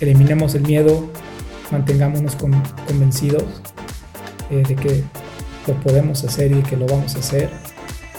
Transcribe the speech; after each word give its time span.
Eliminemos 0.00 0.54
el 0.54 0.62
miedo, 0.62 1.08
mantengámonos 1.70 2.36
convencidos 2.86 3.44
eh, 4.50 4.62
de 4.66 4.76
que 4.76 5.04
lo 5.66 5.74
podemos 5.80 6.24
hacer 6.24 6.52
y 6.52 6.62
que 6.62 6.76
lo 6.76 6.86
vamos 6.86 7.14
a 7.16 7.20
hacer. 7.20 7.50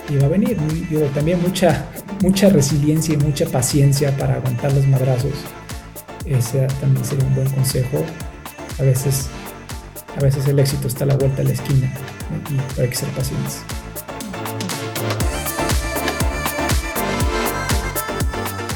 Y 0.09 0.17
va 0.17 0.25
a 0.25 0.30
venir 0.30 0.57
también 1.13 1.41
mucha, 1.41 1.86
mucha 2.21 2.49
resiliencia 2.49 3.13
y 3.13 3.17
mucha 3.17 3.45
paciencia 3.45 4.16
para 4.17 4.36
aguantar 4.36 4.73
los 4.73 4.85
madrazos. 4.88 5.34
Ese 6.26 6.67
también 6.80 7.05
sería 7.05 7.26
un 7.26 7.35
buen 7.35 7.49
consejo. 7.49 8.03
A 8.80 8.84
veces, 8.84 9.27
a 10.17 10.21
veces 10.21 10.48
el 10.48 10.59
éxito 10.59 10.88
está 10.88 11.03
a 11.03 11.08
la 11.08 11.16
vuelta 11.16 11.38
de 11.38 11.49
la 11.49 11.53
esquina 11.53 11.94
y 12.49 12.81
hay 12.81 12.90
que 12.90 12.95
ser 12.95 13.09
pacientes. 13.09 13.62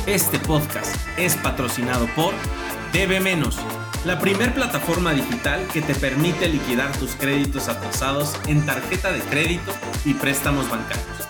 Este 0.08 0.40
podcast 0.40 0.96
es 1.18 1.36
patrocinado 1.36 2.08
por 2.16 2.34
Debe 2.94 3.20
Menos, 3.20 3.58
la 4.06 4.18
primer 4.20 4.54
plataforma 4.54 5.12
digital 5.12 5.68
que 5.74 5.82
te 5.82 5.94
permite 5.96 6.48
liquidar 6.48 6.98
tus 6.98 7.16
créditos 7.16 7.68
atrasados 7.68 8.40
en 8.48 8.66
tarjeta 8.66 9.12
de 9.12 9.20
crédito 9.20 9.74
y 10.06 10.14
préstamos 10.14 10.70
bancarios. 10.70 11.28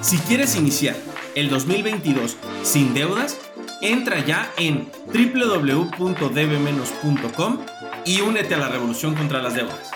Si 0.00 0.16
quieres 0.18 0.54
iniciar 0.54 0.94
el 1.34 1.50
2022 1.50 2.36
sin 2.62 2.94
deudas, 2.94 3.36
entra 3.82 4.24
ya 4.24 4.48
en 4.56 4.88
www.debemenos.com 5.08 7.58
y 8.04 8.20
únete 8.20 8.54
a 8.54 8.58
la 8.58 8.68
revolución 8.68 9.16
contra 9.16 9.42
las 9.42 9.54
deudas. 9.54 9.90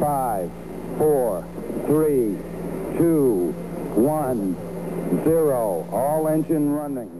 Five, 0.00 0.48
four, 0.96 1.44
three, 1.86 2.38
two, 2.96 3.52
one, 3.96 4.54
zero. 5.24 5.86
All 5.90 6.28
engine 6.28 6.70
running. 6.70 7.10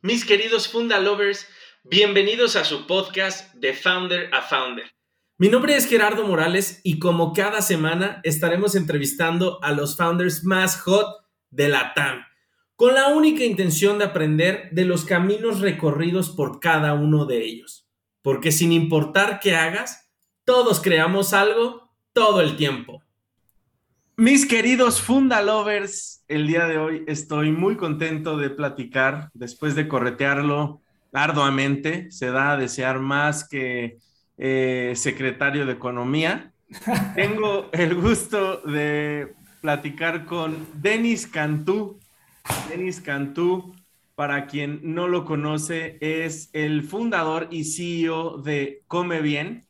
Mis 0.00 0.24
queridos 0.24 0.68
Funda 0.68 1.00
Lovers, 1.00 1.46
bienvenidos 1.82 2.54
a 2.54 2.64
su 2.64 2.86
podcast 2.86 3.52
de 3.54 3.74
Founder 3.74 4.30
a 4.32 4.42
Founder. 4.42 4.86
Mi 5.38 5.48
nombre 5.48 5.74
es 5.74 5.86
Gerardo 5.86 6.24
Morales 6.24 6.80
y 6.84 7.00
como 7.00 7.32
cada 7.32 7.62
semana 7.62 8.20
estaremos 8.22 8.76
entrevistando 8.76 9.58
a 9.62 9.72
los 9.72 9.96
founders 9.96 10.44
más 10.44 10.80
hot 10.82 11.08
de 11.50 11.68
la 11.68 11.94
TAM, 11.94 12.24
con 12.76 12.94
la 12.94 13.08
única 13.08 13.42
intención 13.44 13.98
de 13.98 14.04
aprender 14.04 14.68
de 14.70 14.84
los 14.84 15.04
caminos 15.04 15.60
recorridos 15.60 16.30
por 16.30 16.60
cada 16.60 16.94
uno 16.94 17.26
de 17.26 17.44
ellos. 17.44 17.88
Porque 18.22 18.52
sin 18.52 18.70
importar 18.70 19.40
qué 19.40 19.56
hagas, 19.56 20.12
todos 20.44 20.80
creamos 20.80 21.32
algo 21.32 21.90
todo 22.12 22.40
el 22.40 22.56
tiempo. 22.56 22.99
Mis 24.20 24.44
queridos 24.44 25.00
Funda 25.00 25.40
Lovers, 25.40 26.22
el 26.28 26.46
día 26.46 26.66
de 26.66 26.76
hoy 26.76 27.04
estoy 27.06 27.52
muy 27.52 27.78
contento 27.78 28.36
de 28.36 28.50
platicar 28.50 29.30
después 29.32 29.74
de 29.74 29.88
corretearlo 29.88 30.82
arduamente. 31.10 32.10
Se 32.10 32.26
da 32.26 32.52
a 32.52 32.56
desear 32.58 32.98
más 32.98 33.48
que 33.48 33.96
eh, 34.36 34.92
secretario 34.94 35.64
de 35.64 35.72
Economía. 35.72 36.52
Tengo 37.14 37.70
el 37.72 37.94
gusto 37.94 38.60
de 38.60 39.32
platicar 39.62 40.26
con 40.26 40.66
Denis 40.74 41.26
Cantú. 41.26 41.98
Denis 42.68 43.00
Cantú, 43.00 43.74
para 44.16 44.46
quien 44.46 44.80
no 44.82 45.08
lo 45.08 45.24
conoce, 45.24 45.96
es 46.02 46.50
el 46.52 46.84
fundador 46.84 47.48
y 47.50 47.64
CEO 47.64 48.36
de 48.36 48.82
Come 48.86 49.22
Bien. 49.22 49.64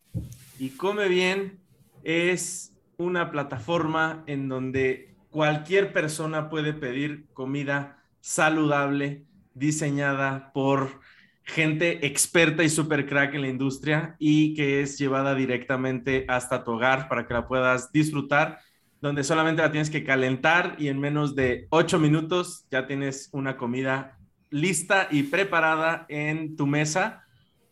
Y 0.58 0.70
Come 0.70 1.06
Bien 1.06 1.60
es 2.02 2.69
una 3.00 3.30
plataforma 3.30 4.22
en 4.26 4.48
donde 4.48 5.14
cualquier 5.30 5.92
persona 5.92 6.50
puede 6.50 6.74
pedir 6.74 7.26
comida 7.32 7.98
saludable 8.20 9.24
diseñada 9.54 10.52
por 10.52 11.00
gente 11.42 12.06
experta 12.06 12.62
y 12.62 12.68
super 12.68 13.06
crack 13.06 13.34
en 13.34 13.42
la 13.42 13.48
industria 13.48 14.16
y 14.18 14.54
que 14.54 14.82
es 14.82 14.98
llevada 14.98 15.34
directamente 15.34 16.26
hasta 16.28 16.62
tu 16.62 16.72
hogar 16.72 17.08
para 17.08 17.26
que 17.26 17.34
la 17.34 17.48
puedas 17.48 17.90
disfrutar, 17.90 18.58
donde 19.00 19.24
solamente 19.24 19.62
la 19.62 19.72
tienes 19.72 19.88
que 19.88 20.04
calentar 20.04 20.76
y 20.78 20.88
en 20.88 21.00
menos 21.00 21.34
de 21.34 21.66
ocho 21.70 21.98
minutos 21.98 22.66
ya 22.70 22.86
tienes 22.86 23.30
una 23.32 23.56
comida 23.56 24.18
lista 24.50 25.08
y 25.10 25.22
preparada 25.22 26.04
en 26.08 26.54
tu 26.54 26.66
mesa. 26.66 27.24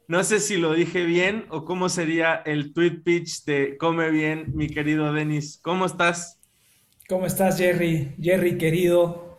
No 0.09 0.25
sé 0.25 0.41
si 0.41 0.57
lo 0.57 0.73
dije 0.73 1.05
bien 1.05 1.45
o 1.51 1.67
cómo 1.67 1.91
sería 1.91 2.37
el 2.47 2.73
tweet 2.73 3.03
pitch 3.05 3.45
de 3.45 3.77
Come 3.77 4.11
Bien, 4.11 4.57
mi 4.57 4.69
querido 4.69 5.13
Denis. 5.13 5.61
¿Cómo 5.61 5.85
estás? 5.85 6.41
¿Cómo 7.11 7.27
estás, 7.27 7.59
Jerry? 7.59 8.15
Jerry, 8.19 8.57
querido. 8.57 9.39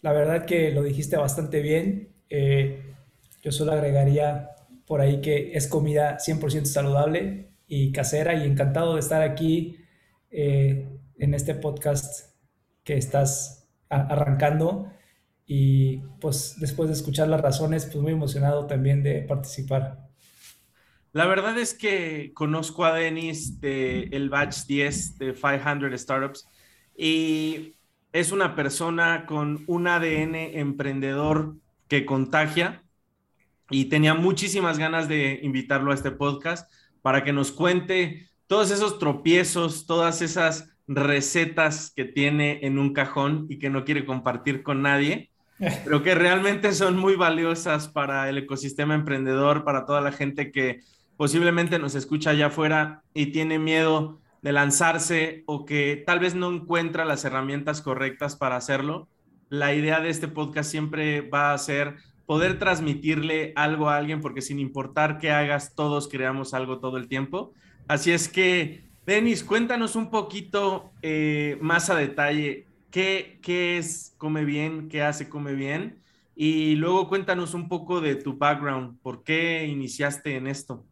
La 0.00 0.12
verdad 0.12 0.46
que 0.46 0.70
lo 0.70 0.84
dijiste 0.84 1.16
bastante 1.16 1.60
bien. 1.60 2.10
Eh, 2.30 2.94
yo 3.42 3.50
solo 3.50 3.72
agregaría 3.72 4.50
por 4.86 5.00
ahí 5.00 5.20
que 5.20 5.54
es 5.54 5.66
comida 5.66 6.18
100% 6.18 6.66
saludable 6.66 7.50
y 7.66 7.90
casera 7.90 8.34
y 8.34 8.46
encantado 8.46 8.94
de 8.94 9.00
estar 9.00 9.22
aquí 9.22 9.76
eh, 10.30 10.88
en 11.18 11.34
este 11.34 11.56
podcast 11.56 12.32
que 12.84 12.96
estás 12.96 13.68
arrancando 13.88 14.88
y 15.54 15.98
pues 16.18 16.56
después 16.58 16.88
de 16.88 16.94
escuchar 16.94 17.28
las 17.28 17.42
razones, 17.42 17.84
pues 17.84 17.98
muy 17.98 18.12
emocionado 18.12 18.66
también 18.66 19.02
de 19.02 19.20
participar. 19.20 19.98
La 21.12 21.26
verdad 21.26 21.58
es 21.58 21.74
que 21.74 22.32
conozco 22.32 22.86
a 22.86 22.94
Denis 22.94 23.60
de 23.60 24.04
el 24.12 24.30
Batch 24.30 24.64
10 24.64 25.18
de 25.18 25.34
500 25.34 26.00
Startups 26.00 26.48
y 26.96 27.74
es 28.14 28.32
una 28.32 28.56
persona 28.56 29.26
con 29.26 29.62
un 29.66 29.88
ADN 29.88 30.36
emprendedor 30.36 31.56
que 31.86 32.06
contagia 32.06 32.82
y 33.68 33.86
tenía 33.86 34.14
muchísimas 34.14 34.78
ganas 34.78 35.06
de 35.06 35.38
invitarlo 35.42 35.90
a 35.90 35.94
este 35.94 36.12
podcast 36.12 36.72
para 37.02 37.24
que 37.24 37.34
nos 37.34 37.52
cuente 37.52 38.30
todos 38.46 38.70
esos 38.70 38.98
tropiezos, 38.98 39.84
todas 39.84 40.22
esas 40.22 40.70
recetas 40.86 41.92
que 41.94 42.06
tiene 42.06 42.60
en 42.62 42.78
un 42.78 42.94
cajón 42.94 43.44
y 43.50 43.58
que 43.58 43.68
no 43.68 43.84
quiere 43.84 44.06
compartir 44.06 44.62
con 44.62 44.80
nadie, 44.80 45.31
pero 45.84 46.02
que 46.02 46.14
realmente 46.14 46.72
son 46.72 46.96
muy 46.96 47.14
valiosas 47.14 47.88
para 47.88 48.28
el 48.28 48.38
ecosistema 48.38 48.94
emprendedor, 48.94 49.64
para 49.64 49.86
toda 49.86 50.00
la 50.00 50.12
gente 50.12 50.50
que 50.50 50.80
posiblemente 51.16 51.78
nos 51.78 51.94
escucha 51.94 52.30
allá 52.30 52.46
afuera 52.46 53.02
y 53.14 53.26
tiene 53.26 53.58
miedo 53.58 54.20
de 54.42 54.52
lanzarse 54.52 55.44
o 55.46 55.64
que 55.64 56.02
tal 56.04 56.18
vez 56.18 56.34
no 56.34 56.52
encuentra 56.52 57.04
las 57.04 57.24
herramientas 57.24 57.80
correctas 57.80 58.34
para 58.34 58.56
hacerlo. 58.56 59.08
La 59.48 59.74
idea 59.74 60.00
de 60.00 60.08
este 60.08 60.26
podcast 60.26 60.70
siempre 60.70 61.20
va 61.20 61.52
a 61.52 61.58
ser 61.58 61.96
poder 62.26 62.58
transmitirle 62.58 63.52
algo 63.54 63.88
a 63.88 63.96
alguien, 63.96 64.20
porque 64.20 64.42
sin 64.42 64.58
importar 64.58 65.18
qué 65.18 65.30
hagas, 65.30 65.74
todos 65.74 66.08
creamos 66.08 66.54
algo 66.54 66.80
todo 66.80 66.96
el 66.96 67.06
tiempo. 67.06 67.52
Así 67.86 68.10
es 68.10 68.28
que, 68.28 68.88
Denis, 69.06 69.44
cuéntanos 69.44 69.96
un 69.96 70.10
poquito 70.10 70.92
eh, 71.02 71.58
más 71.60 71.90
a 71.90 71.94
detalle 71.94 72.66
qué, 72.92 73.40
qué 73.42 73.78
es 73.78 74.14
Come 74.18 74.44
Bien, 74.44 74.88
qué 74.88 75.02
hace 75.02 75.28
Come 75.28 75.54
Bien, 75.54 76.00
y 76.36 76.76
luego 76.76 77.08
cuéntanos 77.08 77.54
un 77.54 77.68
poco 77.68 78.00
de 78.00 78.14
tu 78.14 78.38
background, 78.38 79.00
por 79.02 79.24
qué 79.24 79.66
iniciaste 79.66 80.36
en 80.36 80.46
esto. 80.46 80.86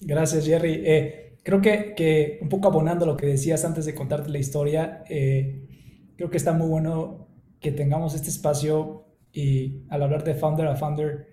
Gracias, 0.00 0.44
Jerry. 0.44 0.82
Eh, 0.84 1.38
creo 1.42 1.62
que, 1.62 1.94
que, 1.96 2.38
un 2.42 2.50
poco 2.50 2.68
abonando 2.68 3.06
lo 3.06 3.16
que 3.16 3.26
decías 3.26 3.64
antes 3.64 3.86
de 3.86 3.94
contarte 3.94 4.28
la 4.28 4.38
historia, 4.38 5.02
eh, 5.08 5.66
creo 6.16 6.28
que 6.28 6.36
está 6.36 6.52
muy 6.52 6.68
bueno 6.68 7.28
que 7.60 7.72
tengamos 7.72 8.14
este 8.14 8.28
espacio 8.28 9.06
y 9.32 9.84
al 9.88 10.02
hablar 10.02 10.22
de 10.22 10.34
founder 10.34 10.66
a 10.66 10.76
founder, 10.76 11.28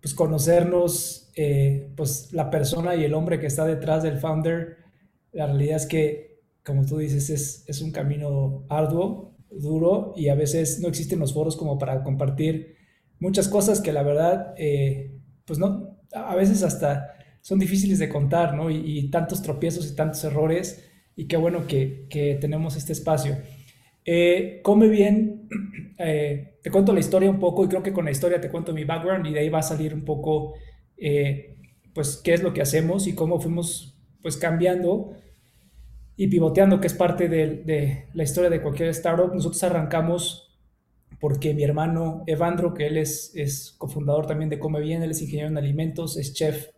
pues 0.00 0.14
conocernos, 0.14 1.32
eh, 1.36 1.92
pues 1.96 2.32
la 2.32 2.50
persona 2.50 2.96
y 2.96 3.04
el 3.04 3.14
hombre 3.14 3.38
que 3.38 3.46
está 3.46 3.64
detrás 3.64 4.02
del 4.02 4.18
founder, 4.18 4.78
la 5.32 5.46
realidad 5.46 5.76
es 5.76 5.86
que, 5.86 6.35
como 6.66 6.84
tú 6.84 6.98
dices, 6.98 7.30
es, 7.30 7.64
es 7.68 7.80
un 7.80 7.92
camino 7.92 8.66
arduo, 8.68 9.36
duro 9.50 10.12
y 10.16 10.28
a 10.28 10.34
veces 10.34 10.80
no 10.80 10.88
existen 10.88 11.20
los 11.20 11.32
foros 11.32 11.56
como 11.56 11.78
para 11.78 12.02
compartir 12.02 12.76
muchas 13.20 13.48
cosas 13.48 13.80
que 13.80 13.92
la 13.92 14.02
verdad, 14.02 14.52
eh, 14.58 15.16
pues 15.44 15.58
no, 15.60 16.00
a 16.12 16.34
veces 16.34 16.64
hasta 16.64 17.14
son 17.40 17.60
difíciles 17.60 18.00
de 18.00 18.08
contar, 18.08 18.54
¿no? 18.54 18.70
Y, 18.70 18.98
y 18.98 19.10
tantos 19.10 19.40
tropiezos 19.42 19.90
y 19.90 19.94
tantos 19.94 20.24
errores 20.24 20.90
y 21.14 21.26
qué 21.28 21.36
bueno 21.36 21.66
que, 21.68 22.06
que 22.10 22.34
tenemos 22.34 22.76
este 22.76 22.92
espacio. 22.92 23.38
Eh, 24.04 24.60
come 24.62 24.88
bien, 24.88 25.48
eh, 25.98 26.58
te 26.62 26.70
cuento 26.70 26.92
la 26.92 27.00
historia 27.00 27.30
un 27.30 27.38
poco 27.38 27.64
y 27.64 27.68
creo 27.68 27.82
que 27.82 27.92
con 27.92 28.04
la 28.04 28.10
historia 28.10 28.40
te 28.40 28.50
cuento 28.50 28.72
mi 28.74 28.84
background 28.84 29.26
y 29.26 29.32
de 29.32 29.40
ahí 29.40 29.48
va 29.48 29.60
a 29.60 29.62
salir 29.62 29.94
un 29.94 30.04
poco, 30.04 30.54
eh, 30.96 31.56
pues, 31.94 32.20
qué 32.22 32.34
es 32.34 32.42
lo 32.42 32.52
que 32.52 32.62
hacemos 32.62 33.06
y 33.06 33.14
cómo 33.14 33.40
fuimos, 33.40 33.96
pues, 34.22 34.36
cambiando 34.36 35.12
y 36.16 36.28
pivoteando, 36.28 36.80
que 36.80 36.86
es 36.86 36.94
parte 36.94 37.28
de, 37.28 38.06
la 38.12 38.22
historia 38.22 38.50
de 38.50 38.62
cualquier 38.62 38.88
startup. 38.90 39.32
Nosotros 39.34 39.62
arrancamos 39.62 40.56
porque 41.20 41.54
mi 41.54 41.62
hermano 41.62 42.24
Evandro, 42.26 42.74
que 42.74 42.86
él 42.86 42.96
es, 42.96 43.32
es 43.34 43.74
cofundador 43.78 44.26
también 44.26 44.50
de 44.50 44.58
Come 44.58 44.80
Bien, 44.80 45.02
él 45.02 45.10
es 45.10 45.22
ingeniero 45.22 45.48
en 45.48 45.58
alimentos, 45.58 46.16
es 46.16 46.34
chef 46.34 46.68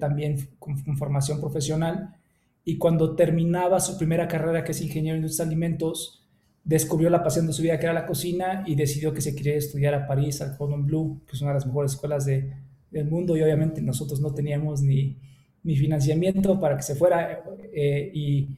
también 0.00 0.48
con 0.58 0.96
formación 0.96 1.40
profesional 1.40 2.16
y 2.64 2.78
cuando 2.78 3.14
terminaba 3.14 3.78
su 3.78 3.98
primera 3.98 4.26
carrera, 4.26 4.64
que 4.64 4.72
es 4.72 4.80
ingeniero 4.80 5.16
en 5.16 5.22
industria 5.22 5.44
de 5.44 5.50
alimentos, 5.50 6.26
descubrió 6.64 7.10
la 7.10 7.22
pasión 7.22 7.46
de 7.46 7.52
su 7.52 7.60
vida, 7.60 7.78
que 7.78 7.84
era 7.84 7.92
la 7.92 8.06
cocina, 8.06 8.64
y 8.66 8.74
decidió 8.74 9.12
que 9.12 9.20
se 9.20 9.36
quería 9.36 9.54
estudiar 9.54 9.92
a 9.92 10.06
París, 10.06 10.40
al 10.40 10.56
Cordon 10.56 10.86
Bleu, 10.86 11.20
que 11.26 11.36
es 11.36 11.42
una 11.42 11.50
de 11.50 11.56
las 11.56 11.66
mejores 11.66 11.92
escuelas 11.92 12.24
de, 12.24 12.54
del 12.90 13.06
mundo, 13.06 13.36
y 13.36 13.42
obviamente 13.42 13.82
nosotros 13.82 14.20
no 14.20 14.32
teníamos 14.32 14.80
ni, 14.80 15.18
ni 15.64 15.76
financiamiento 15.76 16.60
para 16.60 16.76
que 16.76 16.82
se 16.82 16.94
fuera, 16.94 17.42
eh, 17.72 18.10
y, 18.14 18.56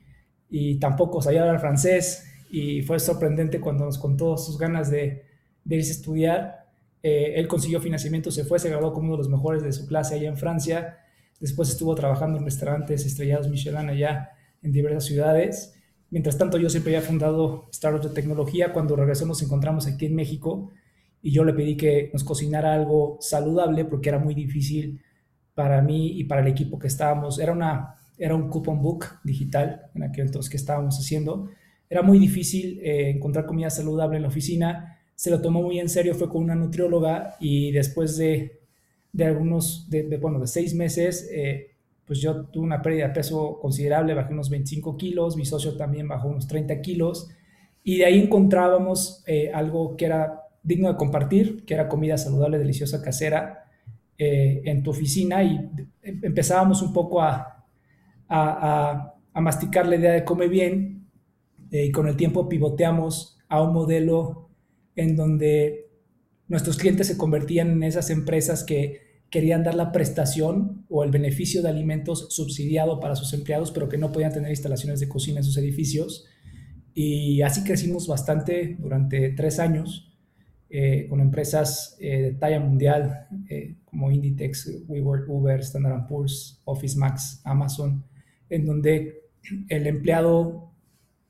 y, 0.50 0.78
tampoco 0.78 1.22
sabía 1.22 1.42
hablar 1.42 1.60
francés, 1.60 2.24
y 2.50 2.82
fue 2.82 2.98
sorprendente 3.00 3.60
cuando 3.60 3.84
nos 3.84 3.98
contó 3.98 4.36
sus 4.36 4.58
ganas 4.58 4.90
de, 4.90 5.22
de 5.64 5.76
irse 5.76 5.92
a 5.92 5.94
estudiar. 5.94 6.66
Eh, 7.02 7.34
él 7.36 7.48
consiguió 7.48 7.80
financiamiento, 7.80 8.30
se 8.30 8.44
fue, 8.44 8.58
se 8.58 8.68
graduó 8.68 8.92
como 8.92 9.06
uno 9.06 9.16
de 9.16 9.18
los 9.18 9.28
mejores 9.28 9.62
de 9.62 9.72
su 9.72 9.86
clase 9.86 10.16
allá 10.16 10.28
en 10.28 10.36
Francia, 10.36 10.98
después 11.40 11.68
estuvo 11.70 11.94
trabajando 11.94 12.38
en 12.38 12.44
restaurantes 12.44 13.06
estrellados 13.06 13.48
Michelin 13.48 13.88
allá 13.88 14.30
en 14.62 14.72
diversas 14.72 15.04
ciudades, 15.04 15.76
Mientras 16.10 16.38
tanto, 16.38 16.58
yo 16.58 16.70
siempre 16.70 16.96
había 16.96 17.06
fundado 17.06 17.68
startups 17.72 18.08
de 18.08 18.14
tecnología. 18.14 18.72
Cuando 18.72 18.96
regresó 18.96 19.26
nos 19.26 19.42
encontramos 19.42 19.86
aquí 19.86 20.06
en 20.06 20.14
México 20.14 20.70
y 21.20 21.32
yo 21.32 21.44
le 21.44 21.52
pedí 21.52 21.76
que 21.76 22.10
nos 22.12 22.22
cocinara 22.22 22.74
algo 22.74 23.18
saludable 23.20 23.84
porque 23.84 24.10
era 24.10 24.18
muy 24.18 24.34
difícil 24.34 25.02
para 25.56 25.80
mí 25.80 26.08
y 26.18 26.24
para 26.24 26.42
el 26.42 26.48
equipo 26.48 26.78
que 26.78 26.86
estábamos. 26.86 27.38
Era, 27.38 27.52
una, 27.52 27.96
era 28.18 28.34
un 28.34 28.50
coupon 28.50 28.80
book 28.82 29.06
digital 29.24 29.86
en 29.94 30.02
aquel 30.02 30.26
entonces 30.26 30.50
que 30.50 30.58
estábamos 30.58 30.98
haciendo. 30.98 31.48
Era 31.88 32.02
muy 32.02 32.18
difícil 32.18 32.78
eh, 32.82 33.08
encontrar 33.08 33.46
comida 33.46 33.70
saludable 33.70 34.16
en 34.16 34.22
la 34.22 34.28
oficina. 34.28 34.98
Se 35.14 35.30
lo 35.30 35.40
tomó 35.40 35.62
muy 35.62 35.80
en 35.80 35.88
serio, 35.88 36.14
fue 36.14 36.28
con 36.28 36.42
una 36.42 36.54
nutrióloga 36.54 37.36
y 37.40 37.72
después 37.72 38.18
de, 38.18 38.60
de 39.12 39.24
algunos, 39.24 39.88
de, 39.88 40.18
bueno, 40.18 40.38
de 40.38 40.46
seis 40.46 40.74
meses, 40.74 41.26
eh, 41.32 41.70
pues 42.04 42.20
yo 42.20 42.44
tuve 42.44 42.64
una 42.64 42.82
pérdida 42.82 43.08
de 43.08 43.14
peso 43.14 43.58
considerable, 43.58 44.12
bajé 44.12 44.34
unos 44.34 44.50
25 44.50 44.98
kilos, 44.98 45.38
mi 45.38 45.46
socio 45.46 45.74
también 45.78 46.06
bajó 46.06 46.28
unos 46.28 46.46
30 46.46 46.82
kilos, 46.82 47.30
y 47.82 47.96
de 47.96 48.04
ahí 48.04 48.20
encontrábamos 48.20 49.24
eh, 49.26 49.50
algo 49.54 49.96
que 49.96 50.04
era 50.04 50.42
digno 50.62 50.88
de 50.92 50.96
compartir, 50.96 51.64
que 51.64 51.72
era 51.72 51.88
comida 51.88 52.18
saludable, 52.18 52.58
deliciosa, 52.58 53.00
casera, 53.00 53.65
eh, 54.18 54.62
en 54.64 54.82
tu 54.82 54.90
oficina, 54.90 55.42
y 55.42 55.70
empezábamos 56.02 56.82
un 56.82 56.92
poco 56.92 57.20
a, 57.20 57.66
a, 58.28 59.14
a, 59.32 59.40
masticar 59.40 59.86
la 59.86 59.96
idea 59.96 60.12
de 60.12 60.24
come 60.24 60.48
bien, 60.48 61.06
eh, 61.70 61.86
y 61.86 61.92
con 61.92 62.08
el 62.08 62.16
tiempo 62.16 62.48
pivoteamos 62.48 63.38
a 63.48 63.62
un 63.62 63.72
modelo 63.72 64.48
en 64.94 65.16
donde 65.16 65.90
nuestros 66.48 66.76
clientes 66.76 67.08
se 67.08 67.18
convertían 67.18 67.70
en 67.70 67.82
esas 67.82 68.10
empresas 68.10 68.64
que 68.64 69.06
querían 69.30 69.64
dar 69.64 69.74
la 69.74 69.92
prestación 69.92 70.86
o 70.88 71.04
el 71.04 71.10
beneficio 71.10 71.62
de 71.62 71.68
alimentos 71.68 72.28
subsidiado 72.30 73.00
para 73.00 73.16
sus 73.16 73.32
empleados, 73.32 73.72
pero 73.72 73.88
que 73.88 73.98
no 73.98 74.12
podían 74.12 74.32
tener 74.32 74.50
instalaciones 74.50 75.00
de 75.00 75.08
cocina 75.08 75.40
en 75.40 75.44
sus 75.44 75.56
edificios. 75.56 76.26
Y 76.94 77.42
así 77.42 77.64
crecimos 77.64 78.06
bastante 78.06 78.76
durante 78.78 79.30
tres 79.30 79.58
años 79.58 80.15
eh, 80.68 81.06
con 81.08 81.20
empresas 81.20 81.96
eh, 82.00 82.22
de 82.22 82.32
talla 82.32 82.58
mundial 82.58 83.28
eh, 83.48 83.76
como 83.84 84.10
Inditex, 84.10 84.82
WeWork, 84.88 85.28
Uber, 85.28 85.60
Standard 85.60 86.08
Poor's, 86.08 86.60
Office 86.64 86.98
Max, 86.98 87.40
Amazon, 87.44 88.04
en 88.50 88.66
donde 88.66 89.22
el 89.68 89.86
empleado, 89.86 90.72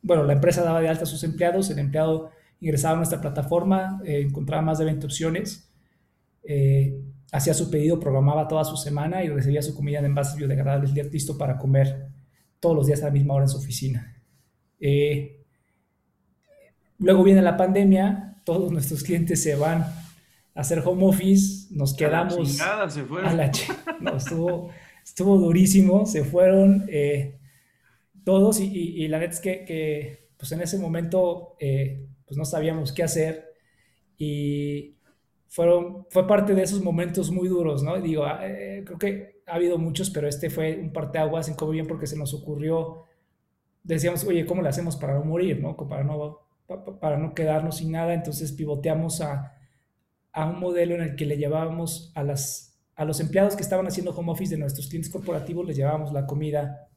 bueno, 0.01 0.25
la 0.25 0.33
empresa 0.33 0.63
daba 0.63 0.81
de 0.81 0.89
alta 0.89 1.03
a 1.03 1.07
sus 1.07 1.23
empleados, 1.23 1.69
el 1.69 1.79
empleado 1.79 2.31
ingresaba 2.61 2.95
a 2.95 2.97
nuestra 2.97 3.21
plataforma, 3.21 4.01
encontraba 4.05 4.63
más 4.63 4.79
de 4.79 4.87
20 4.87 5.05
opciones 5.05 5.71
hacía 7.33 7.53
su 7.53 7.71
pedido, 7.71 8.01
programaba 8.01 8.49
toda 8.49 8.65
su 8.65 8.77
semana 8.77 9.23
y 9.23 9.29
recibía 9.29 9.61
su 9.61 9.75
comida 9.75 9.99
en 9.99 10.07
envases 10.07 10.37
biodegradables 10.37 10.95
listo 11.13 11.37
para 11.37 11.59
comer 11.59 12.07
todos 12.61 12.75
los 12.77 12.87
días 12.87 13.03
a 13.03 13.07
la 13.07 13.11
misma 13.11 13.35
hora 13.35 13.45
en 13.45 13.49
su 13.49 13.59
oficina. 13.59 14.17
Luego 16.99 17.23
viene 17.25 17.43
la 17.43 17.57
pandemia, 17.57 18.36
todos 18.47 18.71
nuestros 18.71 19.03
clientes 19.03 19.43
se 19.43 19.57
van 19.57 19.83
a 19.83 20.05
hacer 20.55 20.81
home 20.85 21.05
office, 21.05 21.67
nos 21.75 21.95
quedamos... 21.95 22.61
A 22.61 22.77
la 22.77 22.89
se 22.89 23.03
fueron. 23.03 23.37
no, 24.01 24.17
estuvo, 24.17 24.71
estuvo 25.05 25.37
durísimo, 25.37 26.07
se 26.07 26.25
fueron 26.25 26.87
eh, 26.89 27.41
todos 28.25 28.61
y, 28.61 29.09
la 29.09 29.19
neta 29.19 29.35
es 29.35 29.41
que, 29.41 30.29
pues 30.39 30.53
en 30.53 30.61
ese 30.63 30.79
momento 30.79 31.57
eh, 31.59 32.07
pues 32.25 32.39
no 32.39 32.45
sabíamos 32.45 32.93
qué 32.93 33.03
hacer 33.03 33.53
y 34.17 34.97
fueron, 35.49 36.07
fue 36.11 36.29
parte 36.29 36.55
de 36.55 36.63
esos 36.63 36.83
momentos 36.83 37.33
muy 37.33 37.49
duros, 37.49 37.83
¿no? 37.83 38.01
Digo, 38.01 38.27
ah, 38.27 38.39
eh, 38.43 38.85
creo 38.87 38.99
que 38.99 39.43
ha 39.47 39.57
habido 39.57 39.77
muchos, 39.77 40.11
pero 40.11 40.29
este 40.29 40.51
fue 40.51 40.77
un 40.77 40.93
parteaguas 40.93 41.49
en 41.49 41.55
cómo 41.55 41.73
bien 41.73 41.89
porque 41.89 42.07
se 42.07 42.17
nos 42.17 42.33
ocurrió, 42.33 43.03
decíamos, 43.83 44.23
oye, 44.23 44.47
¿cómo 44.47 44.63
le 44.63 44.69
hacemos 44.69 44.97
para 44.97 45.15
no 45.15 45.25
morir, 45.25 45.61
¿no? 45.61 45.77
Para 45.77 46.05
no, 46.05 46.46
para 47.01 47.17
no 47.17 47.35
quedarnos 47.35 47.79
sin 47.79 47.93
nada, 47.93 48.15
entonces 48.15 48.53
pivoteamos 48.53 49.21
a, 49.21 49.55
a 50.33 50.47
un 50.47 50.61
modelo 50.61 50.95
en 50.95 51.03
el 51.03 51.17
que 51.17 51.27
le 51.27 51.39
llevábamos 51.39 52.13
a, 52.15 52.23
las, 52.23 52.79
a 52.95 53.05
los 53.05 53.21
empleados 53.21 53.57
que 53.57 53.63
estaban 53.63 53.87
haciendo 53.87 54.13
home 54.13 54.33
office 54.33 54.55
de 54.55 54.61
nuestros 54.61 54.89
clientes 54.89 55.11
corporativos, 55.11 55.67
les 55.67 55.77
llevábamos 55.77 56.13
la 56.13 56.27
comida 56.27 56.89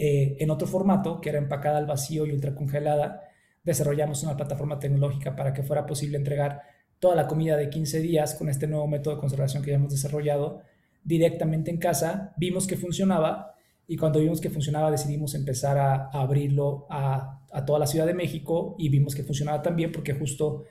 eh, 0.00 0.36
en 0.38 0.50
otro 0.50 0.68
formato, 0.68 1.20
que 1.20 1.28
era 1.28 1.38
empacada 1.38 1.76
al 1.76 1.86
vacío 1.86 2.24
y 2.24 2.30
ultracongelada. 2.30 3.20
Desarrollamos 3.64 4.22
una 4.22 4.36
plataforma 4.36 4.78
tecnológica 4.78 5.34
para 5.34 5.52
que 5.52 5.64
fuera 5.64 5.86
posible 5.86 6.16
entregar 6.16 6.62
toda 7.00 7.16
la 7.16 7.26
comida 7.26 7.56
de 7.56 7.68
15 7.68 8.00
días 8.00 8.34
con 8.34 8.48
este 8.48 8.68
nuevo 8.68 8.86
método 8.86 9.16
de 9.16 9.20
conservación 9.20 9.62
que 9.62 9.70
ya 9.70 9.76
hemos 9.76 9.92
desarrollado 9.92 10.62
directamente 11.02 11.72
en 11.72 11.78
casa. 11.78 12.32
Vimos 12.36 12.68
que 12.68 12.76
funcionaba 12.76 13.57
y 13.90 13.96
cuando 13.96 14.20
vimos 14.20 14.40
que 14.40 14.50
funcionaba 14.50 14.90
decidimos 14.90 15.34
empezar 15.34 15.78
a, 15.78 16.10
abrirlo 16.10 16.86
a, 16.90 17.34
toda 17.66 17.78
la 17.78 17.86
Ciudad 17.86 18.06
de 18.06 18.12
México 18.12 18.76
y 18.78 18.90
vimos 18.90 19.14
que 19.14 19.24
funcionaba 19.24 19.62
también 19.62 19.90
porque 19.90 20.12
justo 20.12 20.64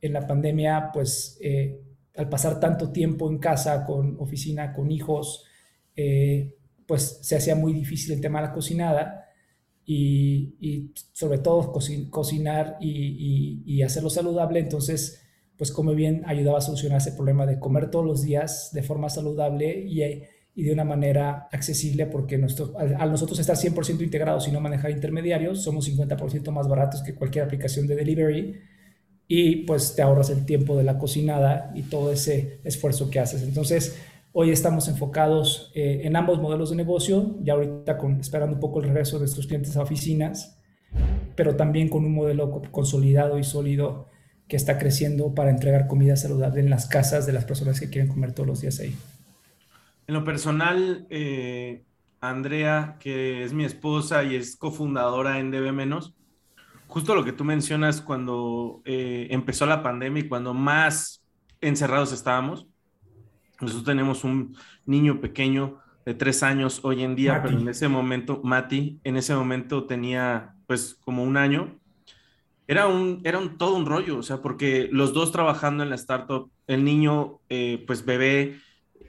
en 0.00 0.14
la 0.14 0.26
pandemia, 0.26 0.90
pues 0.92 1.38
eh, 1.42 1.78
al 2.16 2.30
pasar 2.30 2.58
tanto 2.58 2.90
tiempo 2.90 3.30
en 3.30 3.38
casa, 3.38 3.84
con 3.84 4.16
oficina, 4.18 4.72
con 4.72 4.90
hijos, 4.90 5.44
eh, 5.94 6.56
pues 6.86 7.18
se 7.20 7.36
hacía 7.36 7.54
muy 7.54 7.74
difícil 7.74 8.12
el 8.12 8.22
tema 8.22 8.40
de 8.40 8.48
la 8.48 8.52
cocinada 8.54 9.26
y, 9.84 10.92
sobre 11.12 11.38
todo 11.38 11.72
cocinar 12.10 12.78
y, 12.80 13.82
hacerlo 13.82 14.08
saludable. 14.08 14.60
Entonces, 14.60 15.22
pues 15.58 15.70
Come 15.70 15.94
Bien 15.94 16.22
ayudaba 16.26 16.58
a 16.58 16.62
solucionar 16.62 16.98
ese 16.98 17.12
problema 17.12 17.44
de 17.44 17.58
comer 17.58 17.90
todos 17.90 18.06
los 18.06 18.22
días 18.22 18.70
de 18.72 18.82
forma 18.82 19.10
saludable 19.10 19.84
y, 19.86 20.02
y 20.54 20.64
de 20.64 20.72
una 20.72 20.84
manera 20.84 21.48
accesible, 21.50 22.06
porque 22.06 22.36
nuestro, 22.36 22.74
al, 22.78 23.10
nosotros 23.10 23.38
estar 23.38 23.56
100% 23.56 24.02
integrados 24.02 24.48
y 24.48 24.52
no 24.52 24.60
manejar 24.60 24.90
intermediarios, 24.90 25.62
somos 25.62 25.88
50% 25.88 26.50
más 26.50 26.68
baratos 26.68 27.02
que 27.02 27.14
cualquier 27.14 27.44
aplicación 27.44 27.86
de 27.86 27.96
delivery 27.96 28.60
y 29.26 29.64
pues 29.64 29.94
te 29.94 30.02
ahorras 30.02 30.28
el 30.28 30.44
tiempo 30.44 30.76
de 30.76 30.84
la 30.84 30.98
cocinada 30.98 31.72
y 31.74 31.82
todo 31.82 32.12
ese 32.12 32.60
esfuerzo 32.64 33.08
que 33.08 33.18
haces. 33.18 33.42
Entonces, 33.42 33.96
hoy 34.32 34.50
estamos 34.50 34.88
enfocados 34.88 35.72
eh, 35.74 36.02
en 36.04 36.16
ambos 36.16 36.38
modelos 36.38 36.68
de 36.68 36.76
negocio, 36.76 37.38
ya 37.42 37.54
ahorita 37.54 37.98
esperando 38.20 38.56
un 38.56 38.60
poco 38.60 38.80
el 38.80 38.88
regreso 38.88 39.16
de 39.16 39.20
nuestros 39.20 39.46
clientes 39.46 39.76
a 39.76 39.82
oficinas, 39.82 40.58
pero 41.34 41.56
también 41.56 41.88
con 41.88 42.04
un 42.04 42.12
modelo 42.12 42.60
consolidado 42.70 43.38
y 43.38 43.44
sólido 43.44 44.10
que 44.48 44.56
está 44.56 44.78
creciendo 44.78 45.34
para 45.34 45.48
entregar 45.48 45.86
comida 45.86 46.14
saludable 46.16 46.60
en 46.60 46.68
las 46.68 46.86
casas 46.86 47.24
de 47.24 47.32
las 47.32 47.46
personas 47.46 47.80
que 47.80 47.88
quieren 47.88 48.10
comer 48.10 48.32
todos 48.32 48.46
los 48.46 48.60
días 48.60 48.80
ahí. 48.80 48.94
En 50.06 50.14
lo 50.14 50.24
personal, 50.24 51.06
eh, 51.10 51.84
Andrea, 52.20 52.96
que 53.00 53.44
es 53.44 53.52
mi 53.52 53.64
esposa 53.64 54.24
y 54.24 54.36
es 54.36 54.56
cofundadora 54.56 55.38
en 55.38 55.50
DB 55.50 55.72
Menos, 55.72 56.14
justo 56.86 57.14
lo 57.14 57.24
que 57.24 57.32
tú 57.32 57.44
mencionas 57.44 58.00
cuando 58.00 58.82
eh, 58.84 59.28
empezó 59.30 59.64
la 59.66 59.82
pandemia 59.82 60.24
y 60.24 60.28
cuando 60.28 60.54
más 60.54 61.24
encerrados 61.60 62.12
estábamos, 62.12 62.66
nosotros 63.60 63.84
tenemos 63.84 64.24
un 64.24 64.56
niño 64.86 65.20
pequeño 65.20 65.78
de 66.04 66.14
tres 66.14 66.42
años 66.42 66.80
hoy 66.82 67.02
en 67.02 67.14
día, 67.14 67.40
pero 67.42 67.58
en 67.58 67.68
ese 67.68 67.88
momento, 67.88 68.40
Mati, 68.42 69.00
en 69.04 69.16
ese 69.16 69.34
momento 69.34 69.84
tenía 69.84 70.54
pues 70.66 70.98
como 71.04 71.22
un 71.22 71.36
año. 71.36 71.78
Era 72.66 72.88
un, 72.88 73.20
era 73.24 73.38
un, 73.38 73.56
todo 73.56 73.76
un 73.76 73.86
rollo, 73.86 74.18
o 74.18 74.22
sea, 74.22 74.42
porque 74.42 74.88
los 74.90 75.12
dos 75.12 75.30
trabajando 75.30 75.82
en 75.82 75.90
la 75.90 75.96
startup, 75.96 76.50
el 76.66 76.84
niño, 76.84 77.40
eh, 77.48 77.84
pues 77.86 78.04
bebé, 78.04 78.58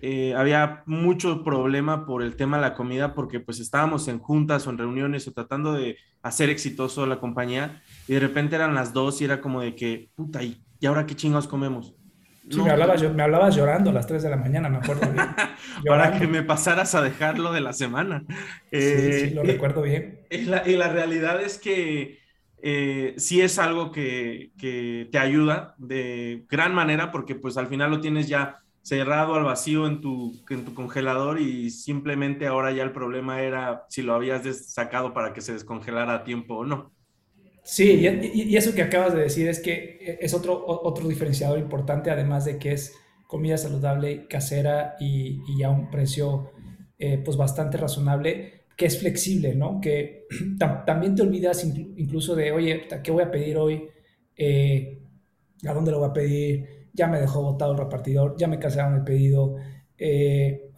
eh, 0.06 0.34
había 0.36 0.84
mucho 0.86 1.46
problema 1.46 2.06
por 2.06 2.24
el 2.24 2.36
tema 2.36 2.58
de 2.58 2.64
la 2.64 2.74
comida, 2.74 3.14
porque 3.14 3.40
pues 3.40 3.62
estábamos 3.62 4.10
en 4.10 4.20
juntas 4.20 4.68
o 4.68 4.70
en 4.70 4.78
reuniones 4.78 5.26
o 5.30 5.32
tratando 5.32 5.72
de 5.72 5.96
hacer 6.22 6.50
exitoso 6.50 7.06
la 7.06 7.22
compañía, 7.22 7.82
y 8.06 8.16
de 8.16 8.20
repente 8.20 8.58
eran 8.58 8.76
las 8.76 8.92
dos 8.92 9.22
y 9.22 9.24
era 9.24 9.40
como 9.40 9.62
de 9.62 9.76
que, 9.76 10.10
puta, 10.14 10.44
¿y, 10.44 10.62
ahora 10.86 11.06
qué 11.06 11.16
chingados 11.16 11.48
comemos? 11.48 11.96
Sí, 12.50 12.62
me, 12.62 12.72
hablabas, 12.72 13.02
me 13.14 13.24
hablabas 13.24 13.56
llorando 13.56 13.92
a 13.92 13.94
las 13.94 14.06
3 14.06 14.24
de 14.24 14.30
la 14.30 14.36
mañana, 14.36 14.68
me 14.68 14.80
acuerdo 14.80 15.10
bien. 15.10 15.26
Para 15.88 16.20
que 16.20 16.28
me 16.28 16.44
pasaras 16.44 16.94
a 16.96 17.02
dejarlo 17.02 17.54
de 17.54 17.62
la 17.62 17.72
semana. 17.72 18.26
sí, 18.74 19.14
sí, 19.14 19.30
lo 19.30 19.44
eh, 19.44 19.46
recuerdo 19.46 19.84
bien. 19.84 20.20
y 20.30 20.44
la 20.76 20.90
realidad 20.90 21.42
es 21.42 21.58
que 21.58 22.20
eh, 22.66 23.14
sí 23.18 23.42
es 23.42 23.60
algo 23.60 23.92
que, 23.92 24.52
te 25.12 25.20
ayuda 25.20 25.76
de 25.78 26.46
gran 26.50 26.74
manera 26.74 27.12
porque 27.12 27.36
pues 27.36 27.58
al 27.58 27.68
final 27.68 27.92
lo 27.92 28.00
tienes 28.00 28.30
ya 28.30 28.63
cerrado 28.84 29.36
al 29.36 29.46
vacío 29.46 29.88
en 29.88 30.02
tu, 30.02 30.44
en 30.50 30.66
tu 30.66 30.76
congelador 30.76 31.40
y 31.40 31.72
simplemente 31.72 32.48
ahora 32.48 32.72
ya 32.74 32.84
el 32.84 32.92
problema 32.92 33.42
era 33.42 33.86
si 33.90 34.02
lo 34.02 34.14
habías 34.14 34.44
sacado 34.72 35.14
para 35.14 35.34
que 35.34 35.42
se 35.42 35.54
descongelara 35.54 36.14
a 36.14 36.24
tiempo 36.24 36.58
o 36.58 36.66
no. 36.66 36.94
Sí, 37.64 38.06
y, 38.34 38.58
eso 38.58 38.76
que 38.76 38.82
acabas 38.82 39.14
de 39.14 39.22
decir 39.22 39.48
es 39.48 39.62
que 39.62 40.18
es 40.20 40.34
otro, 40.34 40.66
otro 40.68 41.08
diferenciador 41.08 41.60
importante, 41.60 42.12
además 42.12 42.44
de 42.44 42.60
que 42.60 42.74
es 42.74 42.94
comida 43.26 43.58
saludable, 43.58 44.28
casera 44.28 44.96
y, 45.00 45.64
a 45.64 45.70
un 45.70 45.90
precio 45.90 46.52
eh, 47.00 47.22
pues 47.24 47.38
bastante 47.38 47.78
razonable, 47.78 48.66
que 48.76 48.86
es 48.86 49.00
flexible, 49.00 49.56
¿no? 49.56 49.80
Que 49.80 50.26
también 50.86 51.16
te 51.16 51.22
olvidas 51.22 51.64
incluso 51.64 52.36
de, 52.36 52.52
oye, 52.52 52.86
¿qué 53.02 53.12
voy 53.12 53.24
a 53.24 53.32
pedir 53.32 53.58
hoy? 53.58 53.88
Eh, 54.36 55.00
¿A 55.66 55.74
dónde 55.74 55.92
lo 55.92 56.00
voy 56.00 56.10
a 56.10 56.14
pedir? 56.14 56.83
Ya 56.94 57.08
me 57.08 57.20
dejó 57.20 57.42
botado 57.42 57.74
el 57.74 57.78
repartidor, 57.78 58.36
ya 58.38 58.48
me 58.48 58.60
cancelaron 58.60 58.96
el 58.96 59.04
pedido. 59.04 59.56
Eh, 59.98 60.72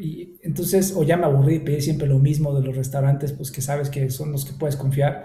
y 0.00 0.38
entonces, 0.42 0.94
o 0.96 1.02
ya 1.02 1.16
me 1.16 1.24
aburrí 1.24 1.58
de 1.58 1.64
pedir 1.64 1.82
siempre 1.82 2.06
lo 2.06 2.18
mismo 2.18 2.54
de 2.54 2.64
los 2.64 2.76
restaurantes, 2.76 3.32
pues 3.32 3.50
que 3.50 3.60
sabes 3.60 3.90
que 3.90 4.10
son 4.10 4.32
los 4.32 4.44
que 4.44 4.52
puedes 4.52 4.76
confiar. 4.76 5.24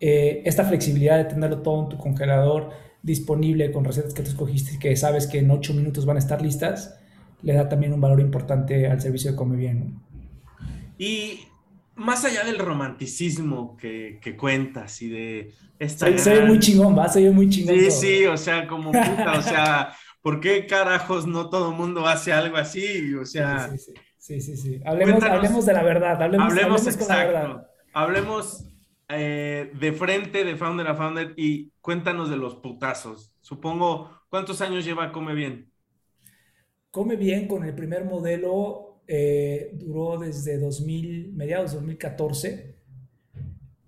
Eh, 0.00 0.42
esta 0.44 0.64
flexibilidad 0.64 1.18
de 1.18 1.24
tenerlo 1.24 1.62
todo 1.62 1.84
en 1.84 1.88
tu 1.90 1.98
congelador 1.98 2.70
disponible 3.02 3.72
con 3.72 3.84
recetas 3.84 4.14
que 4.14 4.22
tú 4.22 4.30
escogiste 4.30 4.74
y 4.74 4.78
que 4.78 4.96
sabes 4.96 5.26
que 5.26 5.38
en 5.38 5.50
ocho 5.50 5.74
minutos 5.74 6.06
van 6.06 6.16
a 6.16 6.20
estar 6.20 6.40
listas, 6.40 6.98
le 7.42 7.54
da 7.54 7.68
también 7.68 7.92
un 7.92 8.00
valor 8.00 8.20
importante 8.20 8.86
al 8.86 9.00
servicio 9.00 9.32
de 9.32 9.36
Come 9.36 9.56
Bien. 9.56 10.00
Y 10.98 11.40
más 11.94 12.24
allá 12.24 12.44
del 12.44 12.58
romanticismo 12.58 13.76
que, 13.76 14.18
que 14.22 14.36
cuentas 14.36 15.02
y 15.02 15.08
de 15.08 15.54
esta. 15.78 16.06
Se, 16.18 16.40
ve 16.40 16.46
muy 16.46 16.58
chingón, 16.58 16.96
va, 16.96 17.08
se 17.08 17.22
ve 17.22 17.30
muy 17.30 17.48
chingón. 17.48 17.78
Sí, 17.78 17.90
sí, 17.90 18.26
o 18.26 18.36
sea, 18.36 18.66
como 18.66 18.92
puta, 18.92 19.38
o 19.38 19.42
sea, 19.42 19.94
¿por 20.22 20.40
qué 20.40 20.66
carajos 20.66 21.26
no 21.26 21.48
todo 21.50 21.70
el 21.70 21.76
mundo 21.76 22.06
hace 22.06 22.32
algo 22.32 22.56
así? 22.56 23.14
O 23.14 23.24
sea. 23.24 23.70
Sí, 24.18 24.40
sí, 24.40 24.56
sí. 24.56 24.80
Hablemos, 24.84 25.22
hablemos, 25.24 25.66
de 25.66 25.72
la 25.72 25.82
verdad, 25.82 26.22
hablemos, 26.22 26.48
hablemos, 26.48 26.80
hablemos 26.80 26.86
exacto. 26.86 27.32
la 27.32 27.40
verdad. 27.40 27.66
Hablemos 27.92 28.64
eh, 29.08 29.72
de 29.78 29.92
frente 29.92 30.44
de 30.44 30.56
Founder 30.56 30.86
a 30.86 30.94
Founder 30.94 31.34
y 31.36 31.70
cuéntanos 31.80 32.30
de 32.30 32.36
los 32.36 32.54
putazos. 32.54 33.34
Supongo, 33.40 34.10
¿cuántos 34.30 34.60
años 34.60 34.84
lleva 34.84 35.12
Come 35.12 35.34
Bien? 35.34 35.70
Come 36.90 37.16
Bien 37.16 37.48
con 37.48 37.64
el 37.64 37.74
primer 37.74 38.04
modelo 38.04 38.91
eh, 39.14 39.72
duró 39.74 40.18
desde 40.18 40.56
2000, 40.56 41.34
mediados 41.34 41.72
de 41.72 41.76
2014 41.76 42.76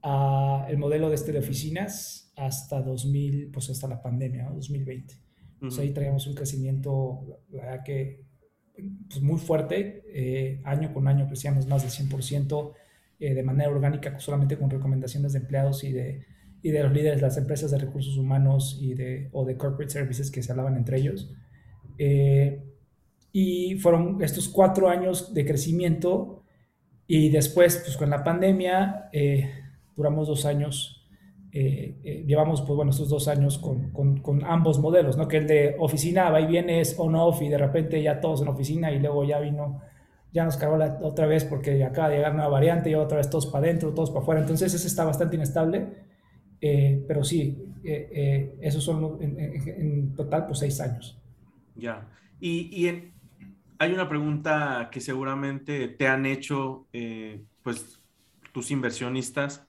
a 0.03 0.67
el 0.69 0.77
modelo 0.77 1.09
de 1.09 1.15
este 1.15 1.33
de 1.33 1.39
oficinas 1.39 2.31
hasta 2.37 2.83
2000, 2.83 3.51
pues 3.51 3.71
hasta 3.71 3.89
la 3.89 4.03
pandemia, 4.03 4.51
2020. 4.51 5.15
ahí 5.79 5.95
traíamos 5.95 6.27
un 6.27 6.35
crecimiento, 6.35 7.41
la 7.49 7.63
verdad 7.63 7.83
que 7.83 8.23
pues 9.09 9.23
muy 9.23 9.41
fuerte, 9.41 10.03
eh, 10.09 10.61
año 10.63 10.93
con 10.93 11.09
año 11.09 11.27
crecíamos 11.27 11.67
más 11.69 11.81
del 11.81 11.91
100%, 11.91 12.75
eh, 13.19 13.33
de 13.33 13.43
manera 13.43 13.71
orgánica, 13.71 14.21
solamente 14.21 14.59
con 14.59 14.69
recomendaciones 14.69 15.33
de 15.33 15.39
empleados 15.39 15.85
y 15.85 15.93
de, 15.93 16.27
y 16.61 16.71
de 16.71 16.83
los 16.83 16.93
líderes 16.93 17.17
de 17.17 17.23
las 17.23 17.39
empresas 17.39 17.71
de 17.71 17.79
recursos 17.79 18.19
humanos 18.19 18.77
y 18.79 18.93
de, 18.93 19.31
o 19.33 19.47
de 19.47 19.57
corporate 19.57 19.91
services 19.91 20.31
que 20.31 20.43
se 20.43 20.53
hablaban 20.53 20.77
entre 20.77 20.99
ellos. 20.99 21.33
Eh, 21.97 22.63
y 23.35 23.75
fueron 23.81 24.23
estos 24.23 24.49
cuatro 24.49 24.89
años 24.89 25.35
de 25.35 25.45
crecimiento 25.45 26.45
y 27.07 27.31
después, 27.31 27.83
pues 27.85 27.97
con 27.97 28.09
la 28.11 28.23
pandemia, 28.23 29.11
eh, 29.13 29.51
duramos 29.97 30.29
dos 30.29 30.47
años, 30.47 31.07
llevamos, 31.53 32.63
pues 32.63 32.77
bueno, 32.77 32.91
estos 32.91 33.09
dos 33.09 33.29
años 33.29 33.59
con, 33.59 33.91
con, 33.91 34.21
con, 34.21 34.45
ambos 34.45 34.79
modelos, 34.79 35.17
¿no? 35.17 35.29
Que 35.29 35.37
el 35.39 35.47
de 35.47 35.77
oficina 35.79 36.31
va 36.31 36.41
y 36.41 36.47
viene 36.47 36.81
es 36.81 36.97
on-off 36.99 37.43
y 37.43 37.49
de 37.49 37.59
repente 37.59 38.03
ya 38.03 38.21
todos 38.21 38.43
en 38.43 38.49
oficina 38.49 38.91
y 38.91 38.99
luego 38.99 39.25
ya 39.25 39.39
vino 39.39 39.81
ya 40.35 40.45
nos 40.45 40.57
cargó 40.57 40.77
la, 40.77 40.99
otra 41.01 41.27
vez 41.27 41.45
porque 41.45 41.83
acaba 41.85 42.09
de 42.09 42.17
llegar 42.17 42.35
nueva 42.35 42.49
variante 42.49 42.91
y 42.91 42.95
otra 42.97 43.19
vez 43.19 43.31
todos 43.31 43.47
para 43.47 43.67
adentro, 43.67 43.95
todos 43.95 44.11
para 44.11 44.23
afuera. 44.23 44.41
Entonces 44.41 44.75
ese 44.75 44.89
está 44.89 45.05
bastante 45.05 45.37
inestable, 45.37 45.87
eh, 46.61 47.05
pero 47.07 47.23
sí, 47.23 47.73
eh, 47.85 48.09
eh, 48.13 48.59
esos 48.61 48.83
son 48.83 49.19
en, 49.23 50.13
total 50.17 50.47
pues 50.47 50.59
seis 50.59 50.81
años. 50.81 51.17
Ya, 51.77 52.09
y, 52.41 52.69
y 52.73 53.13
hay 53.79 53.93
una 53.93 54.09
pregunta 54.09 54.89
que 54.91 55.01
seguramente 55.01 55.89
te 55.89 56.09
han 56.09 56.27
hecho 56.27 56.87
pues 57.63 58.01
tus 58.53 58.71
inversionistas. 58.71 59.67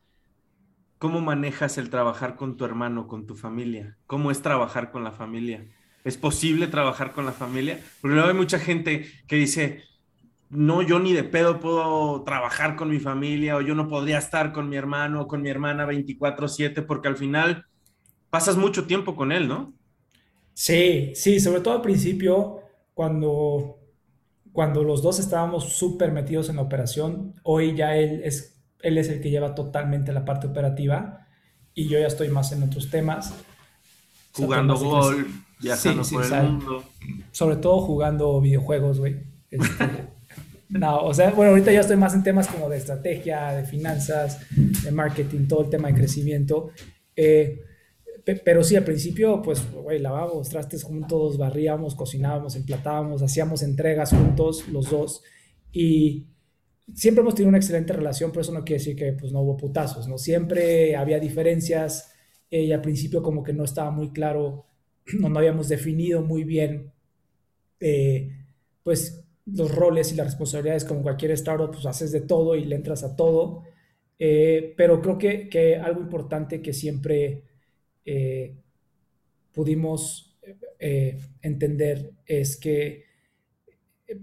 ¿Cómo 0.97 1.21
manejas 1.21 1.77
el 1.77 1.89
trabajar 1.89 2.35
con 2.35 2.55
tu 2.55 2.65
hermano, 2.65 3.07
con 3.07 3.27
tu 3.27 3.35
familia? 3.35 3.97
¿Cómo 4.07 4.31
es 4.31 4.41
trabajar 4.41 4.91
con 4.91 5.03
la 5.03 5.11
familia? 5.11 5.65
¿Es 6.03 6.17
posible 6.17 6.67
trabajar 6.67 7.13
con 7.13 7.25
la 7.25 7.31
familia? 7.31 7.79
Porque 7.99 8.15
luego 8.15 8.29
hay 8.29 8.35
mucha 8.35 8.59
gente 8.59 9.05
que 9.27 9.35
dice, 9.35 9.83
no, 10.49 10.81
yo 10.81 10.99
ni 10.99 11.13
de 11.13 11.23
pedo 11.23 11.59
puedo 11.59 12.23
trabajar 12.23 12.75
con 12.75 12.89
mi 12.89 12.99
familia 12.99 13.57
o 13.57 13.61
yo 13.61 13.75
no 13.75 13.89
podría 13.89 14.19
estar 14.19 14.53
con 14.53 14.69
mi 14.69 14.77
hermano 14.77 15.21
o 15.21 15.27
con 15.27 15.41
mi 15.41 15.49
hermana 15.49 15.85
24/7 15.85 16.81
porque 16.83 17.07
al 17.07 17.17
final 17.17 17.65
pasas 18.29 18.55
mucho 18.55 18.85
tiempo 18.85 19.15
con 19.15 19.31
él, 19.31 19.47
¿no? 19.47 19.73
Sí, 20.53 21.11
sí, 21.15 21.39
sobre 21.39 21.61
todo 21.61 21.73
al 21.73 21.81
principio, 21.81 22.59
cuando, 22.93 23.79
cuando 24.55 24.85
los 24.85 25.01
dos 25.01 25.19
estábamos 25.19 25.73
súper 25.73 26.13
metidos 26.13 26.47
en 26.47 26.55
la 26.55 26.61
operación, 26.61 27.33
hoy 27.43 27.75
ya 27.75 27.97
él 27.97 28.21
es, 28.23 28.55
él 28.83 28.97
es 28.97 29.09
el 29.09 29.19
que 29.19 29.29
lleva 29.29 29.53
totalmente 29.53 30.13
la 30.13 30.23
parte 30.23 30.47
operativa 30.47 31.27
y 31.73 31.89
yo 31.89 31.99
ya 31.99 32.07
estoy 32.07 32.29
más 32.29 32.53
en 32.53 32.63
otros 32.63 32.89
temas. 32.89 33.33
Jugando 34.31 34.77
golf, 34.77 35.27
viajando 35.59 36.03
por 36.03 36.23
el 36.23 36.43
mundo. 36.43 36.83
Sobre 37.33 37.57
todo 37.57 37.81
jugando 37.81 38.39
videojuegos, 38.39 38.99
güey. 38.99 39.17
Este, 39.51 39.65
No, 40.69 41.03
o 41.03 41.13
sea, 41.13 41.31
bueno, 41.31 41.51
ahorita 41.51 41.73
ya 41.73 41.81
estoy 41.81 41.97
más 41.97 42.13
en 42.13 42.23
temas 42.23 42.47
como 42.47 42.69
de 42.69 42.77
estrategia, 42.77 43.51
de 43.51 43.65
finanzas, 43.65 44.39
de 44.49 44.91
marketing, 44.91 45.47
todo 45.47 45.63
el 45.63 45.69
tema 45.69 45.89
de 45.89 45.95
crecimiento. 45.95 46.71
Eh, 47.13 47.61
pero 48.25 48.63
sí, 48.63 48.75
al 48.75 48.83
principio, 48.83 49.41
pues, 49.41 49.61
güey, 49.71 49.99
lavábamos 49.99 50.49
trastes 50.49 50.83
juntos, 50.83 51.37
barríamos, 51.37 51.93
cocinábamos, 51.93 52.55
emplatábamos, 52.55 53.21
hacíamos 53.21 53.61
entregas 53.61 54.11
juntos, 54.11 54.67
los 54.69 54.89
dos. 54.89 55.21
Y 55.71 56.25
siempre 56.93 57.21
hemos 57.21 57.35
tenido 57.35 57.49
una 57.49 57.59
excelente 57.59 57.93
relación, 57.93 58.31
pero 58.31 58.41
eso 58.41 58.51
no 58.51 58.63
quiere 58.63 58.79
decir 58.79 58.95
que 58.95 59.13
pues, 59.13 59.31
no 59.31 59.41
hubo 59.41 59.57
putazos, 59.57 60.07
¿no? 60.07 60.17
Siempre 60.17 60.95
había 60.95 61.19
diferencias 61.19 62.13
eh, 62.49 62.63
y 62.63 62.71
al 62.71 62.81
principio 62.81 63.21
como 63.21 63.43
que 63.43 63.53
no 63.53 63.63
estaba 63.63 63.91
muy 63.91 64.11
claro, 64.11 64.65
no, 65.19 65.29
no 65.29 65.37
habíamos 65.37 65.69
definido 65.69 66.23
muy 66.23 66.43
bien, 66.43 66.91
eh, 67.79 68.31
pues, 68.81 69.23
los 69.45 69.73
roles 69.73 70.11
y 70.11 70.15
las 70.15 70.25
responsabilidades 70.25 70.85
como 70.85 71.03
cualquier 71.03 71.31
startup, 71.31 71.71
pues 71.71 71.85
haces 71.85 72.11
de 72.11 72.21
todo 72.21 72.55
y 72.55 72.65
le 72.65 72.75
entras 72.75 73.03
a 73.03 73.15
todo. 73.15 73.61
Eh, 74.17 74.73
pero 74.77 75.01
creo 75.01 75.17
que, 75.17 75.49
que, 75.49 75.75
algo 75.75 76.01
importante 76.01 76.61
que 76.61 76.73
siempre 76.73 77.43
eh, 78.05 78.55
pudimos 79.51 80.37
eh, 80.79 81.19
entender 81.41 82.11
es 82.25 82.57
que 82.57 83.05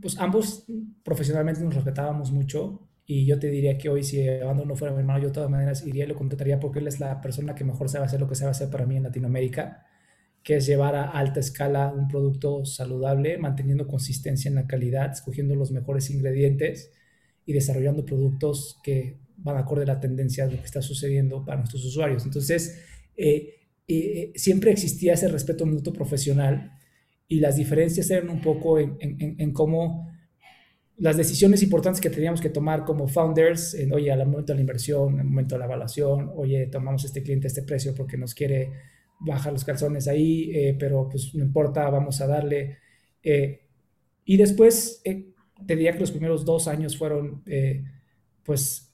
pues 0.00 0.16
ambos 0.18 0.64
profesionalmente 1.02 1.60
nos 1.62 1.74
respetábamos 1.74 2.30
mucho 2.30 2.88
y 3.04 3.26
yo 3.26 3.38
te 3.38 3.50
diría 3.50 3.76
que 3.76 3.88
hoy 3.88 4.04
si 4.04 4.26
Abando 4.28 4.64
no 4.64 4.76
fuera 4.76 4.94
mi 4.94 5.00
hermano, 5.00 5.18
yo 5.18 5.28
de 5.28 5.34
todas 5.34 5.50
maneras 5.50 5.84
iría 5.84 6.04
y 6.04 6.06
lo 6.08 6.14
contrataría 6.14 6.60
porque 6.60 6.78
él 6.78 6.86
es 6.86 7.00
la 7.00 7.20
persona 7.20 7.54
que 7.54 7.64
mejor 7.64 7.88
sabe 7.88 8.04
hacer 8.04 8.20
lo 8.20 8.28
que 8.28 8.36
sabe 8.36 8.52
hacer 8.52 8.70
para 8.70 8.86
mí 8.86 8.96
en 8.96 9.02
Latinoamérica 9.02 9.86
que 10.42 10.56
es 10.56 10.66
llevar 10.66 10.94
a 10.94 11.10
alta 11.10 11.40
escala 11.40 11.92
un 11.92 12.08
producto 12.08 12.64
saludable, 12.64 13.38
manteniendo 13.38 13.86
consistencia 13.86 14.48
en 14.48 14.56
la 14.56 14.66
calidad, 14.66 15.12
escogiendo 15.12 15.54
los 15.54 15.70
mejores 15.70 16.10
ingredientes 16.10 16.90
y 17.46 17.52
desarrollando 17.52 18.04
productos 18.04 18.80
que 18.82 19.18
van 19.36 19.56
acorde 19.56 19.84
a 19.84 19.86
la 19.86 20.00
tendencia 20.00 20.46
de 20.46 20.52
lo 20.52 20.58
que 20.58 20.66
está 20.66 20.82
sucediendo 20.82 21.44
para 21.44 21.58
nuestros 21.58 21.84
usuarios. 21.84 22.24
Entonces, 22.24 22.80
eh, 23.16 23.54
eh, 23.88 24.32
siempre 24.34 24.70
existía 24.70 25.14
ese 25.14 25.28
respeto 25.28 25.66
mutuo 25.66 25.92
profesional 25.92 26.78
y 27.28 27.40
las 27.40 27.56
diferencias 27.56 28.10
eran 28.10 28.28
un 28.28 28.40
poco 28.40 28.78
en, 28.78 28.96
en, 29.00 29.52
cómo 29.52 30.12
las 30.98 31.16
decisiones 31.16 31.62
importantes 31.62 32.00
que 32.00 32.10
teníamos 32.10 32.40
que 32.40 32.50
tomar 32.50 32.84
como 32.84 33.08
founders, 33.08 33.74
en, 33.74 33.92
oye, 33.92 34.12
al 34.12 34.26
momento 34.26 34.52
de 34.52 34.56
la 34.56 34.60
inversión, 34.60 35.18
al 35.18 35.24
momento 35.24 35.54
de 35.54 35.60
la 35.60 35.64
evaluación, 35.64 36.30
oye, 36.36 36.66
tomamos 36.66 37.04
este 37.04 37.22
cliente 37.22 37.46
a 37.46 37.48
este 37.48 37.62
precio 37.62 37.94
porque 37.94 38.18
nos 38.18 38.34
quiere 38.34 38.70
bajar 39.24 39.52
los 39.52 39.64
calzones 39.64 40.08
ahí, 40.08 40.50
eh, 40.54 40.76
pero 40.78 41.08
pues 41.08 41.34
no 41.34 41.44
importa, 41.44 41.88
vamos 41.90 42.20
a 42.20 42.26
darle. 42.26 42.78
Eh, 43.22 43.60
y 44.24 44.36
después, 44.36 45.00
eh, 45.04 45.28
te 45.66 45.76
diría 45.76 45.92
que 45.92 46.00
los 46.00 46.10
primeros 46.10 46.44
dos 46.44 46.68
años 46.68 46.96
fueron, 46.96 47.42
pues, 48.44 48.92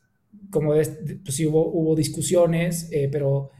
como 0.50 0.72
pues 0.72 1.34
sí 1.34 1.46
hubo, 1.46 1.66
hubo 1.72 1.96
discusiones, 1.96 2.90
pero, 3.10 3.50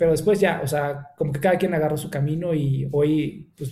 pero 0.00 0.12
después 0.12 0.40
ya, 0.40 0.62
o 0.64 0.66
sea, 0.66 1.08
como 1.14 1.30
que 1.30 1.40
cada 1.40 1.58
quien 1.58 1.74
agarró 1.74 1.94
su 1.98 2.08
camino 2.08 2.54
y 2.54 2.88
hoy, 2.90 3.52
pues, 3.54 3.70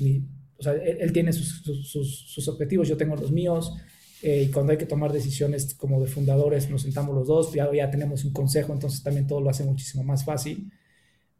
o 0.58 0.62
sea, 0.62 0.74
él, 0.74 1.10
tiene 1.10 1.32
sus, 1.32 1.62
sus, 1.62 2.30
sus, 2.30 2.48
objetivos, 2.48 2.86
yo 2.86 2.98
tengo 2.98 3.16
los 3.16 3.32
míos. 3.32 3.74
y 4.22 4.48
cuando 4.48 4.72
hay 4.72 4.76
que 4.76 4.84
tomar 4.84 5.10
decisiones 5.10 5.74
como 5.74 5.98
de 6.02 6.06
fundadores, 6.06 6.68
nos 6.68 6.82
sentamos 6.82 7.14
los 7.14 7.26
dos, 7.26 7.54
ya, 7.54 7.72
ya 7.72 7.90
tenemos 7.90 8.26
un 8.26 8.34
consejo, 8.34 8.74
entonces 8.74 9.02
también 9.02 9.26
todo 9.26 9.40
lo 9.40 9.48
hace 9.48 9.64
muchísimo 9.64 10.04
más 10.04 10.22
fácil. 10.22 10.70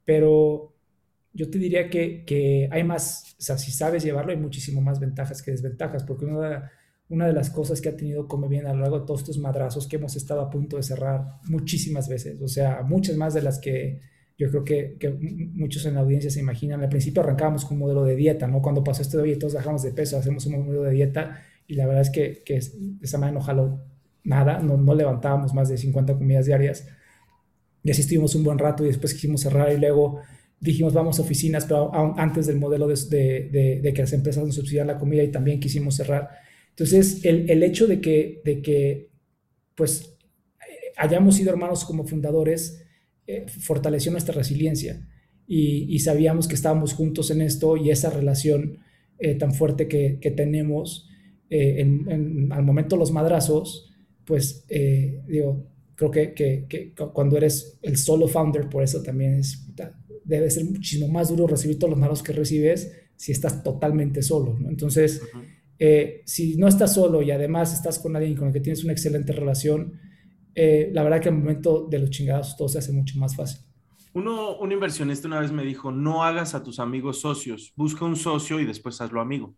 Pero, 0.07 0.75
yo 1.35 1.51
te 1.51 1.59
diría 1.59 1.91
que, 1.91 2.25
que, 2.25 2.71
hay 2.73 2.83
más, 2.83 3.37
o 3.39 3.43
sea, 3.43 3.59
si 3.59 3.71
sabes 3.71 4.03
llevarlo, 4.03 4.33
hay 4.33 4.39
muchísimo 4.39 4.81
más 4.81 5.01
ventajas 5.01 5.43
que 5.43 5.51
desventajas, 5.51 6.03
porque 6.03 6.25
una 6.25 6.73
una 7.11 7.27
de 7.27 7.33
las 7.35 7.51
cosas 7.51 7.81
que 7.83 7.91
ha 7.91 7.97
tenido 7.97 8.27
Come 8.27 8.49
Bien 8.49 8.67
a 8.67 8.73
lo 8.73 8.81
largo 8.81 9.01
de 9.01 9.07
todos 9.07 9.21
estos 9.21 9.39
madrazos 9.39 9.87
que 9.87 9.97
hemos 9.97 10.17
estado 10.17 10.41
a 10.41 10.51
punto 10.51 10.77
de 10.77 10.83
cerrar 10.83 11.41
muchísimas 11.45 12.09
veces, 12.09 12.41
o 12.41 12.49
sea, 12.49 12.83
muchas 12.83 13.17
más 13.17 13.35
de 13.35 13.43
las 13.43 13.59
que 13.59 14.01
yo 14.39 14.49
creo 14.51 14.65
que, 14.65 14.97
que 14.99 15.11
muchos 15.11 15.85
en 15.85 15.95
la 15.95 16.01
audiencia 16.01 16.31
se 16.31 16.39
imaginan. 16.39 16.81
Al 16.81 16.89
principio 16.89 17.23
arrancábamos 17.23 17.65
con 17.65 17.75
un 17.75 17.81
modelo 17.81 18.05
de 18.05 18.15
dieta, 18.15 18.47
¿no? 18.47 18.63
Cuando 18.63 18.85
pasó 18.85 19.03
este 19.03 19.19
hoy 19.19 19.37
todos 19.37 19.55
bajamos 19.55 19.83
de 19.83 19.91
peso, 19.91 20.17
hacemos 20.17 20.47
un 20.47 20.65
modelo 20.65 20.85
de 20.85 20.93
dieta 20.93 21.43
y 21.67 21.75
la 21.75 21.87
verdad 21.87 22.03
es 22.03 22.11
que, 22.11 22.43
que 22.45 22.55
de 22.55 23.05
esa 23.05 23.19
manera 23.19 23.41
no 23.41 23.45
jaló 23.45 23.85
nada, 24.23 24.61
no, 24.61 24.77
no 24.77 24.95
levantábamos 24.95 25.55
más 25.55 25.69
de 25.69 25.77
50 25.77 26.15
comidas 26.17 26.47
diarias. 26.47 26.87
Y 27.83 27.91
así 27.91 28.03
estuvimos 28.03 28.35
un 28.37 28.45
buen 28.45 28.59
rato 28.59 28.85
y 28.85 28.89
después 28.89 29.13
quisimos 29.13 29.41
cerrar 29.41 29.73
y 29.73 29.79
luego 29.79 30.21
dijimos 30.61 30.93
vamos 30.93 31.19
a 31.19 31.23
oficinas, 31.23 31.65
pero 31.67 31.91
antes 32.17 32.47
del 32.47 32.59
modelo 32.59 32.87
de, 32.87 32.95
de, 33.51 33.81
de, 33.83 33.93
que 33.93 34.03
las 34.03 34.13
empresas 34.13 34.45
nos 34.45 34.55
subsidian 34.55 34.87
la 34.87 34.99
comida 34.99 35.23
y 35.23 35.33
también 35.33 35.59
quisimos 35.59 35.97
cerrar. 35.97 36.31
Entonces, 36.71 37.25
el, 37.25 37.51
el 37.51 37.63
hecho 37.65 37.89
de 37.89 38.01
que, 38.01 38.41
de 38.45 38.63
que, 38.63 39.11
pues, 39.75 40.17
hayamos 40.97 41.37
sido 41.37 41.51
hermanos 41.51 41.85
como 41.85 42.05
fundadores, 42.05 42.85
eh, 43.31 43.45
fortaleció 43.47 44.11
nuestra 44.11 44.35
resiliencia 44.35 45.07
y, 45.47 45.99
sabíamos 45.99 46.49
que 46.49 46.55
estábamos 46.55 46.95
juntos 46.95 47.31
en 47.31 47.43
esto 47.43 47.77
y 47.77 47.91
esa 47.91 48.09
relación 48.09 48.79
eh, 49.19 49.35
tan 49.35 49.53
fuerte 49.53 49.87
que, 49.87 50.33
tenemos 50.35 51.11
eh, 51.51 51.77
en, 51.79 52.51
al 52.51 52.63
momento 52.63 52.97
de 52.97 53.01
los 53.01 53.13
madrazos, 53.13 53.93
pues 54.25 54.65
digo, 55.27 55.67
creo 55.95 56.11
que, 56.11 56.33
que, 56.33 56.95
cuando 57.13 57.37
eres 57.37 57.79
el 57.83 57.99
solo 57.99 58.29
founder, 58.29 58.71
por 58.71 58.83
eso 58.83 59.03
también 59.03 59.35
es, 59.35 59.63
debe 60.25 60.51
ser 60.51 60.65
muchísimo 60.65 61.09
más 61.09 61.29
duro 61.29 61.47
recibir 61.47 61.79
todos 61.79 61.91
los 61.91 61.99
madrazos 61.99 62.25
que 62.25 62.33
recibes 62.33 62.91
si 63.15 63.33
estás 63.33 63.63
totalmente 63.63 64.23
solo, 64.23 64.57
Entonces, 64.71 65.21
si 66.25 66.57
no 66.57 66.67
estás 66.67 66.95
solo 66.95 67.21
y 67.21 67.31
además 67.31 67.75
estás 67.75 67.99
con 67.99 68.17
alguien 68.17 68.37
con 68.37 68.47
el 68.49 68.55
que 68.55 68.61
tienes 68.61 68.85
una 68.85 68.95
excelente 68.95 69.35
relación, 69.35 70.08
eh, 70.55 70.91
la 70.93 71.03
verdad 71.03 71.21
que 71.21 71.29
el 71.29 71.37
momento 71.37 71.87
de 71.89 71.99
los 71.99 72.11
chingados 72.11 72.57
todo 72.57 72.69
se 72.69 72.79
hace 72.79 72.93
mucho 72.93 73.19
más 73.19 73.37
fácil. 73.37 73.61
Uno, 74.13 74.57
un 74.57 74.73
inversionista 74.73 75.29
una 75.29 75.41
vez 75.41 75.53
me 75.53 75.65
dijo, 75.65 75.93
no 75.93 76.25
hagas 76.25 76.55
a 76.55 76.63
tus 76.63 76.81
amigos 76.81 77.21
socios, 77.21 77.73
busca 77.77 78.05
un 78.05 78.17
socio 78.17 78.59
y 78.59 78.65
después 78.65 79.01
hazlo 79.01 79.21
amigo. 79.21 79.55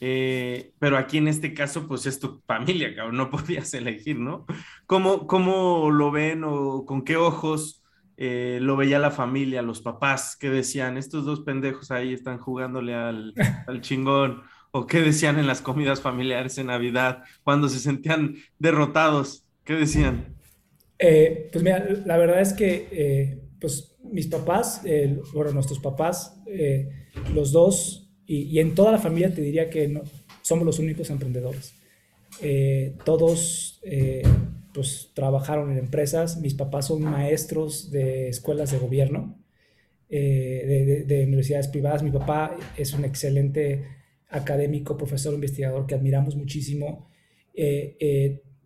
Eh, 0.00 0.72
pero 0.78 0.96
aquí 0.96 1.18
en 1.18 1.28
este 1.28 1.54
caso, 1.54 1.88
pues 1.88 2.06
es 2.06 2.20
tu 2.20 2.42
familia, 2.46 2.94
cabrón, 2.94 3.16
no 3.16 3.30
podías 3.30 3.72
elegir, 3.74 4.18
¿no? 4.18 4.46
¿Cómo, 4.86 5.26
cómo 5.26 5.90
lo 5.90 6.10
ven 6.10 6.44
o 6.44 6.84
con 6.84 7.02
qué 7.02 7.16
ojos 7.16 7.82
eh, 8.16 8.58
lo 8.60 8.76
veía 8.76 8.98
la 8.98 9.10
familia, 9.10 9.62
los 9.62 9.80
papás? 9.80 10.36
¿Qué 10.38 10.50
decían? 10.50 10.96
Estos 10.98 11.24
dos 11.24 11.40
pendejos 11.40 11.90
ahí 11.90 12.12
están 12.12 12.38
jugándole 12.38 12.94
al, 12.94 13.34
al 13.66 13.80
chingón. 13.80 14.42
¿O 14.70 14.86
qué 14.86 15.00
decían 15.00 15.38
en 15.38 15.46
las 15.46 15.62
comidas 15.62 16.02
familiares 16.02 16.58
en 16.58 16.66
Navidad 16.66 17.24
cuando 17.42 17.68
se 17.70 17.78
sentían 17.78 18.36
derrotados? 18.58 19.47
¿Qué 19.68 19.74
decían? 19.74 20.34
Eh, 20.98 21.50
pues 21.52 21.62
mira, 21.62 21.86
la 22.06 22.16
verdad 22.16 22.40
es 22.40 22.54
que 22.54 22.88
eh, 22.90 23.38
pues 23.60 23.98
mis 24.02 24.26
papás, 24.26 24.80
bueno, 25.34 25.52
nuestros 25.52 25.78
papás, 25.78 26.40
eh, 26.46 26.88
los 27.34 27.52
dos, 27.52 28.10
y, 28.24 28.58
en 28.60 28.74
toda 28.74 28.92
la 28.92 28.98
familia 28.98 29.34
te 29.34 29.42
diría 29.42 29.68
que 29.68 29.86
no, 29.86 30.04
somos 30.40 30.64
los 30.64 30.78
únicos 30.78 31.10
emprendedores. 31.10 31.74
todos 33.04 33.82
pues 34.72 35.10
trabajaron 35.12 35.70
en 35.70 35.76
empresas, 35.76 36.40
mis 36.40 36.54
papás 36.54 36.86
son 36.86 37.02
maestros 37.02 37.90
de 37.90 38.30
escuelas 38.30 38.72
de 38.72 38.78
gobierno, 38.78 39.38
de, 40.08 41.24
universidades 41.26 41.68
privadas, 41.68 42.02
mi 42.02 42.10
papá 42.10 42.56
es 42.78 42.94
un 42.94 43.04
excelente 43.04 43.84
académico, 44.30 44.96
profesor, 44.96 45.34
investigador 45.34 45.86
que 45.86 45.94
admiramos 45.94 46.36
muchísimo 46.36 47.10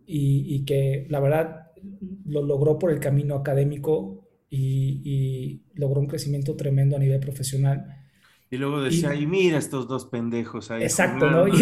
y, 0.07 0.65
que 0.65 1.07
la 1.09 1.21
verdad 1.21 1.71
lo 2.27 2.43
logró 2.43 2.79
por 2.79 2.91
el 2.91 3.01
camino 3.01 3.35
académico 3.37 4.29
y, 4.51 5.63
logró 5.75 6.01
un 6.01 6.07
crecimiento 6.07 6.55
tremendo 6.57 6.97
a 6.97 6.99
nivel 6.99 7.21
profesional. 7.21 7.99
Y 8.51 8.59
luego 8.59 8.83
decía, 8.83 9.15
y, 9.15 9.27
mira 9.27 9.59
estos 9.59 9.89
dos 9.89 10.05
pendejos 10.07 10.71
ahí. 10.71 10.83
Exacto, 10.83 11.31
¿no? 11.31 11.49
Y, 11.49 11.53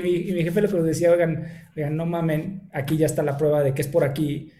mi, 0.00 0.42
jefe 0.42 0.62
le 0.62 0.82
decía, 0.82 1.12
oigan, 1.12 1.46
oigan, 1.76 1.96
no 1.96 2.06
mamen, 2.06 2.68
aquí 2.72 2.96
ya 2.96 3.06
está 3.06 3.22
la 3.22 3.36
prueba 3.36 3.62
de 3.62 3.74
que 3.74 3.82
es 3.82 3.88
por 3.88 4.04
aquí. 4.04 4.50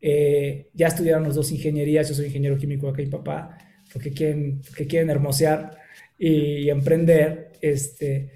Eh, 0.00 0.68
ya 0.74 0.88
estudiaron 0.88 1.22
los 1.24 1.36
dos 1.36 1.52
ingenierías, 1.52 2.08
yo 2.08 2.14
soy 2.14 2.26
ingeniero 2.26 2.58
químico 2.58 2.88
acá 2.88 3.02
y 3.02 3.06
papá, 3.06 3.56
porque 3.92 4.10
quieren, 4.10 4.60
porque 4.66 4.86
quieren 4.86 5.08
hermosear 5.10 5.78
y, 6.18 6.68
emprender. 6.68 7.52
Este, 7.60 8.30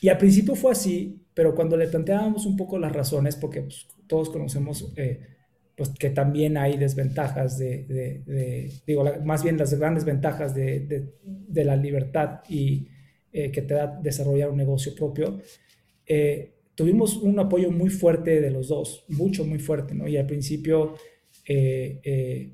y 0.00 0.08
al 0.08 0.18
principio 0.18 0.54
fue 0.56 0.72
así, 0.72 1.19
pero 1.40 1.54
cuando 1.54 1.74
le 1.74 1.88
planteábamos 1.88 2.44
un 2.44 2.54
poco 2.54 2.78
las 2.78 2.92
razones, 2.92 3.34
porque 3.34 3.62
pues, 3.62 3.86
todos 4.06 4.28
conocemos 4.28 4.92
eh, 4.94 5.20
pues, 5.74 5.88
que 5.88 6.10
también 6.10 6.58
hay 6.58 6.76
desventajas 6.76 7.56
de, 7.56 8.70
digo, 8.86 9.10
más 9.24 9.42
bien 9.42 9.56
las 9.56 9.72
grandes 9.72 10.04
ventajas 10.04 10.54
de, 10.54 11.14
la 11.54 11.76
libertad 11.76 12.40
y 12.46 12.88
eh, 13.32 13.50
que 13.50 13.62
te 13.62 13.72
da 13.72 13.86
desarrollar 13.86 14.50
un 14.50 14.58
negocio 14.58 14.94
propio, 14.94 15.40
eh, 16.06 16.56
tuvimos 16.74 17.16
un 17.16 17.38
apoyo 17.38 17.70
muy 17.70 17.88
fuerte 17.88 18.42
de 18.42 18.50
los 18.50 18.68
dos, 18.68 19.06
mucho, 19.08 19.46
muy 19.46 19.60
fuerte, 19.60 19.94
¿no? 19.94 20.06
Y 20.06 20.18
al 20.18 20.26
principio 20.26 20.96
te 21.42 22.52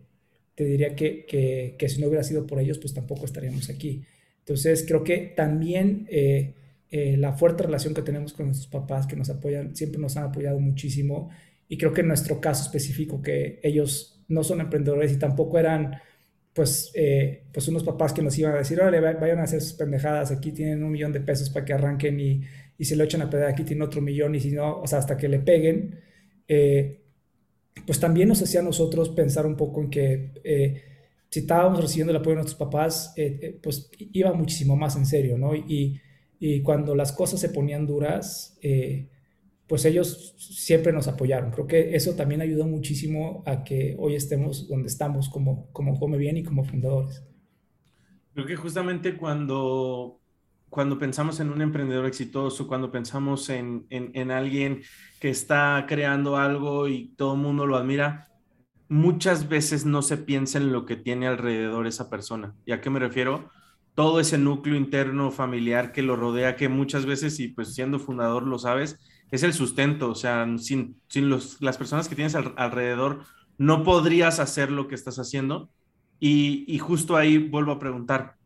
diría 0.64 0.94
que, 0.94 1.27
que, 1.27 1.75
que, 1.77 1.88
si 1.88 2.01
no 2.01 2.07
hubiera 2.07 2.22
sido 2.22 2.46
por 2.46 2.61
ellos, 2.61 2.79
pues 2.79 2.94
tampoco 2.94 3.25
estaríamos 3.25 3.68
aquí. 3.68 4.05
Entonces, 4.38 4.85
creo 4.87 5.03
que 5.03 5.33
también 5.35 6.07
eh, 6.09 6.55
la 7.18 7.32
fuerte 7.32 7.64
relación 7.64 7.94
que 7.94 8.02
tenemos 8.02 8.32
con 8.32 8.46
nuestros 8.46 8.68
papás, 8.70 9.06
que 9.06 9.16
nos 9.16 9.30
apoyan, 9.30 9.74
siempre 9.74 10.00
nos 10.00 10.16
han 10.16 10.24
apoyado 10.24 10.59
muchísimo. 10.61 11.30
Y 11.68 11.78
creo 11.78 11.92
que 11.92 12.02
en 12.02 12.09
nuestro 12.09 12.40
caso 12.40 12.62
específico, 12.62 13.20
que 13.22 13.61
ellos 13.62 14.24
no 14.28 14.44
son 14.44 14.61
emprendedores 14.61 15.12
y 15.12 15.18
tampoco 15.18 15.59
eran, 15.59 15.96
pues, 16.52 16.92
eh, 16.94 17.44
pues 17.52 17.68
unos 17.68 17.82
papás 17.85 18.12
que 18.12 18.22
nos 18.22 18.38
iban 18.38 18.54
a 18.54 18.59
decir, 18.59 18.80
órale, 18.80 19.00
vayan 19.00 19.38
a 19.38 19.44
hacer 19.44 19.61
sus 19.61 19.74
pendejadas, 19.74 20.30
aquí 20.30 20.52
tienen 20.52 20.82
un 20.82 20.92
millón 20.92 21.12
de 21.12 21.20
pesos 21.20 21.50
para 21.50 21.64
que 21.64 21.72
arranquen 21.72 22.20
y, 22.20 22.42
y 22.78 22.85
se 22.85 22.96
lo 22.96 23.04
echan 23.04 23.22
a 23.22 23.30
pedir, 23.30 23.46
aquí 23.46 23.64
tienen 23.64 23.82
otro 23.82 24.00
millón 24.00 24.35
y 24.35 24.40
si 24.40 24.52
no, 24.52 24.80
o 24.80 24.87
sea, 24.87 24.98
hasta 24.98 25.16
que 25.16 25.28
le 25.28 25.40
peguen. 25.40 26.00
Eh, 26.48 27.02
pues 27.85 28.00
también 28.00 28.28
nos 28.28 28.42
hacía 28.42 28.61
a 28.61 28.62
nosotros 28.62 29.11
pensar 29.11 29.46
un 29.46 29.56
poco 29.56 29.82
en 29.82 29.90
que 29.90 30.32
si 31.28 31.40
estábamos 31.40 31.80
recibiendo 31.80 32.11
el 32.12 32.16
apoyo 32.16 32.30
de 32.30 32.42
nuestros 32.42 32.59
papás, 32.59 33.14
pues 33.62 33.90
iba 33.98 34.32
muchísimo 34.32 34.76
más 34.76 34.96
en 34.96 35.04
serio, 35.04 35.37
¿no? 35.37 35.54
Y 35.54 36.00
cuando 36.62 36.94
las 36.94 37.12
cosas 37.12 37.40
se 37.40 37.49
ponían 37.49 37.87
duras, 37.87 38.59
eh, 38.62 39.09
pues 39.66 39.85
ellos 39.85 40.35
siempre 40.38 40.92
nos 40.92 41.09
apoyaron. 41.09 41.51
Creo 41.51 41.66
que 41.66 41.96
eso 41.96 42.14
también 42.14 42.40
ayudó 42.40 42.66
muchísimo 42.66 43.42
a 43.46 43.64
que 43.64 43.96
hoy 43.99 44.14
estemos 44.14 44.68
donde 44.68 44.88
estamos 44.88 45.29
como, 45.29 45.70
como 45.72 45.99
Come 45.99 46.18
Bien 46.18 46.37
y 46.37 46.44
como 46.44 46.64
fundadores. 46.64 47.25
Creo 48.35 48.46
que 48.46 48.57
justamente 48.57 49.16
cuando, 49.16 50.20
cuando 50.68 50.99
pensamos 50.99 51.40
en 51.40 51.51
un 51.51 51.62
emprendedor 51.62 52.07
exitoso, 52.07 52.68
cuando 52.68 52.92
pensamos 52.92 53.49
en, 53.49 53.87
en, 53.90 54.11
en 54.14 54.31
alguien 54.31 54.83
que 55.20 55.31
está 55.31 55.85
creando 55.88 56.37
algo 56.37 56.87
y 56.87 57.14
todo 57.16 57.35
el 57.35 57.40
mundo 57.40 57.66
lo 57.66 57.77
admira, 57.77 58.29
muchas 58.88 59.49
veces 59.49 59.85
no 59.85 60.03
se 60.03 60.16
piensa 60.16 60.59
en 60.59 60.72
lo 60.72 60.87
que 60.87 60.96
tiene 60.96 61.27
alrededor 61.27 61.87
esa 61.87 62.09
persona. 62.09 62.55
¿Y 62.64 62.72
a 62.72 62.81
qué 62.81 62.90
me 62.90 63.01
refiero? 63.01 63.51
Todo 63.96 64.20
ese 64.20 64.37
núcleo 64.37 64.76
interno 64.76 65.30
familiar 65.30 65.90
que 65.90 66.02
lo 66.02 66.16
rodea, 66.16 66.54
que 66.54 66.68
muchas 66.68 67.06
veces, 67.06 67.40
y 67.40 67.48
pues 67.48 67.74
siendo 67.74 67.98
fundador 67.98 68.46
lo 68.46 68.59
sabes, 68.59 69.00
es 69.30 69.42
el 69.42 69.54
sustento, 69.54 70.11
o 70.11 70.14
sea, 70.14 70.46
sin, 70.59 71.00
sin 71.09 71.30
los, 71.30 71.61
las 71.62 71.78
personas 71.78 72.06
que 72.06 72.14
tienes 72.14 72.35
alrededor, 72.35 73.24
no 73.56 73.85
podrías 73.85 74.38
hacer 74.38 74.70
lo 74.70 74.87
que 74.87 74.94
estás 74.94 75.18
haciendo. 75.18 75.70
Y, 76.20 76.78
justo 76.78 77.16
ahí 77.16 77.38
vuelvo 77.38 77.72
a 77.72 77.78
preguntar, 77.78 78.37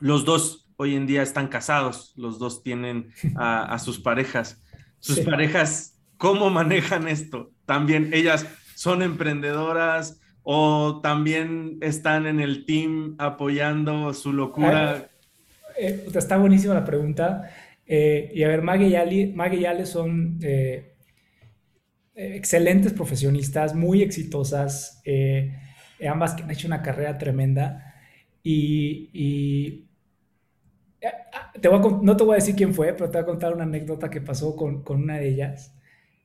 los 0.00 0.24
dos 0.24 0.68
hoy 0.76 0.96
en 0.96 1.06
día 1.06 1.22
están 1.22 1.46
casados, 1.46 2.12
los 2.16 2.40
dos 2.40 2.64
tienen 2.64 3.12
a, 3.36 3.78
sus 3.78 4.00
parejas. 4.00 4.64
Sus 4.98 5.20
parejas, 5.20 6.00
¿cómo 6.16 6.50
manejan 6.50 7.06
esto? 7.06 7.52
También 7.66 8.10
ellas 8.12 8.46
son 8.74 9.02
emprendedoras, 9.02 10.20
o 10.42 11.00
también 11.00 11.78
están 11.80 12.26
en 12.26 12.40
el 12.40 12.66
team 12.66 13.14
apoyando 13.18 14.12
su 14.12 14.32
locura? 14.32 14.96
Ah, 14.96 15.12
eh, 15.78 16.06
está 16.14 16.36
buenísima 16.36 16.74
la 16.74 16.84
pregunta. 16.84 17.50
Eh, 17.86 18.32
y 18.34 18.42
a 18.42 18.48
ver, 18.48 18.62
Maggie 18.62 18.88
y 18.88 19.64
Ale, 19.64 19.86
son 19.86 20.38
eh, 20.42 20.94
excelentes 22.14 22.92
profesionistas, 22.92 23.74
muy 23.74 24.02
exitosas, 24.02 25.02
ambas 26.08 26.34
que 26.34 26.42
han 26.42 26.50
hecho 26.50 26.66
una 26.66 26.82
carrera 26.82 27.18
tremenda. 27.18 27.94
Y, 28.42 29.86
voy 31.62 31.98
no 32.02 32.16
te 32.16 32.24
voy 32.24 32.32
a 32.32 32.36
decir 32.36 32.56
quién 32.56 32.74
fue, 32.74 32.92
pero 32.94 33.10
te 33.10 33.18
voy 33.18 33.22
a 33.22 33.26
contar 33.26 33.54
una 33.54 33.64
anécdota 33.64 34.10
que 34.10 34.20
pasó 34.20 34.56
con, 34.56 34.82
con 34.82 35.02
una 35.02 35.18
de 35.18 35.28
ellas. 35.28 35.74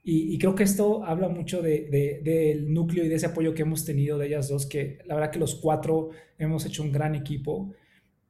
Y, 0.09 0.37
creo 0.39 0.55
que 0.55 0.63
esto 0.63 1.03
habla 1.03 1.27
mucho 1.27 1.61
de, 1.61 2.21
del 2.23 2.73
núcleo 2.73 3.03
y 3.03 3.09
de 3.09 3.15
ese 3.15 3.25
apoyo 3.25 3.53
que 3.53 3.63
hemos 3.63 3.83
tenido 3.83 4.17
de 4.17 4.27
ellas 4.27 4.47
dos, 4.47 4.65
que 4.65 4.99
la 5.05 5.15
verdad 5.15 5.31
que 5.31 5.39
los 5.39 5.55
cuatro 5.55 6.11
hemos 6.37 6.65
hecho 6.65 6.81
un 6.81 6.93
gran 6.93 7.13
equipo. 7.13 7.73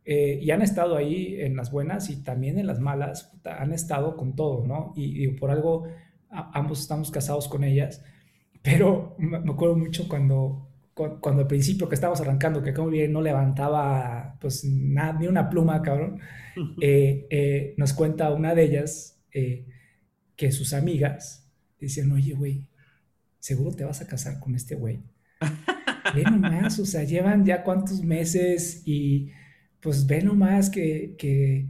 eh, 0.04 0.40
y 0.42 0.50
han 0.50 0.64
estado 0.64 0.98
ahí 0.98 1.40
en 1.40 1.56
las 1.56 1.70
buenas 1.72 2.10
y 2.10 2.24
también 2.24 2.58
en 2.58 2.66
las 2.66 2.80
malas, 2.80 3.32
han 3.44 3.74
estado 3.74 4.18
con 4.18 4.36
todo, 4.36 4.66
¿no? 4.66 4.94
Y, 4.96 5.28
por 5.34 5.52
algo 5.52 5.88
ambos 6.32 6.82
estamos 6.82 7.12
casados 7.12 7.48
con 7.48 7.64
ellas, 7.64 8.04
pero 8.64 9.16
me, 9.20 9.38
acuerdo 9.38 9.76
mucho 9.78 10.08
cuando, 10.10 10.70
cuando, 10.96 11.42
al 11.42 11.48
principio 11.48 11.88
que 11.88 11.94
estábamos 11.94 12.22
arrancando, 12.22 12.64
que 12.64 12.74
como 12.74 12.90
bien 12.90 13.14
no 13.14 13.22
levantaba 13.22 14.36
pues 14.42 14.64
nada, 14.66 15.14
ni 15.20 15.28
una 15.28 15.48
pluma, 15.48 15.84
cabrón, 15.84 16.20
eh, 16.82 17.28
eh, 17.30 17.76
nos 17.78 17.94
cuenta 17.94 18.34
una 18.34 18.56
de 18.56 18.64
ellas 18.64 19.22
que 20.36 20.52
sus 20.52 20.74
amigas 20.74 21.47
decían, 21.86 22.12
oye, 22.12 22.34
güey, 22.34 22.68
seguro 23.40 23.76
te 23.76 23.84
vas 23.84 24.02
a 24.02 24.08
casar 24.08 24.40
con 24.40 24.56
este 24.56 24.76
güey. 24.76 25.00
Ve 26.16 26.24
nomás, 26.24 26.80
o 26.80 26.86
sea, 26.86 27.04
llevan 27.04 27.46
ya 27.46 27.64
cuántos 27.64 28.02
meses 28.02 28.82
y 28.86 29.30
pues 29.82 30.08
ve 30.08 30.22
nomás 30.22 30.70
que, 30.70 31.16
que 31.18 31.68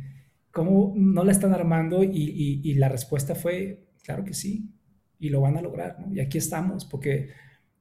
cómo 0.51 0.93
no 0.95 1.23
la 1.23 1.31
están 1.31 1.53
armando 1.53 2.03
y, 2.03 2.73
la 2.75 2.89
respuesta 2.89 3.35
fue, 3.35 3.87
claro 4.03 4.23
que 4.23 4.33
sí, 4.33 4.71
y 5.19 5.29
lo 5.29 5.41
van 5.41 5.57
a 5.57 5.61
lograr, 5.61 5.99
¿no? 5.99 6.13
Y 6.13 6.19
aquí 6.19 6.37
estamos, 6.37 6.85
porque 6.85 7.29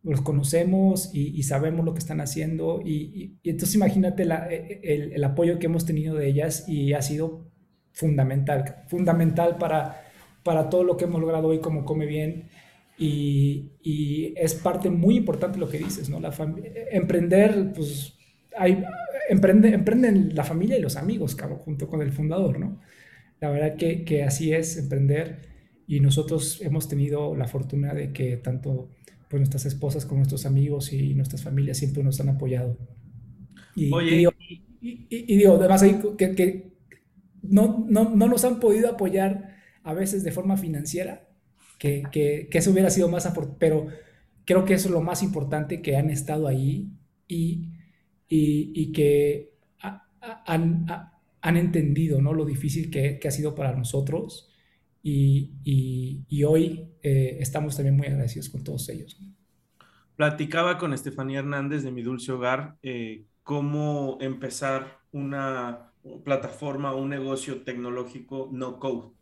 los 0.02 0.20
conocemos 0.20 1.10
y, 1.12 1.42
sabemos 1.42 1.84
lo 1.84 1.94
que 1.94 2.00
están 2.00 2.20
haciendo 2.20 2.80
y, 2.84 3.38
entonces 3.44 3.74
imagínate 3.76 4.24
e, 4.24 4.26
e, 4.28 4.94
el, 4.94 5.12
el, 5.12 5.24
apoyo 5.24 5.58
que 5.58 5.66
hemos 5.66 5.86
tenido 5.86 6.16
de 6.16 6.28
ellas 6.28 6.68
y 6.68 6.92
ha 6.92 7.02
sido 7.02 7.50
fundamental, 7.92 8.84
fundamental 8.88 9.56
para, 9.58 10.05
para 10.46 10.70
todo 10.70 10.84
lo 10.84 10.96
que 10.96 11.06
hemos 11.06 11.20
logrado 11.20 11.48
hoy 11.48 11.58
como 11.58 11.84
Come 11.84 12.06
Bien 12.06 12.44
y, 12.96 13.72
es 14.36 14.54
parte 14.54 14.90
muy 14.90 15.16
importante 15.16 15.58
lo 15.58 15.68
que 15.68 15.78
dices, 15.78 16.08
¿no? 16.08 16.20
La 16.20 16.32
emprender, 16.92 17.72
pues, 17.74 18.14
hay, 18.56 18.84
emprende, 19.28 19.70
emprenden 19.70 20.34
la 20.36 20.44
familia 20.44 20.78
y 20.78 20.80
los 20.80 20.96
amigos, 20.96 21.34
cabrón, 21.34 21.58
junto 21.58 21.88
con 21.88 22.00
el 22.00 22.12
fundador, 22.12 22.60
¿no? 22.60 22.80
La 23.40 23.50
verdad 23.50 23.76
que, 23.76 24.04
que, 24.04 24.22
así 24.22 24.52
es 24.52 24.76
emprender 24.76 25.48
y 25.88 25.98
nosotros 25.98 26.60
hemos 26.62 26.88
tenido 26.88 27.34
la 27.34 27.48
fortuna 27.48 27.92
de 27.92 28.12
que 28.12 28.36
tanto 28.36 28.90
pues, 29.28 29.40
nuestras 29.40 29.66
esposas 29.66 30.06
como 30.06 30.18
nuestros 30.18 30.46
amigos 30.46 30.92
y 30.92 31.14
nuestras 31.14 31.42
familias 31.42 31.78
siempre 31.78 32.04
nos 32.04 32.20
han 32.20 32.28
apoyado. 32.28 32.78
Y, 33.74 33.92
Oye, 33.92 34.28
y 34.80 35.36
digo, 35.36 35.56
además 35.56 35.82
ahí 35.82 36.00
que, 36.16 36.36
que 36.36 36.72
no, 37.42 37.84
no, 37.88 38.14
no 38.14 38.28
nos 38.28 38.44
han 38.44 38.60
podido 38.60 38.88
apoyar 38.88 39.55
a 39.86 39.94
veces 39.94 40.24
de 40.24 40.32
forma 40.32 40.56
financiera, 40.56 41.28
que, 41.78 42.02
que, 42.10 42.48
eso 42.50 42.72
hubiera 42.72 42.90
sido 42.90 43.08
más, 43.08 43.32
pero 43.58 43.86
creo 44.44 44.64
que 44.64 44.74
eso 44.74 44.88
es 44.88 44.92
lo 44.92 45.00
más 45.00 45.22
importante 45.22 45.80
que 45.80 45.96
han 45.96 46.10
estado 46.10 46.48
ahí 46.48 46.90
y, 47.28 47.70
y, 48.28 48.72
y 48.74 48.92
que 48.92 49.52
han, 50.20 50.86
han, 51.40 51.56
entendido 51.56 52.20
¿no? 52.20 52.34
lo 52.34 52.44
difícil 52.44 52.90
que, 52.90 53.20
que, 53.20 53.28
ha 53.28 53.30
sido 53.30 53.54
para 53.54 53.76
nosotros 53.76 54.52
y, 55.04 55.52
y 56.28 56.42
hoy 56.42 56.88
eh, 57.04 57.36
estamos 57.38 57.76
también 57.76 57.96
muy 57.96 58.08
agradecidos 58.08 58.48
con 58.48 58.64
todos 58.64 58.88
ellos. 58.88 59.20
Platicaba 60.16 60.78
con 60.78 60.94
Estefanía 60.94 61.38
Hernández 61.38 61.84
de 61.84 61.92
Mi 61.92 62.02
Dulce 62.02 62.32
Hogar 62.32 62.76
eh, 62.82 63.26
cómo 63.44 64.18
empezar 64.20 64.98
una 65.12 65.92
plataforma, 66.24 66.92
un 66.96 67.10
negocio 67.10 67.62
tecnológico 67.62 68.48
no 68.50 68.80
code. 68.80 69.14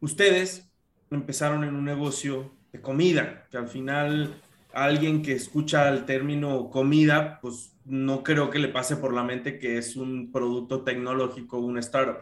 Ustedes 0.00 0.70
empezaron 1.10 1.64
en 1.64 1.74
un 1.74 1.84
negocio 1.84 2.52
de 2.72 2.80
comida, 2.80 3.46
que 3.50 3.58
al 3.58 3.68
final 3.68 4.40
alguien 4.72 5.22
que 5.22 5.32
escucha 5.32 5.88
el 5.88 6.04
término 6.04 6.70
comida, 6.70 7.38
pues 7.42 7.74
no 7.84 8.22
creo 8.22 8.50
que 8.50 8.58
le 8.58 8.68
pase 8.68 8.96
por 8.96 9.12
la 9.12 9.24
mente 9.24 9.58
que 9.58 9.78
es 9.78 9.96
un 9.96 10.30
producto 10.30 10.82
tecnológico, 10.82 11.58
un 11.58 11.78
startup. 11.78 12.18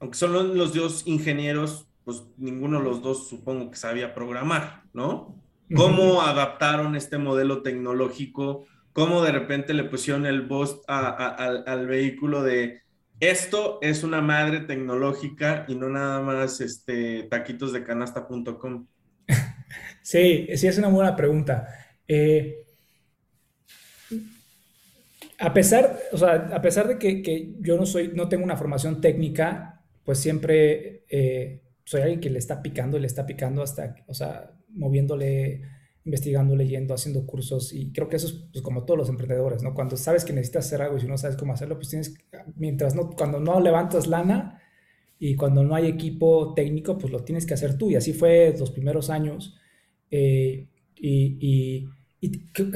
Aunque 0.00 0.16
son 0.16 0.56
los, 0.56 0.74
dos 0.74 1.06
ingenieros, 1.06 1.86
pues 2.04 2.24
ninguno 2.36 2.78
de 2.78 2.84
los 2.84 3.02
dos 3.02 3.28
supongo 3.28 3.70
que 3.70 3.76
sabía 3.76 4.14
programar, 4.14 4.82
¿no? 4.92 5.36
¿Cómo 5.74 6.22
adaptaron 6.22 6.94
este 6.94 7.18
modelo 7.18 7.62
tecnológico? 7.62 8.66
¿Cómo 8.92 9.22
de 9.22 9.32
repente 9.32 9.74
le 9.74 9.84
pusieron 9.84 10.26
el 10.26 10.42
voz 10.42 10.82
al 10.86 11.86
vehículo 11.86 12.42
de 12.42 12.83
esto 13.20 13.78
es 13.82 14.02
una 14.02 14.20
madre 14.20 14.60
tecnológica 14.60 15.64
y 15.68 15.74
no 15.74 15.88
nada 15.88 16.20
más 16.20 16.60
este, 16.60 17.24
taquitos 17.24 17.72
de 17.72 17.84
canasta.com. 17.84 18.86
Sí, 20.02 20.46
sí, 20.54 20.66
es 20.66 20.76
una 20.76 20.88
buena 20.88 21.16
pregunta. 21.16 21.66
Eh, 22.06 22.64
a 25.38 25.52
pesar, 25.52 25.98
o 26.12 26.18
sea, 26.18 26.50
a 26.52 26.60
pesar 26.60 26.86
de 26.86 26.98
que, 26.98 27.54
yo 27.60 27.76
no 27.76 27.86
soy, 27.86 28.12
no 28.14 28.28
tengo 28.28 28.44
una 28.44 28.56
formación 28.56 29.00
técnica, 29.00 29.82
pues 30.04 30.18
siempre 30.18 31.04
eh, 31.08 31.62
soy 31.84 32.02
alguien 32.02 32.20
que 32.20 32.30
le 32.30 32.38
está 32.38 32.62
picando 32.62 32.96
y 32.96 33.00
le 33.00 33.06
está 33.06 33.26
picando 33.26 33.62
hasta, 33.62 33.96
o 34.06 34.14
sea, 34.14 34.52
moviéndole 34.68 35.62
investigando, 36.04 36.54
leyendo, 36.54 36.94
haciendo 36.94 37.26
cursos 37.26 37.72
y 37.72 37.90
creo 37.90 38.08
que 38.08 38.16
eso 38.16 38.26
es 38.26 38.32
pues, 38.52 38.62
como 38.62 38.84
todos 38.84 38.98
los 38.98 39.08
emprendedores, 39.08 39.62
¿no? 39.62 39.74
Cuando 39.74 39.96
sabes 39.96 40.24
que 40.24 40.32
necesitas 40.32 40.66
hacer 40.66 40.82
algo 40.82 40.96
y 40.96 41.00
si 41.00 41.06
no 41.06 41.16
sabes 41.16 41.36
cómo 41.36 41.54
hacerlo, 41.54 41.76
pues 41.76 41.88
tienes, 41.88 42.14
mientras 42.56 42.94
no, 42.94 43.10
cuando 43.10 43.40
no 43.40 43.58
levantas 43.60 44.06
lana 44.06 44.60
y 45.18 45.34
cuando 45.34 45.64
no 45.64 45.74
hay 45.74 45.86
equipo 45.86 46.52
técnico, 46.54 46.98
pues 46.98 47.12
lo 47.12 47.24
tienes 47.24 47.46
que 47.46 47.54
hacer 47.54 47.78
tú 47.78 47.90
y 47.90 47.96
así 47.96 48.12
fue 48.12 48.54
los 48.58 48.70
primeros 48.70 49.08
años 49.08 49.56
eh, 50.10 50.68
y, 50.96 51.88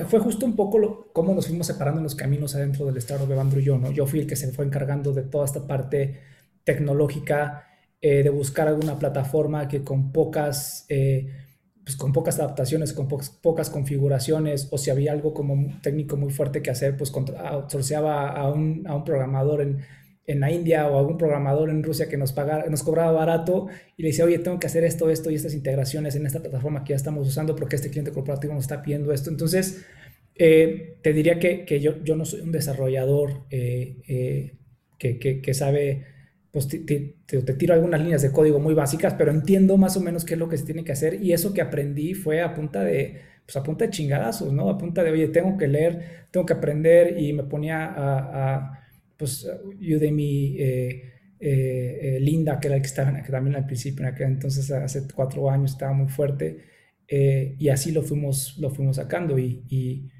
fue 0.09 0.21
justo 0.21 0.45
un 0.45 0.55
poco 0.55 0.79
lo, 0.79 1.11
cómo 1.14 1.35
nos 1.35 1.47
fuimos 1.47 1.67
separando 1.67 2.01
en 2.01 2.05
los 2.05 2.14
caminos 2.14 2.55
adentro 2.55 2.85
del 2.85 2.99
startup 2.99 3.27
de 3.27 3.35
Bandro 3.35 3.61
y 3.61 3.64
yo, 3.64 3.79
¿no? 3.79 3.91
Yo 3.91 4.07
fui 4.07 4.21
el 4.21 4.27
que 4.27 4.37
se 4.37 4.53
fue 4.53 4.67
encargando 4.67 5.14
de 5.14 5.23
toda 5.23 5.47
esta 5.47 5.67
parte 5.67 6.21
tecnológica, 6.64 7.67
eh, 7.99 8.23
de 8.23 8.29
buscar 8.29 8.69
alguna 8.69 8.99
plataforma 8.99 9.69
que 9.69 9.83
con 9.83 10.12
pocas... 10.12 10.85
Eh, 10.88 11.47
pues 11.88 11.96
con 11.96 12.12
pocas 12.12 12.38
adaptaciones, 12.38 12.92
con 12.92 13.09
pocas 13.09 13.70
configuraciones, 13.70 14.68
o 14.70 14.77
si 14.77 14.90
había 14.90 15.11
algo 15.11 15.33
como 15.33 15.81
técnico 15.81 16.18
muy 16.18 16.31
fuerte 16.31 16.61
que 16.61 16.68
hacer, 16.68 16.98
pues 16.98 17.11
outsourceaba 17.11 18.29
a 18.29 18.51
un, 18.51 18.87
a 18.87 18.94
un 18.94 19.05
programador 19.05 19.62
en, 19.62 19.79
en, 20.27 20.40
la 20.40 20.51
India 20.53 20.87
o 20.87 20.96
a 20.96 20.98
algún 20.98 21.16
programador 21.16 21.70
en 21.70 21.83
Rusia 21.83 22.07
que 22.07 22.18
nos, 22.18 22.33
pagara, 22.33 22.68
nos 22.68 22.83
cobraba 22.83 23.12
barato 23.12 23.68
y 23.96 24.03
le 24.03 24.09
decía, 24.09 24.27
oye, 24.27 24.38
tengo 24.38 24.59
que 24.59 24.66
hacer 24.66 24.85
esto, 24.85 25.09
esto 25.09 25.31
y 25.31 25.37
estas 25.37 25.55
integraciones 25.55 26.14
en 26.14 26.27
esta 26.27 26.40
plataforma 26.40 26.85
que 26.85 26.90
ya 26.90 26.96
estamos 26.96 27.27
usando 27.27 27.57
porque 27.57 27.77
este 27.77 27.88
cliente 27.88 28.12
corporativo 28.12 28.53
nos 28.53 28.64
está 28.64 28.83
pidiendo 28.83 29.11
esto. 29.11 29.31
Entonces, 29.31 29.87
eh, 30.35 30.98
te 31.03 31.14
diría 31.14 31.38
que, 31.38 31.64
que, 31.64 31.81
yo, 31.81 32.05
yo 32.05 32.16
no 32.16 32.27
soy 32.27 32.42
un 32.42 32.53
desarrollador 32.53 33.46
eh, 33.48 33.96
eh, 34.09 34.59
que, 34.98 35.18
que 35.18 35.55
sabe 35.55 36.05
pues 36.52 36.68
te, 36.68 36.78
te, 36.78 37.54
tiro 37.54 37.74
algunas 37.74 38.00
líneas 38.00 38.22
de 38.22 38.32
código 38.32 38.58
muy 38.58 38.74
básicas, 38.74 39.14
pero 39.14 39.30
entiendo 39.30 39.76
más 39.76 39.96
o 39.96 40.00
menos 40.00 40.24
qué 40.24 40.34
es 40.34 40.40
lo 40.40 40.48
que 40.48 40.56
se 40.56 40.64
tiene 40.64 40.84
que 40.84 40.92
hacer 40.92 41.22
y 41.22 41.32
eso 41.32 41.52
que 41.52 41.61
aprendí 41.61 42.14
fue 42.14 42.40
a 42.40 42.54
punta 42.54 42.82
de, 42.82 43.20
pues 43.44 43.56
a 43.56 43.62
punta 43.62 43.87
de 43.87 43.90
chingadazos, 43.90 44.52
¿no? 44.52 44.68
A 44.70 44.78
punta 44.78 45.02
de, 45.02 45.11
oye, 45.11 45.28
tengo 45.28 45.56
que 45.56 45.68
leer, 45.68 46.26
tengo 46.30 46.46
que 46.46 46.54
aprender 46.54 47.18
y 47.18 47.32
me 47.32 47.44
ponía 47.44 47.87
a, 47.87 48.56
a 48.56 48.88
pues, 49.16 49.46
Udemy, 49.80 50.56
eh, 50.58 51.02
eh, 51.40 51.98
eh, 52.02 52.20
Linda, 52.20 52.58
que 52.58 52.68
era 52.68 52.76
el 52.76 52.82
que 52.82 52.88
estaba 52.88 53.22
que 53.22 53.30
también 53.30 53.56
al 53.56 53.66
principio, 53.66 54.06
en 54.06 54.14
aquel 54.14 54.28
entonces, 54.28 54.70
hace 54.70 55.06
cuatro 55.14 55.50
años, 55.50 55.72
estaba 55.72 55.92
muy 55.92 56.08
fuerte 56.08 56.64
y 57.11 57.68
así 57.70 57.90
lo 57.90 58.02
fuimos, 58.02 58.58
lo 58.58 58.70
fuimos 58.70 58.96
sacando 58.96 59.38
y, 59.38 59.64
y, 59.68 60.11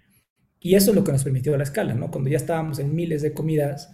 y, 0.61 0.75
eso 0.75 0.91
es 0.91 0.97
lo 0.97 1.05
que 1.05 1.13
nos 1.13 1.23
permitió 1.23 1.55
la 1.57 1.65
escala, 1.65 1.95
¿no? 1.95 2.11
Cuando 2.11 2.31
ya 2.31 2.39
estábamos 2.39 2.79
en 2.79 2.95
miles 2.95 3.21
de 3.21 3.35
comidas 3.35 3.93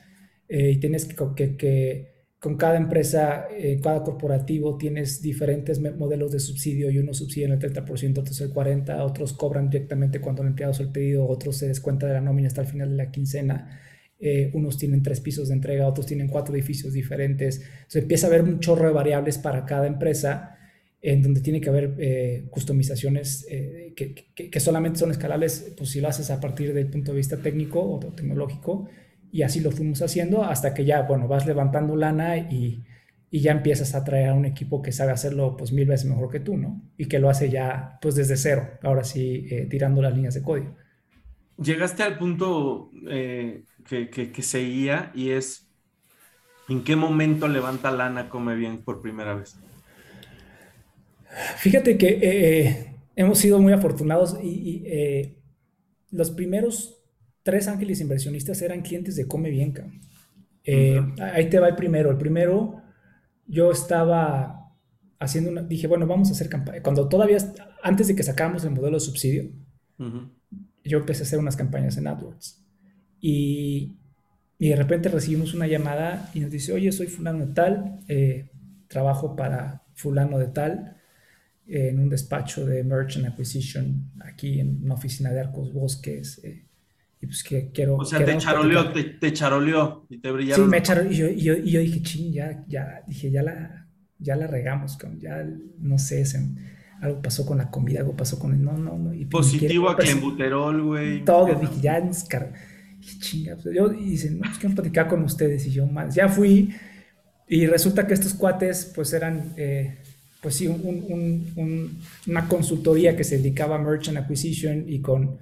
y 0.48 0.76
tienes 0.76 1.06
que, 1.06 1.16
que, 1.34 1.56
que 1.56 2.13
con 2.44 2.58
cada 2.58 2.76
empresa, 2.76 3.48
eh, 3.56 3.80
cada 3.82 4.02
corporativo 4.02 4.76
tienes 4.76 5.22
diferentes 5.22 5.80
modelos 5.80 6.30
de 6.30 6.38
subsidio 6.38 6.90
y 6.90 6.98
unos 6.98 7.16
subsidian 7.16 7.52
el 7.52 7.58
30%, 7.58 8.18
otros 8.18 8.38
el 8.42 8.52
40%, 8.52 9.00
otros 9.02 9.32
cobran 9.32 9.70
directamente 9.70 10.20
cuando 10.20 10.42
el 10.42 10.48
empleado 10.48 10.72
hace 10.72 10.82
el 10.82 10.90
pedido, 10.90 11.26
otros 11.26 11.56
se 11.56 11.68
descuenta 11.68 12.06
de 12.06 12.12
la 12.12 12.20
nómina 12.20 12.48
hasta 12.48 12.60
el 12.60 12.66
final 12.66 12.90
de 12.90 12.96
la 12.96 13.10
quincena, 13.10 13.80
eh, 14.20 14.50
unos 14.52 14.76
tienen 14.76 15.02
tres 15.02 15.20
pisos 15.20 15.48
de 15.48 15.54
entrega, 15.54 15.88
otros 15.88 16.04
tienen 16.04 16.28
cuatro 16.28 16.54
edificios 16.54 16.92
diferentes. 16.92 17.62
Entonces 17.62 18.02
empieza 18.02 18.26
a 18.26 18.28
haber 18.28 18.42
un 18.42 18.60
chorro 18.60 18.88
de 18.88 18.92
variables 18.92 19.38
para 19.38 19.64
cada 19.64 19.86
empresa 19.86 20.58
en 21.00 21.22
donde 21.22 21.40
tiene 21.40 21.62
que 21.62 21.70
haber 21.70 21.94
eh, 21.96 22.44
customizaciones 22.50 23.46
que, 23.96 24.14
que, 24.34 24.60
solamente 24.60 24.98
son 24.98 25.10
escalables 25.10 25.72
pues 25.78 25.88
si 25.88 26.02
lo 26.02 26.08
haces 26.08 26.30
a 26.30 26.40
partir 26.40 26.74
del 26.74 26.88
punto 26.88 27.12
de 27.12 27.16
vista 27.16 27.38
técnico 27.38 27.80
o 27.80 28.00
tecnológico 28.00 28.86
y 29.34 29.42
así 29.42 29.58
lo 29.58 29.72
fuimos 29.72 30.00
haciendo 30.00 30.44
hasta 30.44 30.72
que 30.74 30.84
ya, 30.84 31.02
bueno, 31.02 31.26
vas 31.26 31.44
levantando 31.44 31.96
lana 31.96 32.38
y, 32.38 32.84
y 33.32 33.40
ya 33.40 33.50
empiezas 33.50 33.96
a 33.96 34.04
traer 34.04 34.28
a 34.28 34.34
un 34.34 34.44
equipo 34.44 34.80
que 34.80 34.92
sabe 34.92 35.10
hacerlo 35.10 35.56
pues 35.56 35.72
mil 35.72 35.88
veces 35.88 36.08
mejor 36.08 36.30
que 36.30 36.38
tú, 36.38 36.56
¿no? 36.56 36.80
Y 36.96 37.06
que 37.06 37.18
lo 37.18 37.28
hace 37.28 37.50
ya 37.50 37.98
pues 38.00 38.14
desde 38.14 38.36
cero, 38.36 38.78
ahora 38.84 39.02
sí 39.02 39.44
eh, 39.50 39.66
tirando 39.68 40.00
las 40.00 40.14
líneas 40.14 40.34
de 40.34 40.42
código. 40.42 40.76
Llegaste 41.60 42.04
al 42.04 42.16
punto 42.16 42.92
eh, 43.10 43.64
que, 43.88 44.08
que, 44.08 44.42
seguía 44.42 45.10
y 45.16 45.30
es, 45.30 45.68
¿en 46.68 46.84
qué 46.84 46.94
momento 46.94 47.48
levanta 47.48 47.90
lana 47.90 48.28
come 48.28 48.54
bien 48.54 48.84
por 48.84 49.02
primera 49.02 49.34
vez? 49.34 49.56
Fíjate 51.56 51.98
que 51.98 52.20
eh, 52.22 52.94
hemos 53.16 53.38
sido 53.38 53.58
muy 53.58 53.72
afortunados 53.72 54.38
y, 54.40 54.86
y 54.86 55.38
los 56.12 56.30
primeros 56.30 57.03
tres 57.44 57.68
ángeles 57.68 58.00
inversionistas 58.00 58.60
eran 58.62 58.82
clientes 58.82 59.14
de 59.14 59.28
Come 59.28 59.50
Bien, 59.50 59.72
Ahí 61.20 61.48
te 61.48 61.60
va 61.60 61.68
el 61.68 61.76
primero. 61.76 62.10
El 62.10 62.16
primero, 62.16 62.82
yo 63.46 63.70
estaba 63.70 64.72
haciendo 65.20 65.50
una, 65.50 65.62
dije, 65.62 65.86
bueno, 65.86 66.06
vamos 66.06 66.30
a 66.30 66.32
hacer 66.32 66.48
campaña. 66.48 66.82
Cuando 66.82 67.08
todavía, 67.08 67.38
antes 67.82 68.08
de 68.08 68.16
que 68.16 68.22
sacáramos 68.22 68.64
el 68.64 68.70
modelo 68.70 68.96
de 68.96 69.00
subsidio, 69.00 69.52
yo 70.82 70.98
empecé 70.98 71.22
a 71.22 71.26
hacer 71.26 71.38
unas 71.38 71.56
campañas 71.56 71.96
en 71.98 72.06
AdWords. 72.06 72.64
Y, 73.20 73.96
y, 74.58 74.68
de 74.70 74.76
repente 74.76 75.08
recibimos 75.08 75.54
una 75.54 75.66
llamada 75.66 76.30
y 76.34 76.40
nos 76.40 76.50
dice, 76.50 76.72
oye, 76.72 76.92
soy 76.92 77.06
fulano 77.06 77.46
de 77.46 77.54
tal, 77.54 78.00
eh, 78.08 78.50
trabajo 78.88 79.36
para 79.36 79.84
fulano 79.94 80.38
de 80.38 80.48
tal, 80.48 80.96
eh, 81.66 81.88
en 81.88 82.00
un 82.00 82.08
despacho 82.08 82.66
de 82.66 82.84
Merchant 82.84 83.26
Acquisition, 83.26 84.12
aquí 84.20 84.60
en 84.60 84.82
una 84.84 84.94
oficina 84.94 85.30
de 85.30 85.40
Arcos 85.40 85.72
Bosques. 85.72 86.42
Eh, 86.44 86.66
y 87.24 87.26
pues 87.26 87.42
que 87.42 87.70
quiero... 87.72 87.96
O 87.96 88.04
sea, 88.04 88.22
te 88.22 88.36
charoleó, 88.36 88.92
te, 88.92 89.04
te, 89.04 89.32
charoleó 89.32 90.06
y 90.10 90.18
te 90.18 90.30
brillaron. 90.30 90.66
Sí, 90.66 90.70
me 90.70 90.82
charoleó. 90.82 91.10
Y 91.10 91.16
yo, 91.16 91.28
y 91.28 91.40
yo, 91.40 91.54
y 91.54 91.70
yo 91.70 91.80
dije, 91.80 92.02
ching, 92.02 92.32
ya, 92.32 92.62
ya, 92.68 93.02
dije, 93.06 93.30
ya 93.30 93.42
la, 93.42 93.88
ya 94.18 94.36
la 94.36 94.46
regamos, 94.46 94.98
ya 95.18 95.42
no 95.78 95.98
sé, 95.98 96.26
se, 96.26 96.38
algo 97.00 97.22
pasó 97.22 97.46
con 97.46 97.56
la 97.56 97.70
comida, 97.70 98.00
algo 98.00 98.14
pasó 98.14 98.38
con 98.38 98.52
el, 98.52 98.62
no, 98.62 98.76
no, 98.76 98.98
no. 98.98 99.14
Y 99.14 99.24
Positivo 99.24 99.88
a 99.88 99.96
clenbuterol, 99.96 100.82
güey. 100.82 101.24
Todo, 101.24 101.46
dije, 101.54 101.80
ya 101.80 102.00
descar... 102.00 102.52
Chinga, 103.00 103.56
pues, 103.56 103.74
yo, 103.74 103.90
y 103.92 104.10
dicen, 104.10 104.38
no, 104.38 104.44
pues 104.44 104.58
quiero 104.58 104.74
platicar 104.74 105.08
con 105.08 105.22
ustedes. 105.22 105.66
Y 105.66 105.70
yo, 105.70 105.86
más, 105.86 106.14
ya 106.14 106.28
fui. 106.28 106.74
Y 107.48 107.66
resulta 107.66 108.06
que 108.06 108.12
estos 108.12 108.34
cuates, 108.34 108.92
pues 108.94 109.14
eran, 109.14 109.54
eh, 109.56 109.98
pues 110.42 110.56
sí, 110.56 110.66
un, 110.66 110.80
un, 110.84 111.52
un, 111.56 111.98
una 112.26 112.46
consultoría 112.48 113.16
que 113.16 113.24
se 113.24 113.38
dedicaba 113.38 113.76
a 113.76 113.78
merchant 113.78 114.18
acquisition 114.18 114.84
y 114.86 115.00
con, 115.00 115.38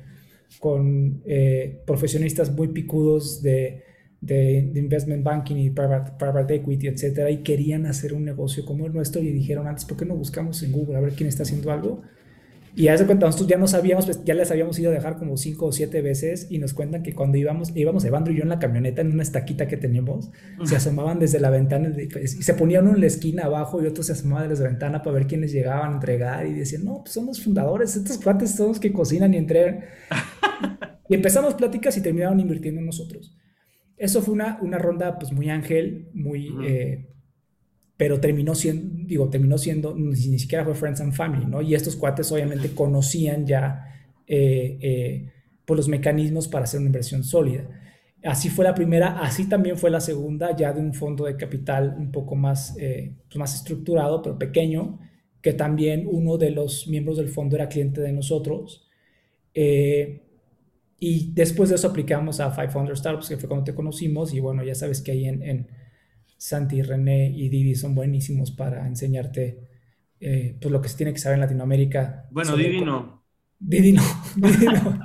con 0.60 1.22
eh, 1.26 1.82
profesionistas 1.86 2.54
muy 2.54 2.68
picudos 2.68 3.42
de, 3.42 3.82
de, 4.20 4.72
investment 4.74 5.24
banking 5.24 5.56
y 5.56 5.70
private, 5.70 6.54
equity, 6.54 6.86
etcétera, 6.86 7.30
y 7.30 7.38
querían 7.38 7.86
hacer 7.86 8.14
un 8.14 8.24
negocio 8.24 8.64
como 8.64 8.86
el 8.86 8.92
nuestro 8.92 9.20
y 9.20 9.32
dijeron 9.32 9.66
antes, 9.66 9.84
¿por 9.84 9.96
qué 9.96 10.04
no 10.04 10.16
buscamos 10.16 10.62
en 10.62 10.72
Google 10.72 10.96
a 10.96 11.00
ver 11.00 11.12
quién 11.12 11.28
está 11.28 11.42
haciendo 11.42 11.72
algo? 11.72 12.02
Y 12.74 12.88
a 12.88 12.96
de 12.96 13.04
cuenta, 13.04 13.26
nosotros 13.26 13.50
ya 13.50 13.58
no 13.58 13.66
sabíamos, 13.66 14.06
pues, 14.06 14.24
ya 14.24 14.32
les 14.32 14.50
habíamos 14.50 14.78
ido 14.78 14.90
a 14.90 14.94
dejar 14.94 15.18
como 15.18 15.36
cinco 15.36 15.66
o 15.66 15.72
siete 15.72 16.00
veces 16.00 16.46
y 16.48 16.56
nos 16.56 16.72
cuentan 16.72 17.02
que 17.02 17.14
cuando 17.14 17.36
íbamos, 17.36 17.76
íbamos 17.76 18.02
Evandro 18.04 18.32
y 18.32 18.36
yo 18.36 18.44
en 18.44 18.48
la 18.48 18.58
camioneta, 18.58 19.02
en 19.02 19.12
una 19.12 19.22
estaquita 19.22 19.68
que 19.68 19.76
teníamos, 19.76 20.30
se 20.64 20.76
asomaban 20.76 21.18
desde 21.18 21.38
la 21.38 21.50
ventana 21.50 21.94
y 21.98 22.26
se 22.28 22.54
ponían 22.54 22.84
uno 22.86 22.94
en 22.94 23.02
la 23.02 23.08
esquina 23.08 23.44
abajo 23.44 23.82
y 23.82 23.86
otro 23.86 24.02
se 24.02 24.12
asomaba 24.12 24.48
desde 24.48 24.64
la 24.64 24.70
ventana 24.70 25.02
para 25.02 25.14
ver 25.14 25.26
quiénes 25.26 25.52
llegaban 25.52 25.90
a 25.90 25.94
entregar 25.96 26.46
y 26.46 26.54
decían, 26.54 26.84
no, 26.84 27.02
pues 27.02 27.12
somos 27.12 27.42
fundadores, 27.42 27.94
estos 27.94 28.16
cuates 28.16 28.54
son 28.54 28.68
los 28.68 28.80
que 28.80 28.90
cocinan 28.90 29.34
y 29.34 29.36
entregan. 29.36 29.80
Y 31.12 31.14
empezamos 31.14 31.54
pláticas 31.54 31.96
y 31.98 32.02
terminaron 32.02 32.40
invirtiendo 32.40 32.80
en 32.80 32.86
nosotros. 32.86 33.36
Eso 33.96 34.22
fue 34.22 34.32
una, 34.34 34.58
una 34.62 34.78
ronda 34.78 35.18
pues 35.18 35.30
muy 35.32 35.50
ángel, 35.50 36.08
muy... 36.14 36.50
Eh, 36.64 37.08
pero 37.96 38.18
terminó 38.18 38.54
siendo, 38.54 39.04
digo, 39.06 39.28
terminó 39.28 39.58
siendo, 39.58 39.94
ni, 39.94 40.16
siquiera 40.16 40.64
fue 40.64 40.74
Friends 40.74 41.00
and 41.02 41.12
Family, 41.12 41.46
¿no? 41.46 41.60
Y 41.62 41.74
estos 41.74 41.94
cuates 41.94 42.32
obviamente 42.32 42.74
conocían 42.74 43.46
ya 43.46 44.10
eh, 44.26 44.78
eh, 44.80 45.32
pues 45.64 45.76
los 45.76 45.88
mecanismos 45.88 46.48
para 46.48 46.64
hacer 46.64 46.80
una 46.80 46.88
inversión 46.88 47.22
sólida. 47.22 47.68
Así 48.24 48.48
fue 48.48 48.64
la 48.64 48.74
primera, 48.74 49.20
así 49.20 49.48
también 49.48 49.76
fue 49.76 49.90
la 49.90 50.00
segunda, 50.00 50.56
ya 50.56 50.72
de 50.72 50.80
un 50.80 50.94
fondo 50.94 51.26
de 51.26 51.36
capital 51.36 51.94
un 51.98 52.10
poco 52.10 52.34
más, 52.34 52.74
pues 52.74 53.36
más 53.36 53.54
estructurado, 53.54 54.22
pero 54.22 54.38
pequeño, 54.38 54.98
que 55.42 55.52
también 55.52 56.08
uno 56.10 56.38
de 56.38 56.50
los 56.50 56.88
miembros 56.88 57.18
del 57.18 57.28
fondo 57.28 57.56
era 57.56 57.68
cliente 57.68 58.00
de 58.00 58.12
nosotros. 58.12 58.88
Eh, 59.54 60.22
y 61.04 61.32
después 61.32 61.68
de 61.68 61.74
eso 61.74 61.88
aplicamos 61.88 62.38
a 62.38 62.54
500 62.54 62.96
Startups, 62.96 63.28
que 63.28 63.36
fue 63.36 63.48
cuando 63.48 63.64
te 63.64 63.74
conocimos. 63.74 64.32
Y 64.34 64.38
bueno, 64.38 64.62
ya 64.62 64.76
sabes 64.76 65.02
que 65.02 65.10
ahí 65.10 65.24
en, 65.24 65.42
en 65.42 65.66
Santi, 66.36 66.80
René 66.80 67.28
y 67.28 67.48
Didi 67.48 67.74
son 67.74 67.96
buenísimos 67.96 68.52
para 68.52 68.86
enseñarte 68.86 69.58
eh, 70.20 70.56
pues 70.60 70.70
lo 70.70 70.80
que 70.80 70.88
se 70.88 70.96
tiene 70.96 71.12
que 71.12 71.18
saber 71.18 71.38
en 71.38 71.40
Latinoamérica. 71.40 72.28
Bueno, 72.30 72.56
Didi 72.56 72.82
no. 72.82 73.24
Didi 73.58 73.94
no. 73.94 74.02
Didi 74.36 74.66
no. 74.66 75.00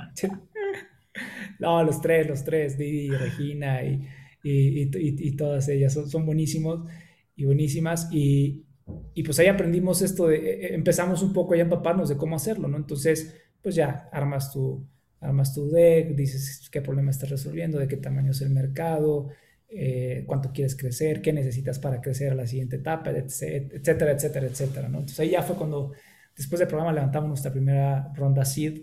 no, 1.58 1.82
los 1.82 2.00
tres, 2.00 2.28
los 2.28 2.44
tres, 2.44 2.78
Didi, 2.78 3.10
Regina 3.10 3.82
y, 3.82 4.06
y, 4.44 4.82
y, 4.82 4.90
y 4.94 5.32
todas 5.32 5.68
ellas 5.68 5.92
son, 5.92 6.08
son, 6.08 6.24
buenísimos 6.24 6.88
y 7.34 7.44
buenísimas. 7.44 8.08
Y, 8.12 8.66
y 9.14 9.24
pues 9.24 9.36
ahí 9.40 9.48
aprendimos 9.48 10.00
esto 10.00 10.28
de, 10.28 10.36
eh, 10.36 10.66
eh, 10.66 10.74
empezamos 10.74 11.24
un 11.24 11.32
poco 11.32 11.54
a 11.54 11.58
empaparnos 11.58 12.08
de 12.08 12.16
cómo 12.16 12.36
hacerlo, 12.36 12.68
¿no? 12.68 12.76
Entonces, 12.76 13.34
pues 13.60 13.74
ya 13.74 14.08
armas 14.12 14.52
tu 14.52 14.86
armas 15.20 15.54
tu 15.54 15.68
deck, 15.70 16.14
dices 16.14 16.68
qué 16.70 16.80
problema 16.80 17.10
estás 17.10 17.30
resolviendo, 17.30 17.78
de 17.78 17.88
qué 17.88 17.96
tamaño 17.96 18.30
es 18.30 18.40
el 18.40 18.50
mercado, 18.50 19.28
eh, 19.68 20.24
cuánto 20.26 20.50
quieres 20.52 20.76
crecer, 20.76 21.20
qué 21.20 21.32
necesitas 21.32 21.78
para 21.78 22.00
crecer 22.00 22.32
a 22.32 22.34
la 22.34 22.46
siguiente 22.46 22.76
etapa, 22.76 23.10
etcétera, 23.10 24.12
etcétera, 24.12 24.46
etcétera. 24.46 24.88
¿no? 24.88 24.98
Entonces 24.98 25.20
ahí 25.20 25.30
ya 25.30 25.42
fue 25.42 25.56
cuando, 25.56 25.92
después 26.36 26.58
del 26.58 26.68
programa, 26.68 26.92
levantamos 26.92 27.28
nuestra 27.28 27.52
primera 27.52 28.12
ronda 28.14 28.44
seed 28.44 28.82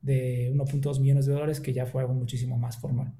de 0.00 0.52
1.2 0.54 1.00
millones 1.00 1.26
de 1.26 1.32
dólares, 1.32 1.60
que 1.60 1.72
ya 1.72 1.86
fue 1.86 2.02
algo 2.02 2.14
muchísimo 2.14 2.58
más 2.58 2.78
formal. 2.78 3.12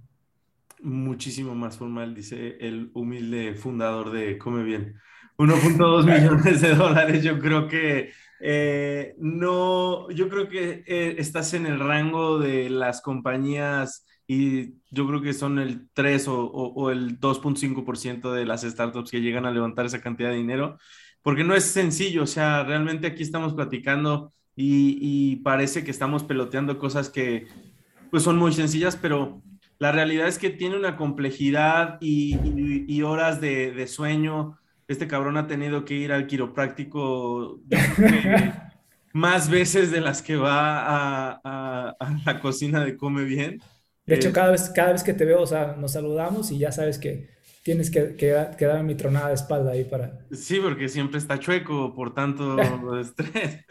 Muchísimo 0.83 1.55
más 1.55 1.79
formal, 1.79 2.15
dice 2.15 2.59
el 2.61 2.91
humilde 2.95 3.55
fundador 3.55 4.11
de 4.11 4.37
Come 4.37 4.65
Bien. 4.65 4.97
1.2 5.39 6.05
millones 6.21 6.61
de 6.61 6.75
dólares, 6.75 7.23
yo 7.23 7.39
creo 7.39 7.69
que 7.69 8.11
eh, 8.47 9.15
no, 9.17 10.11
yo 10.11 10.29
creo 10.29 10.51
que 10.51 10.85
eh, 10.87 11.15
estás 11.17 11.55
en 11.55 11.65
el 11.65 11.81
rango 11.81 12.39
de 12.39 12.69
las 12.69 13.01
compañías 13.01 14.05
y 14.27 14.75
yo 14.91 15.07
creo 15.09 15.23
que 15.23 15.33
son 15.33 15.59
el 15.59 15.89
3 15.95 16.29
o, 16.29 16.45
o, 16.45 16.91
el 16.91 17.19
2.5% 17.19 18.35
de 18.35 18.45
las 18.45 18.61
startups 18.61 19.11
que 19.11 19.23
llegan 19.23 19.47
a 19.47 19.51
levantar 19.51 19.87
esa 19.87 20.03
cantidad 20.03 20.29
de 20.29 20.37
dinero, 20.37 20.77
porque 21.23 21.43
no 21.43 21.55
es 21.55 21.65
sencillo, 21.65 22.25
o 22.25 22.27
sea, 22.27 22.65
realmente 22.65 23.07
aquí 23.07 23.23
estamos 23.23 23.55
platicando 23.55 24.31
y, 24.55 25.37
parece 25.37 25.83
que 25.83 25.91
estamos 25.91 26.23
peloteando 26.23 26.79
cosas 26.79 27.09
que 27.09 27.47
pues 28.11 28.25
son 28.25 28.37
muy 28.37 28.53
sencillas, 28.53 28.97
pero 28.97 29.43
la 29.79 29.91
realidad 29.91 30.29
es 30.29 30.39
que 30.39 30.51
tiene 30.51 30.77
una 30.77 30.97
complejidad 30.97 31.97
y, 31.99 32.37
y 32.87 33.03
horas 33.03 33.41
de, 33.41 33.73
de 33.73 33.87
sueño 33.87 34.59
este 34.89 35.07
cabrón 35.07 35.37
ha 35.37 35.47
tenido 35.47 35.85
que 35.85 35.95
ir 35.95 36.13
al 36.13 36.27
quiropráctico 36.27 37.61
más 39.13 39.49
veces 39.49 39.91
de 39.91 40.01
las 40.01 40.23
que 40.23 40.37
va 40.37 41.41
a, 41.43 41.97
la 42.27 42.41
cocina 42.41 42.85
de 42.85 42.97
Come 42.97 43.25
Bien. 43.25 43.63
De 44.07 44.17
hecho, 44.17 44.29
eh, 44.29 44.33
cada 44.33 44.51
vez, 44.51 44.71
cada 44.75 44.93
vez 44.93 45.03
que 45.03 45.15
te 45.15 45.25
veo, 45.25 45.41
o 45.41 45.47
sea, 45.47 45.77
nos 45.79 45.93
saludamos 45.93 46.51
y 46.51 46.59
ya 46.59 46.73
sabes 46.73 46.99
que 46.99 47.31
tienes 47.63 47.91
que, 47.91 48.15
que, 48.17 48.67
darme 48.67 48.83
mi 48.83 48.95
tronada 48.95 49.29
de 49.29 49.35
espalda 49.35 49.73
ahí 49.73 49.85
para... 49.85 50.19
Sí, 50.31 50.61
porque 50.61 50.89
siempre 50.89 51.19
está 51.19 51.39
chueco 51.39 51.95
por 51.95 52.13
tanto 52.15 53.01
estrés. 53.01 53.65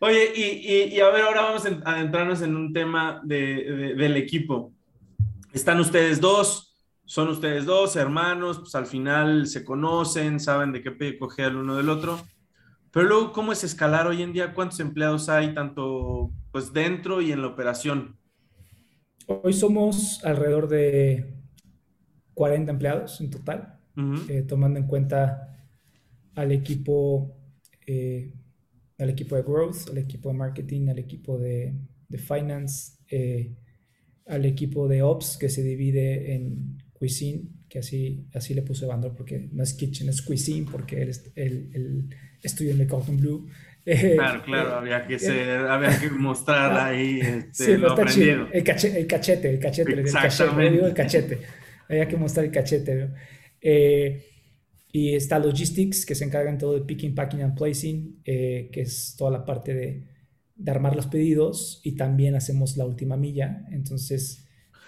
Oye, 0.00 0.32
y, 0.36 1.00
a 1.00 1.08
ver, 1.08 1.22
ahora 1.22 1.42
vamos 1.42 1.64
a 1.64 1.90
adentrarnos 1.90 2.42
en 2.42 2.54
un 2.54 2.72
tema 2.72 3.22
del 3.24 4.16
equipo. 4.16 4.72
Están 5.52 5.80
ustedes 5.80 6.20
dos, 6.20 6.63
son 7.06 7.28
ustedes 7.28 7.66
dos 7.66 7.96
hermanos, 7.96 8.58
pues 8.60 8.74
al 8.74 8.86
final 8.86 9.46
se 9.46 9.64
conocen, 9.64 10.40
saben 10.40 10.72
de 10.72 10.82
qué 10.82 11.18
coger 11.18 11.48
el 11.48 11.56
uno 11.56 11.76
del 11.76 11.88
otro. 11.88 12.18
Pero 12.90 13.06
luego, 13.06 13.32
¿cómo 13.32 13.52
es 13.52 13.64
escalar 13.64 14.06
hoy 14.06 14.22
en 14.22 14.32
día? 14.32 14.54
¿Cuántos 14.54 14.80
empleados 14.80 15.28
hay 15.28 15.52
tanto 15.52 16.30
pues 16.52 16.72
dentro 16.72 17.20
y 17.20 17.32
en 17.32 17.42
la 17.42 17.48
operación? 17.48 18.16
Hoy 19.26 19.52
somos 19.52 20.24
alrededor 20.24 20.68
de 20.68 21.34
40 22.34 22.72
empleados 22.72 23.20
en 23.20 23.30
total, 23.30 23.80
eh, 24.28 24.42
tomando 24.42 24.78
en 24.78 24.86
cuenta 24.86 25.56
al 26.34 26.52
equipo, 26.52 27.36
eh, 27.86 28.32
al 28.98 29.10
equipo 29.10 29.36
de 29.36 29.42
growth, 29.42 29.88
al 29.90 29.98
equipo 29.98 30.28
de 30.28 30.34
marketing, 30.36 30.88
al 30.88 30.98
equipo 30.98 31.38
de, 31.38 31.74
de 32.08 32.18
finance, 32.18 32.98
eh, 33.08 33.56
al 34.26 34.44
equipo 34.44 34.88
de 34.88 35.02
ops 35.02 35.36
que 35.36 35.48
se 35.48 35.62
divide 35.62 36.34
en 36.34 36.83
cuisine, 37.04 37.42
que 37.68 37.80
así, 37.80 38.26
así 38.32 38.54
le 38.54 38.62
puse 38.62 38.86
Bandor 38.86 39.14
porque 39.14 39.48
no 39.52 39.62
es 39.62 39.74
kitchen, 39.74 40.08
es 40.08 40.22
cuisine, 40.22 40.66
porque 40.70 41.02
él, 41.02 41.10
él, 41.34 41.70
él 41.74 42.08
estudió 42.42 42.72
en 42.72 42.80
el 42.80 42.86
Cotton 42.86 43.18
Blue. 43.18 43.46
Claro, 43.84 44.42
claro, 44.46 44.70
eh, 44.70 44.74
había 44.78 45.06
que, 45.06 45.18
ser, 45.18 45.58
había 45.66 46.00
que 46.00 46.08
mostrar 46.08 46.72
ah, 46.72 46.86
ahí 46.86 47.20
este, 47.20 47.64
sí, 47.64 47.76
lo 47.76 47.92
aprendido. 47.92 48.48
El, 48.50 48.64
cachete, 48.64 48.98
el 48.98 49.06
cachete, 49.06 49.50
el 49.50 49.58
cachete, 49.58 49.92
el 49.92 50.10
cachete, 50.10 50.70
digo 50.70 50.86
el 50.86 50.94
cachete. 50.94 51.40
Había 51.90 52.08
que 52.08 52.16
mostrar 52.16 52.46
el 52.46 52.50
cachete. 52.50 53.10
Eh, 53.60 54.24
y 54.90 55.14
está 55.14 55.38
Logistics, 55.38 56.06
que 56.06 56.14
se 56.14 56.24
encarga 56.24 56.48
en 56.48 56.56
todo 56.56 56.72
de 56.72 56.86
picking, 56.86 57.14
packing 57.14 57.42
and 57.42 57.54
placing, 57.54 58.22
eh, 58.24 58.70
que 58.72 58.80
es 58.80 59.14
toda 59.18 59.30
la 59.30 59.44
parte 59.44 59.74
de, 59.74 60.04
de 60.54 60.70
armar 60.70 60.96
los 60.96 61.08
pedidos 61.08 61.82
y 61.84 61.96
también 61.96 62.34
hacemos 62.34 62.78
la 62.78 62.86
última 62.86 63.18
milla. 63.18 63.66
Entonces, 63.72 64.43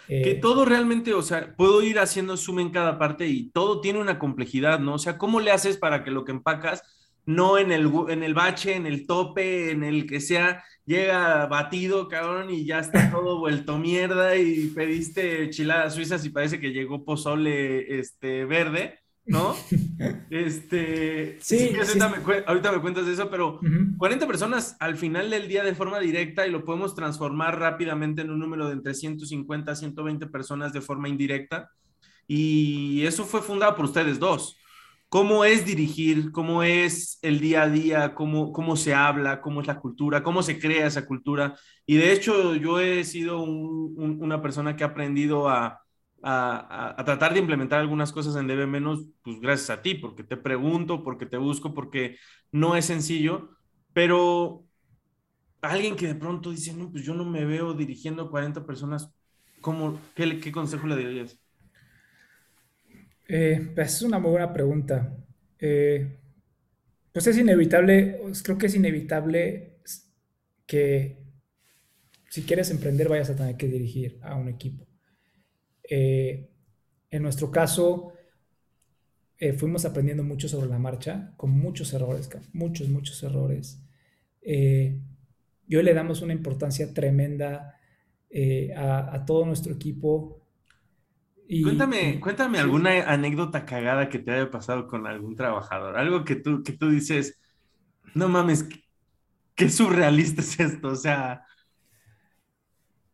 que 0.09 0.31
eh, 0.33 0.39
todo 0.41 0.65
realmente, 0.65 1.15
o 1.15 1.23
sea, 1.23 1.55
puedo 1.57 1.83
ir 1.83 1.99
haciendo 1.99 2.37
zoom 2.37 2.61
en 2.61 2.71
cada 2.71 2.99
parte 2.99 3.27
y 3.27 3.51
todo 3.51 3.81
tiene 3.81 4.01
una 4.01 4.19
complejidad, 4.19 4.79
¿no? 4.79 4.95
O 4.95 4.99
sea, 4.99 5.19
¿cómo 5.19 5.41
le 5.41 5.51
haces 5.51 5.77
para 5.77 6.05
que 6.05 6.11
lo 6.11 6.25
que 6.25 6.33
empacas 6.33 6.83
no 7.27 7.59
en 7.59 7.73
el, 7.73 7.91
en 8.09 8.23
el 8.23 8.35
bache, 8.35 8.77
en 8.77 8.87
el 8.87 9.07
tope, 9.07 9.73
en 9.73 9.83
el 9.83 10.07
que 10.07 10.21
sea, 10.21 10.65
llega 10.87 11.47
batido, 11.47 12.09
cabrón, 12.09 12.51
y 12.51 12.65
ya 12.65 12.79
está 12.79 13.11
todo 13.11 13.39
vuelto 13.41 13.79
mierda 13.79 14.37
y 14.37 14.69
pediste 14.69 15.51
chiladas 15.51 15.95
suizas 15.95 16.25
y 16.25 16.31
parece 16.31 16.61
que 16.61 16.73
llegó 16.73 17.05
pozole 17.05 17.99
este, 17.99 18.45
verde, 18.45 19.01
¿no? 19.27 19.55
este, 20.31 21.39
sí, 21.41 21.77
ahorita, 22.47 22.73
Me, 22.73 22.81
cuentas 22.81 23.07
de 23.07 23.13
eso, 23.13 23.29
pero 23.31 23.61
40 23.99 24.27
personas 24.27 24.77
al 24.81 24.97
final 24.97 25.31
del 25.31 25.49
día 25.49 25.65
de 25.65 25.75
forma 25.75 25.99
directa 25.99 26.47
y 26.47 26.51
lo 26.51 26.65
podemos 26.65 26.95
transformar 26.95 27.59
rápidamente 27.59 28.23
en 28.23 28.31
un 28.31 28.39
número 28.39 28.67
de 28.67 28.75
entre 28.75 28.95
150 28.95 29.73
a 29.73 29.77
120 29.77 30.27
personas 30.29 30.73
de 30.73 30.81
forma 30.81 31.09
indirecta. 31.09 31.71
Y 32.29 33.05
eso 33.05 33.25
fue 33.25 33.43
fundado 33.43 33.77
por 33.77 33.85
ustedes 33.85 34.19
dos. 34.19 34.57
Cómo 35.09 35.45
es 35.45 35.65
dirigir, 35.65 36.33
cómo 36.33 36.65
es 36.65 37.21
el 37.23 37.39
día 37.39 37.63
a 37.63 37.69
día, 37.69 38.15
cómo, 38.15 38.53
cómo 38.53 38.77
se 38.77 38.93
habla, 38.93 39.41
cómo 39.41 39.61
es 39.61 39.67
la 39.69 39.79
cultura, 39.79 40.23
cómo 40.23 40.43
se 40.43 40.59
crea 40.59 40.87
esa 40.87 41.07
cultura. 41.07 41.57
Y 41.87 41.97
de 41.97 42.13
hecho 42.13 42.55
yo 42.57 42.81
he 42.81 43.05
sido 43.05 43.43
una 43.43 44.43
persona 44.43 44.75
que 44.75 44.83
ha 44.83 44.89
aprendido 44.89 45.49
a, 45.49 45.86
a, 46.23 47.03
tratar 47.05 47.33
de 47.35 47.41
implementar 47.41 47.81
algunas 47.81 48.13
cosas 48.13 48.37
en 48.37 48.47
DB 48.47 48.67
menos, 48.67 49.07
pues 49.23 49.41
gracias 49.41 49.71
a 49.71 49.83
ti, 49.83 49.95
porque 49.95 50.25
te 50.25 50.37
pregunto, 50.37 51.03
porque 51.03 51.27
te 51.27 51.37
busco, 51.37 51.75
porque 51.75 52.17
no 52.53 52.77
es 52.77 52.87
sencillo, 52.87 53.51
pero 53.93 54.65
alguien 55.61 55.97
que 55.97 56.07
de 56.07 56.15
pronto 56.15 56.51
dice, 56.51 56.73
no, 56.75 56.91
pues 56.91 57.05
yo 57.05 57.15
no 57.15 57.25
me 57.25 57.45
veo 57.45 57.75
dirigiendo 57.75 58.31
40 58.31 58.67
personas, 58.67 59.13
¿cómo, 59.61 60.01
qué, 60.15 60.41
qué 60.41 60.53
consejo 60.53 60.87
le 60.87 61.03
darías? 61.03 61.39
Eh, 63.29 63.73
pues 63.75 63.95
es 63.95 64.03
una 64.03 64.19
muy 64.19 64.33
buena 64.33 64.53
pregunta. 64.53 65.17
Eh, 65.59 66.19
pues 67.13 67.27
es 67.27 67.39
inevitable, 67.39 68.21
creo 68.45 68.59
que 68.59 68.67
es 68.67 68.75
inevitable 68.75 69.79
que 70.67 71.25
si 72.29 72.43
quieres 72.43 72.71
emprender 72.71 73.09
vayas 73.09 73.31
a 73.31 73.37
tener 73.37 73.57
que 73.57 73.69
dirigir 73.69 74.19
a 74.23 74.35
un 74.35 74.49
equipo. 74.49 74.86
Eh, 75.89 76.49
en 77.11 77.23
nuestro 77.23 77.51
caso, 77.51 78.13
fuimos 79.59 79.85
aprendiendo 79.85 80.25
mucho 80.25 80.49
sobre 80.49 80.69
la 80.69 80.79
marcha, 80.79 81.35
con 81.37 81.51
muchos 81.51 81.93
errores, 81.93 82.29
muchos, 82.53 82.89
muchos 82.89 83.23
errores. 83.23 83.83
y 84.43 85.77
hoy 85.77 85.83
le 85.83 85.95
damos 85.95 86.23
una 86.23 86.33
importancia 86.33 86.93
tremenda 86.93 87.79
a, 88.77 89.25
todo 89.27 89.45
nuestro 89.47 89.75
equipo 89.75 90.47
cuéntame, 91.63 92.21
cuéntame 92.21 92.59
alguna 92.59 93.11
anécdota 93.11 93.65
cagada 93.65 94.09
que 94.09 94.19
te 94.19 94.33
haya 94.33 94.51
pasado 94.51 94.87
con 94.87 95.07
algún 95.07 95.37
trabajador, 95.37 95.97
algo 95.97 96.25
que 96.25 96.37
tú, 96.37 96.63
que 96.63 96.73
tú 96.73 96.91
dices, 96.91 97.39
no 98.15 98.29
mames, 98.29 98.69
qué 99.55 99.69
surrealista 99.69 100.43
es 100.43 100.59
esto, 100.61 100.89
o 100.89 100.97
sea... 100.97 101.45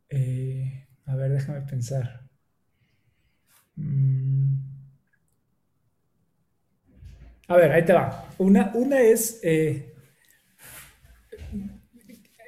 Eh, 0.09 0.87
a 1.07 1.15
ver, 1.17 1.33
déjame 1.33 1.63
pensar. 1.63 2.22
Mm. 3.77 4.55
A 7.49 7.57
ver, 7.57 7.73
ahí 7.73 7.85
te 7.85 7.93
va. 7.93 8.29
Una, 8.39 8.73
una 8.75 9.01
es... 9.01 9.41
Eh, 9.43 9.95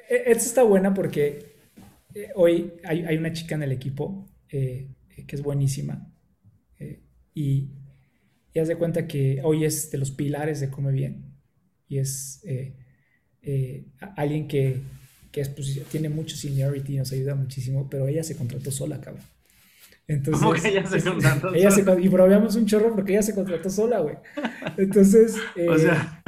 e, 0.08 0.22
esta 0.26 0.44
está 0.44 0.62
buena 0.62 0.94
porque 0.94 1.56
eh, 2.14 2.28
hoy 2.34 2.74
hay, 2.84 3.04
hay, 3.04 3.16
una 3.16 3.32
chica 3.32 3.54
en 3.54 3.64
el 3.64 3.72
equipo 3.72 4.28
que 5.22 5.36
es 5.36 5.42
buenísima. 5.42 6.10
Eh, 6.78 7.02
y, 7.34 7.70
y 8.52 8.58
haz 8.58 8.68
de 8.68 8.76
cuenta 8.76 9.06
que 9.06 9.40
hoy 9.42 9.64
es 9.64 9.90
de 9.90 9.98
los 9.98 10.10
pilares 10.10 10.60
de 10.60 10.70
Come 10.70 10.92
Bien. 10.92 11.34
Y 11.88 11.98
es 11.98 12.40
eh, 12.44 12.76
eh, 13.42 13.86
alguien 14.16 14.48
que, 14.48 14.80
que 15.30 15.40
es, 15.40 15.48
pues, 15.48 15.80
tiene 15.90 16.08
mucho 16.08 16.36
seniority 16.36 16.94
y 16.94 16.96
nos 16.98 17.12
ayuda 17.12 17.34
muchísimo, 17.34 17.88
pero 17.88 18.08
ella 18.08 18.22
se 18.24 18.36
contrató 18.36 18.70
sola, 18.70 19.00
cabrón. 19.00 19.24
Entonces, 20.06 20.42
¿Cómo 20.42 20.52
que 20.52 20.68
ella 20.68 20.86
se 20.86 21.02
contrató 21.02 21.54
ella 21.54 21.70
sola? 21.70 21.94
Se, 21.94 22.00
y 22.02 22.08
probamos 22.08 22.56
un 22.56 22.66
chorro 22.66 22.94
porque 22.94 23.12
ella 23.12 23.22
se 23.22 23.34
contrató 23.34 23.70
sola, 23.70 24.00
güey. 24.00 24.16
Entonces, 24.76 25.36
o 25.68 25.78
sea, 25.78 26.22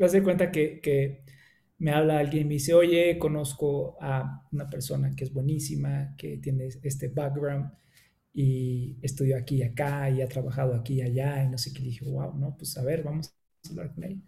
haz 0.00 0.12
de 0.12 0.22
cuenta 0.22 0.50
que, 0.50 0.80
que 0.80 1.24
me 1.78 1.92
habla 1.92 2.18
alguien 2.18 2.42
y 2.42 2.48
me 2.48 2.54
dice, 2.54 2.74
oye, 2.74 3.18
conozco 3.18 3.98
a 4.00 4.46
una 4.52 4.68
persona 4.70 5.14
que 5.14 5.24
es 5.24 5.32
buenísima, 5.32 6.14
que 6.16 6.38
tiene 6.38 6.68
este 6.82 7.08
background 7.08 7.70
y 8.32 8.98
estudió 9.02 9.36
aquí 9.38 9.56
y 9.56 9.62
acá 9.62 10.10
y 10.10 10.22
ha 10.22 10.28
trabajado 10.28 10.74
aquí 10.74 10.94
y 10.94 11.02
allá 11.02 11.42
y 11.44 11.48
no 11.48 11.58
sé 11.58 11.72
qué. 11.72 11.80
Le 11.80 11.86
dije, 11.86 12.04
wow, 12.06 12.34
no, 12.38 12.56
pues 12.56 12.76
a 12.78 12.84
ver, 12.84 13.02
vamos 13.02 13.34
a 13.66 13.70
hablar 13.70 13.94
con 13.94 14.04
él. 14.04 14.22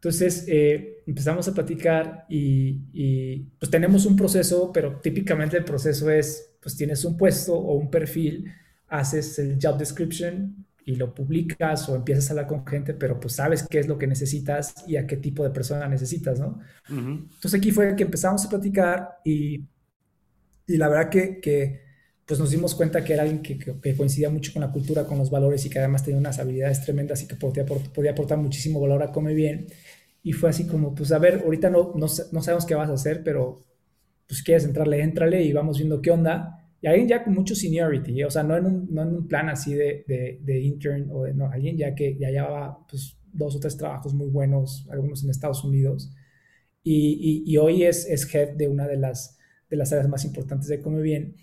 Entonces 0.00 0.46
eh, 0.48 1.02
empezamos 1.06 1.46
a 1.46 1.52
platicar 1.52 2.24
y, 2.30 2.80
y, 2.94 3.36
pues 3.58 3.70
tenemos 3.70 4.06
un 4.06 4.16
proceso, 4.16 4.72
pero 4.72 4.98
típicamente 4.98 5.58
el 5.58 5.64
proceso 5.64 6.10
es, 6.10 6.52
pues 6.58 6.74
tienes 6.74 7.04
un 7.04 7.18
puesto 7.18 7.54
o 7.54 7.74
un 7.74 7.90
perfil, 7.90 8.50
haces 8.88 9.38
el 9.38 9.58
job 9.60 9.76
description 9.76 10.64
y 10.86 10.96
lo 10.96 11.14
publicas 11.14 11.86
o 11.90 11.96
empiezas 11.96 12.28
a 12.28 12.32
hablar 12.32 12.46
con 12.46 12.66
gente, 12.66 12.94
pero 12.94 13.20
pues 13.20 13.34
sabes 13.34 13.66
qué 13.68 13.78
es 13.78 13.88
lo 13.88 13.98
que 13.98 14.06
necesitas 14.06 14.72
y 14.86 14.96
a 14.96 15.06
qué 15.06 15.18
tipo 15.18 15.44
de 15.44 15.50
persona 15.50 15.86
necesitas, 15.86 16.40
¿no? 16.40 16.58
Entonces 16.88 17.54
aquí 17.54 17.70
fue 17.70 17.94
que 17.94 18.04
empezamos 18.04 18.42
a 18.46 18.48
platicar 18.48 19.18
y, 19.22 19.66
y 20.66 20.76
la 20.78 20.88
verdad 20.88 21.10
que, 21.10 21.40
que 21.40 21.90
pues 22.30 22.38
nos 22.38 22.52
dimos 22.52 22.76
cuenta 22.76 23.02
que 23.02 23.12
era 23.12 23.24
alguien 23.24 23.42
que, 23.42 23.58
coincidía 23.96 24.30
mucho 24.30 24.52
con 24.52 24.62
la 24.62 24.70
cultura, 24.70 25.04
con 25.04 25.18
los 25.18 25.30
valores 25.30 25.66
y 25.66 25.68
que 25.68 25.80
además 25.80 26.04
tenía 26.04 26.20
unas 26.20 26.38
habilidades 26.38 26.80
tremendas 26.80 27.20
y 27.24 27.26
que 27.26 27.34
podía, 27.34 27.66
podía 27.66 28.12
aportar 28.12 28.38
muchísimo 28.38 28.80
valor 28.80 29.02
a 29.02 29.10
Come 29.10 29.34
Bien. 29.34 29.66
Y 30.22 30.32
fue 30.32 30.50
así 30.50 30.66
como, 30.66 30.94
pues 30.94 31.12
a 31.12 31.18
ver, 31.18 31.42
ahorita 31.44 31.70
no, 31.70 31.92
no, 31.94 32.06
no 32.06 32.42
sabemos 32.42 32.66
qué 32.66 32.74
vas 32.74 32.90
a 32.90 32.94
hacer, 32.94 33.22
pero 33.24 33.64
pues 34.26 34.42
quieres 34.42 34.64
entrarle, 34.64 35.00
entrale 35.02 35.42
y 35.42 35.52
vamos 35.52 35.78
viendo 35.78 36.00
qué 36.00 36.10
onda. 36.10 36.56
Y 36.80 36.86
alguien 36.86 37.08
ya 37.08 37.24
con 37.24 37.34
mucho 37.34 37.54
seniority, 37.54 38.20
¿eh? 38.20 38.24
o 38.24 38.30
sea, 38.30 38.42
no 38.42 38.56
en 38.56 38.66
un, 38.66 38.88
no 38.90 39.02
en 39.02 39.08
un 39.08 39.28
plan 39.28 39.48
así 39.48 39.74
de, 39.74 40.04
de, 40.06 40.40
de, 40.42 40.60
intern 40.60 41.10
o 41.10 41.24
de, 41.24 41.34
no, 41.34 41.50
alguien 41.50 41.76
ya 41.76 41.94
que 41.94 42.16
ya 42.18 42.30
llevaba 42.30 42.86
pues, 42.88 43.18
dos 43.32 43.56
o 43.56 43.60
tres 43.60 43.76
trabajos 43.76 44.14
muy 44.14 44.28
buenos, 44.28 44.86
algunos 44.90 45.22
en 45.24 45.30
Estados 45.30 45.64
Unidos. 45.64 46.12
Y, 46.82 47.44
y, 47.46 47.52
y 47.52 47.56
hoy 47.58 47.84
es, 47.84 48.06
es 48.06 48.32
head 48.34 48.56
de 48.56 48.68
una 48.68 48.86
de 48.86 48.96
las, 48.96 49.38
de 49.68 49.76
las 49.76 49.92
áreas 49.92 50.08
más 50.08 50.24
importantes 50.24 50.68
de 50.68 50.80
Come 50.80 51.02
Bien 51.02 51.34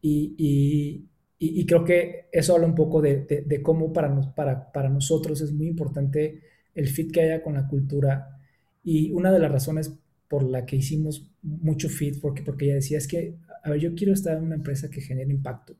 y, 0.00 1.08
y, 1.38 1.66
creo 1.66 1.84
que 1.84 2.28
eso 2.32 2.54
habla 2.54 2.66
un 2.66 2.74
poco 2.74 3.00
de, 3.00 3.44
de, 3.44 3.62
cómo 3.62 3.92
para, 3.92 4.08
nos, 4.08 4.28
para, 4.28 4.70
para 4.72 4.88
nosotros 4.88 5.40
es 5.40 5.52
muy 5.52 5.66
importante 5.66 6.42
el 6.76 6.86
fit 6.86 7.10
que 7.10 7.22
haya 7.22 7.42
con 7.42 7.54
la 7.54 7.66
cultura. 7.66 8.38
Y 8.84 9.10
una 9.10 9.32
de 9.32 9.40
las 9.40 9.50
razones 9.50 9.98
por 10.28 10.44
la 10.44 10.64
que 10.64 10.76
hicimos 10.76 11.28
mucho 11.42 11.88
fit, 11.88 12.20
porque, 12.20 12.42
porque 12.42 12.66
ella 12.66 12.74
decía, 12.76 12.98
es 12.98 13.08
que, 13.08 13.34
a 13.64 13.70
ver, 13.70 13.80
yo 13.80 13.94
quiero 13.96 14.12
estar 14.12 14.36
en 14.36 14.44
una 14.44 14.54
empresa 14.54 14.88
que 14.88 15.00
genere 15.00 15.30
impacto 15.30 15.76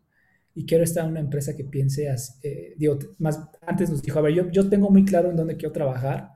y 0.55 0.67
quiero 0.67 0.83
estar 0.83 1.05
en 1.05 1.11
una 1.11 1.21
empresa 1.21 1.57
que 1.57 1.65
piense, 1.65 2.13
eh, 2.43 2.75
digo, 2.77 2.99
más, 3.19 3.41
antes 3.61 3.91
nos 3.91 4.03
dijo, 4.03 4.19
a 4.19 4.23
ver, 4.23 4.35
yo, 4.35 4.51
yo 4.51 4.69
tengo 4.69 4.91
muy 4.91 5.05
claro 5.05 5.31
en 5.31 5.37
dónde 5.37 5.57
quiero 5.57 5.73
trabajar, 5.73 6.31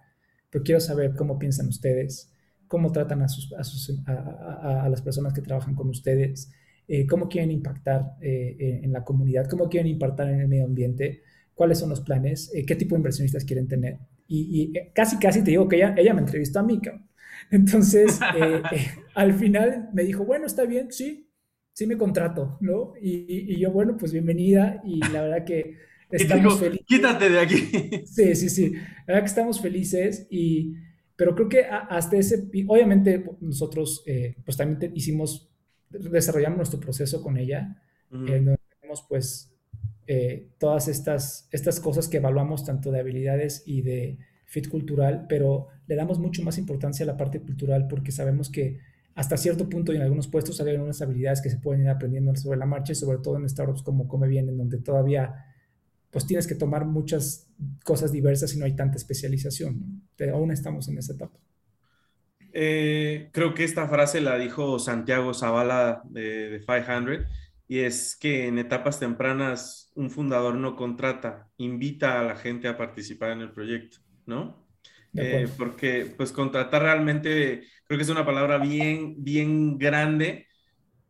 pero 0.50 0.62
quiero 0.62 0.80
saber 0.80 1.14
cómo 1.14 1.38
piensan 1.38 1.68
ustedes, 1.68 2.30
cómo 2.70 2.92
tratan 2.92 3.22
a, 3.22 3.28
sus, 3.28 3.52
a, 3.54 3.64
sus, 3.64 4.00
a, 4.06 4.88
las 4.88 5.02
personas 5.02 5.32
que 5.32 5.42
trabajan 5.42 5.74
con 5.74 5.88
ustedes, 5.88 6.52
eh, 6.86 7.06
cómo 7.06 7.28
quieren 7.28 7.50
impactar 7.50 8.16
eh, 8.20 8.56
eh, 8.58 8.80
en 8.82 8.92
la 8.92 9.04
comunidad, 9.04 9.48
cómo 9.48 9.68
quieren 9.68 9.90
impactar 9.90 10.28
en 10.28 10.40
el 10.40 10.48
medio 10.48 10.66
ambiente, 10.66 11.22
cuáles 11.54 11.78
son 11.78 11.88
los 11.88 12.00
planes, 12.00 12.52
qué 12.66 12.76
tipo 12.76 12.94
de 12.94 13.00
inversionistas 13.00 13.44
quieren 13.44 13.68
tener. 13.68 13.98
Y, 14.32 14.72
casi, 14.94 15.18
casi 15.18 15.42
te 15.42 15.50
digo 15.50 15.68
que 15.68 15.74
ella, 15.74 15.92
ella 15.98 16.14
me 16.14 16.20
entrevistó 16.20 16.60
a 16.60 16.62
mí, 16.62 16.80
Entonces, 17.50 18.20
al 19.14 19.34
final 19.34 19.90
me 19.92 20.04
dijo, 20.04 20.24
bueno, 20.24 20.46
está 20.46 20.64
bien, 20.66 20.92
sí, 20.92 21.28
sí 21.72 21.84
me 21.84 21.98
contrato, 21.98 22.56
¿no? 22.60 22.92
Y, 23.02 23.58
yo, 23.58 23.72
bueno, 23.72 23.96
pues 23.96 24.12
bienvenida 24.12 24.80
y 24.84 25.00
la 25.00 25.22
verdad 25.22 25.44
que 25.44 25.78
estamos 26.12 26.60
felices. 26.60 26.86
Quítate 26.86 27.28
de 27.28 27.40
aquí. 27.40 28.04
Sí, 28.06 28.36
sí, 28.36 28.48
sí, 28.48 28.70
la 28.70 29.04
verdad 29.08 29.20
que 29.22 29.26
estamos 29.26 29.60
felices 29.60 30.28
y, 30.30 30.74
pero 31.16 31.34
creo 31.34 31.48
que 31.48 31.64
hasta 31.64 32.16
ese, 32.16 32.48
obviamente 32.68 33.24
nosotros 33.40 34.04
pues 34.44 34.56
también 34.56 34.92
hicimos 34.94 35.50
desarrollamos 35.90 36.56
nuestro 36.56 36.78
proceso 36.78 37.20
con 37.20 37.36
ella, 37.36 37.82
en 38.12 38.44
donde 38.44 38.60
tenemos 38.80 39.04
pues 39.08 39.52
eh, 40.12 40.48
todas 40.58 40.88
estas, 40.88 41.46
estas 41.52 41.78
cosas 41.78 42.08
que 42.08 42.16
evaluamos 42.16 42.64
tanto 42.64 42.90
de 42.90 42.98
habilidades 42.98 43.62
y 43.64 43.82
de 43.82 44.18
fit 44.44 44.68
cultural, 44.68 45.26
pero 45.28 45.68
le 45.86 45.94
damos 45.94 46.18
mucho 46.18 46.42
más 46.42 46.58
importancia 46.58 47.04
a 47.04 47.06
la 47.06 47.16
parte 47.16 47.38
cultural 47.38 47.86
porque 47.86 48.10
sabemos 48.10 48.50
que 48.50 48.80
hasta 49.14 49.36
cierto 49.36 49.68
punto 49.68 49.92
y 49.92 49.96
en 49.98 50.02
algunos 50.02 50.26
puestos 50.26 50.60
hay 50.60 50.70
algunas 50.70 51.00
habilidades 51.00 51.40
que 51.40 51.48
se 51.48 51.58
pueden 51.58 51.82
ir 51.82 51.90
aprendiendo 51.90 52.34
sobre 52.34 52.58
la 52.58 52.66
marcha 52.66 52.90
y 52.90 52.96
sobre 52.96 53.18
todo 53.18 53.36
en 53.36 53.48
startups 53.48 53.84
como 53.84 54.08
Come 54.08 54.26
Bien, 54.26 54.48
en 54.48 54.58
donde 54.58 54.78
todavía 54.78 55.46
pues 56.10 56.26
tienes 56.26 56.48
que 56.48 56.56
tomar 56.56 56.86
muchas 56.86 57.46
cosas 57.84 58.10
diversas 58.10 58.52
y 58.52 58.58
no 58.58 58.64
hay 58.64 58.74
tanta 58.74 58.96
especialización. 58.96 60.02
Aún 60.32 60.50
estamos 60.50 60.88
en 60.88 60.98
esa 60.98 61.12
etapa. 61.12 61.38
Eh, 62.52 63.28
creo 63.30 63.54
que 63.54 63.62
esta 63.62 63.86
frase 63.86 64.20
la 64.20 64.36
dijo 64.38 64.80
Santiago 64.80 65.34
Zavala 65.34 66.02
de, 66.10 66.64
500 66.66 67.28
y 67.70 67.84
es 67.84 68.16
que 68.16 68.48
en 68.48 68.58
etapas 68.58 68.98
tempranas 68.98 69.92
un 69.94 70.10
fundador 70.10 70.56
no 70.56 70.74
contrata, 70.74 71.48
invita 71.56 72.18
a 72.18 72.24
la 72.24 72.34
gente 72.34 72.66
a 72.66 72.76
participar 72.76 73.30
en 73.30 73.42
el 73.42 73.52
proyecto, 73.52 73.98
¿no? 74.26 74.66
Eh, 75.14 75.46
porque 75.56 76.12
pues 76.16 76.32
contratar 76.32 76.82
realmente 76.82 77.62
creo 77.86 77.96
que 77.96 78.02
es 78.02 78.08
una 78.08 78.26
palabra 78.26 78.58
bien, 78.58 79.22
bien 79.22 79.78
grande 79.78 80.48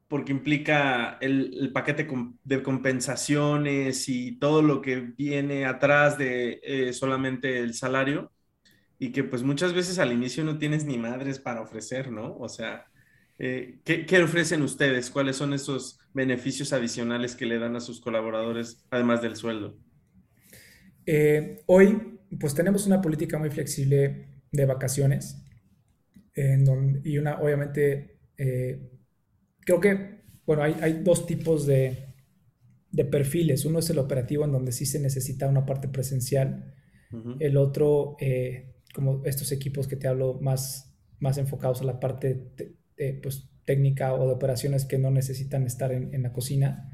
porque 0.06 0.32
implica 0.32 1.16
el, 1.22 1.70
paquete 1.72 2.06
de 2.44 2.62
compensaciones 2.62 4.06
y 4.10 4.38
todo 4.38 4.60
lo 4.60 4.82
que 4.82 5.00
viene 5.00 5.64
atrás 5.64 6.18
de 6.18 6.60
eh, 6.62 6.92
solamente 6.92 7.60
el 7.60 7.72
salario 7.72 8.32
y 8.98 9.12
que 9.12 9.24
pues 9.24 9.42
muchas 9.42 9.72
veces 9.72 9.98
al 9.98 10.12
inicio 10.12 10.44
no 10.44 10.58
tienes 10.58 10.84
ni 10.84 10.98
madres 10.98 11.38
para 11.38 11.62
ofrecer, 11.62 12.12
¿no? 12.12 12.36
O 12.36 12.50
sea, 12.50 12.89
eh, 13.40 13.80
¿qué, 13.84 14.06
¿qué, 14.06 14.22
ofrecen 14.22 14.62
ustedes? 14.62 15.10
¿Cuáles 15.10 15.36
son 15.36 15.52
esos 15.52 15.98
beneficios 16.14 16.72
adicionales 16.72 17.34
que 17.34 17.46
le 17.46 17.58
dan 17.58 17.74
a 17.74 17.80
sus 17.80 18.00
colaboradores 18.00 18.86
además 18.90 19.22
del 19.22 19.36
sueldo? 19.36 19.76
hoy 21.66 22.20
pues 22.38 22.54
tenemos 22.54 22.86
una 22.86 23.00
política 23.00 23.36
muy 23.36 23.50
flexible 23.50 24.28
de 24.52 24.64
vacaciones 24.64 25.42
en 26.34 27.00
y 27.04 27.18
una, 27.18 27.40
obviamente, 27.40 28.18
eh, 28.36 28.90
creo 29.60 29.80
que, 29.80 30.20
bueno, 30.46 30.62
hay, 30.62 30.76
hay 30.80 31.02
dos 31.02 31.26
tipos 31.26 31.66
de, 31.66 32.14
de, 32.90 33.04
perfiles. 33.04 33.64
Uno 33.64 33.78
es 33.78 33.90
el 33.90 33.98
operativo 33.98 34.44
en 34.44 34.52
donde 34.52 34.72
sí 34.72 34.86
se 34.86 35.00
necesita 35.00 35.48
una 35.48 35.66
parte 35.66 35.88
presencial. 35.88 36.74
El 37.40 37.56
otro, 37.56 38.16
eh, 38.20 38.76
como 38.94 39.24
estos 39.24 39.50
equipos 39.50 39.88
que 39.88 39.96
te 39.96 40.06
hablo, 40.06 40.38
más, 40.40 40.96
más 41.18 41.38
enfocados 41.38 41.80
a 41.80 41.84
la 41.84 41.98
parte 41.98 42.52
pues, 43.22 43.48
técnica 43.64 44.14
o 44.14 44.26
de 44.26 44.32
operaciones 44.32 44.84
que 44.84 44.98
no 44.98 45.10
necesitan 45.10 45.64
estar 45.64 45.92
en, 45.92 46.14
en 46.14 46.22
la 46.22 46.32
cocina. 46.32 46.90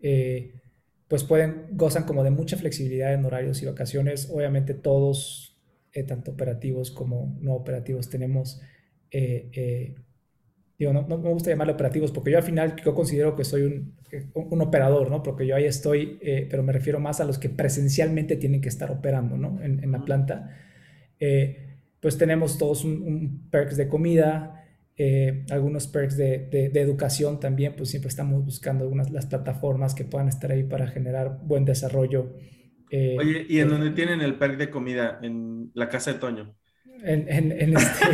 Eh, 0.00 0.54
pues 1.08 1.24
pueden, 1.24 1.66
gozan 1.72 2.04
como 2.04 2.22
de 2.22 2.30
mucha 2.30 2.56
flexibilidad 2.56 3.14
en 3.14 3.24
horarios 3.24 3.62
y 3.62 3.66
vacaciones. 3.66 4.28
Obviamente 4.30 4.74
todos, 4.74 5.58
eh, 5.92 6.04
tanto 6.04 6.32
operativos 6.32 6.90
como 6.90 7.36
no 7.40 7.54
operativos, 7.54 8.10
tenemos, 8.10 8.60
eh, 9.10 9.50
eh, 9.54 9.94
digo, 10.78 10.92
no, 10.92 11.02
me 11.06 11.16
gusta 11.16 11.50
llamarlo 11.50 11.72
operativos 11.72 12.12
porque 12.12 12.30
yo 12.30 12.36
al 12.36 12.42
final 12.42 12.76
yo 12.84 12.94
considero 12.94 13.34
que 13.34 13.44
soy 13.44 13.62
un, 13.62 13.96
un 14.34 14.60
operador, 14.60 15.10
¿no? 15.10 15.22
Porque 15.22 15.46
yo 15.46 15.56
ahí 15.56 15.64
estoy, 15.64 16.18
pero 16.50 16.62
me 16.62 16.72
refiero 16.72 17.00
más 17.00 17.20
a 17.20 17.24
los 17.24 17.38
que 17.38 17.48
presencialmente 17.48 18.36
tienen 18.36 18.60
que 18.60 18.68
estar 18.68 18.90
operando, 18.90 19.36
¿no? 19.38 19.62
En, 19.62 19.82
en 19.82 19.90
la 19.90 20.04
planta. 20.04 20.50
pues 22.00 22.16
tenemos 22.18 22.58
todos 22.58 22.84
un, 22.84 23.02
un 23.02 23.50
perks 23.50 23.76
de 23.76 23.88
comida, 23.88 24.57
eh, 25.00 25.44
algunos 25.50 25.86
perks 25.86 26.16
de, 26.16 26.48
de, 26.50 26.80
educación 26.80 27.38
también, 27.38 27.74
pues 27.76 27.90
siempre 27.90 28.08
estamos 28.08 28.44
buscando 28.44 28.82
algunas 28.82 29.12
las 29.12 29.26
plataformas 29.26 29.94
que 29.94 30.04
puedan 30.04 30.26
estar 30.26 30.50
ahí 30.50 30.64
para 30.64 30.88
generar 30.88 31.38
buen 31.44 31.64
desarrollo. 31.64 32.34
Eh, 32.90 33.16
Oye, 33.16 33.46
¿y 33.48 33.60
en 33.60 33.68
dónde 33.68 33.90
tienen 33.90 34.20
el 34.22 34.34
perk 34.34 34.56
de 34.56 34.70
comida? 34.70 35.20
En 35.22 35.70
la 35.74 35.88
casa 35.88 36.12
de 36.12 36.18
Toño. 36.18 36.56
En, 37.04 37.28
en, 37.28 37.52
en 37.52 37.76
este, 37.76 38.06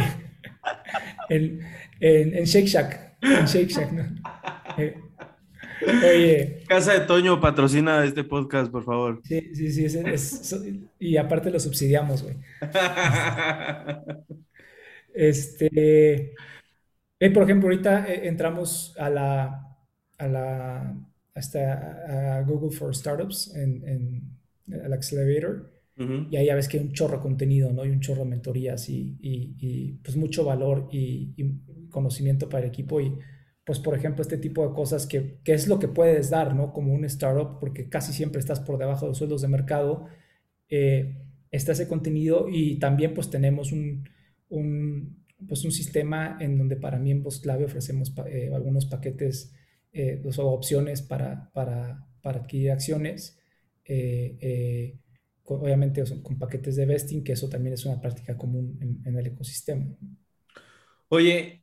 en, 1.30 1.61
en, 2.01 2.45
Shake 2.45 2.66
Shack. 2.66 3.16
En 3.22 3.47
Shake 3.47 3.70
Shack, 3.70 3.93
¿no? 3.93 4.05
Eh, 5.80 6.01
oye. 6.14 6.62
Casa 6.68 6.93
de 6.93 7.01
Toño 7.01 7.41
patrocina 7.41 8.05
este 8.05 8.24
podcast, 8.24 8.70
por 8.70 8.85
favor. 8.85 9.20
Sí, 9.24 9.55
sí, 9.55 9.72
sí. 9.72 9.99
Es, 10.07 10.55
y 10.99 11.16
aparte 11.16 11.51
lo 11.51 11.59
subsidiamos, 11.59 12.22
güey. 12.22 12.37
Este. 15.14 16.35
Eh, 17.20 17.30
por 17.30 17.44
ejemplo, 17.44 17.68
ahorita 17.68 18.06
eh, 18.12 18.28
entramos 18.28 18.94
a 18.98 19.10
la, 19.10 19.76
a 20.18 20.28
la 20.28 20.96
hasta 21.34 22.38
a 22.38 22.42
Google 22.42 22.70
for 22.70 22.94
Startups 22.94 23.54
en, 23.56 23.88
en 23.88 24.82
el 24.82 24.92
Accelerator 24.92 25.74
y 25.96 26.36
ahí 26.36 26.46
ya 26.46 26.56
ves 26.56 26.66
que 26.66 26.78
hay 26.78 26.84
un 26.84 26.92
chorro 26.92 27.18
de 27.18 27.22
contenido, 27.22 27.72
¿no? 27.72 27.84
Y 27.84 27.90
un 27.90 28.00
chorro 28.00 28.24
de 28.24 28.30
mentorías 28.30 28.88
y, 28.88 29.16
y, 29.20 29.92
pues 30.02 30.16
mucho 30.16 30.44
valor 30.44 30.88
y, 30.90 31.34
conocimiento 31.90 32.48
para 32.48 32.64
el 32.64 32.70
equipo 32.70 33.00
y 33.00 33.16
pues 33.64 33.78
por 33.78 33.94
ejemplo 33.94 34.22
este 34.22 34.36
tipo 34.36 34.66
de 34.66 34.74
cosas 34.74 35.06
que, 35.06 35.38
que, 35.44 35.54
es 35.54 35.68
lo 35.68 35.78
que 35.78 35.86
puedes 35.86 36.30
dar, 36.30 36.56
¿no? 36.56 36.72
Como 36.72 36.92
un 36.92 37.04
startup 37.04 37.60
porque 37.60 37.88
casi 37.88 38.12
siempre 38.12 38.40
estás 38.40 38.58
por 38.58 38.78
debajo 38.78 39.06
de 39.06 39.10
los 39.10 39.18
sueldos 39.18 39.42
de 39.42 39.48
mercado, 39.48 40.06
eh, 40.68 41.16
está 41.52 41.72
ese 41.72 41.86
contenido 41.86 42.48
y 42.50 42.80
también 42.80 43.14
pues 43.14 43.30
tenemos 43.30 43.70
un, 43.70 44.08
un 44.48 45.23
pues 45.47 45.64
un 45.64 45.72
sistema 45.72 46.37
en 46.41 46.59
donde 46.59 46.76
para 46.76 46.99
miembros 46.99 47.41
clave 47.41 47.64
ofrecemos 47.64 48.12
eh, 48.26 48.51
algunos 48.55 48.87
paquetes 48.87 49.53
eh, 49.93 50.22
o 50.24 50.43
opciones 50.47 51.03
para, 51.03 51.51
para, 51.53 52.05
para, 52.22 52.41
adquirir 52.41 52.72
acciones, 52.72 53.39
eh, 53.85 54.97
obviamente 55.45 56.03
con, 56.22 56.39
paquetes 56.39 56.76
de 56.76 56.87
vesting, 56.87 57.22
que 57.22 57.32
eso 57.32 57.49
también 57.49 57.74
es 57.74 57.85
una 57.85 58.01
práctica 58.01 58.37
común 58.37 58.78
en, 59.05 59.16
el 59.16 59.26
ecosistema. 59.26 59.87
Oye, 61.09 61.62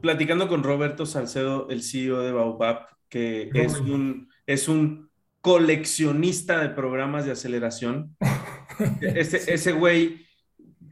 platicando 0.00 0.48
con 0.48 0.62
Roberto 0.62 1.06
Salcedo, 1.06 1.68
el 1.68 1.82
CEO 1.82 2.22
de 2.22 2.32
Baobab, 2.32 2.86
que 3.08 3.50
es 3.54 3.78
un, 3.78 4.28
es 4.46 4.68
un 4.68 5.10
coleccionista 5.40 6.60
de 6.60 6.70
programas 6.70 7.24
de 7.24 7.32
aceleración. 7.32 8.16
ese, 9.00 9.52
ese 9.52 9.72
güey 9.72 10.26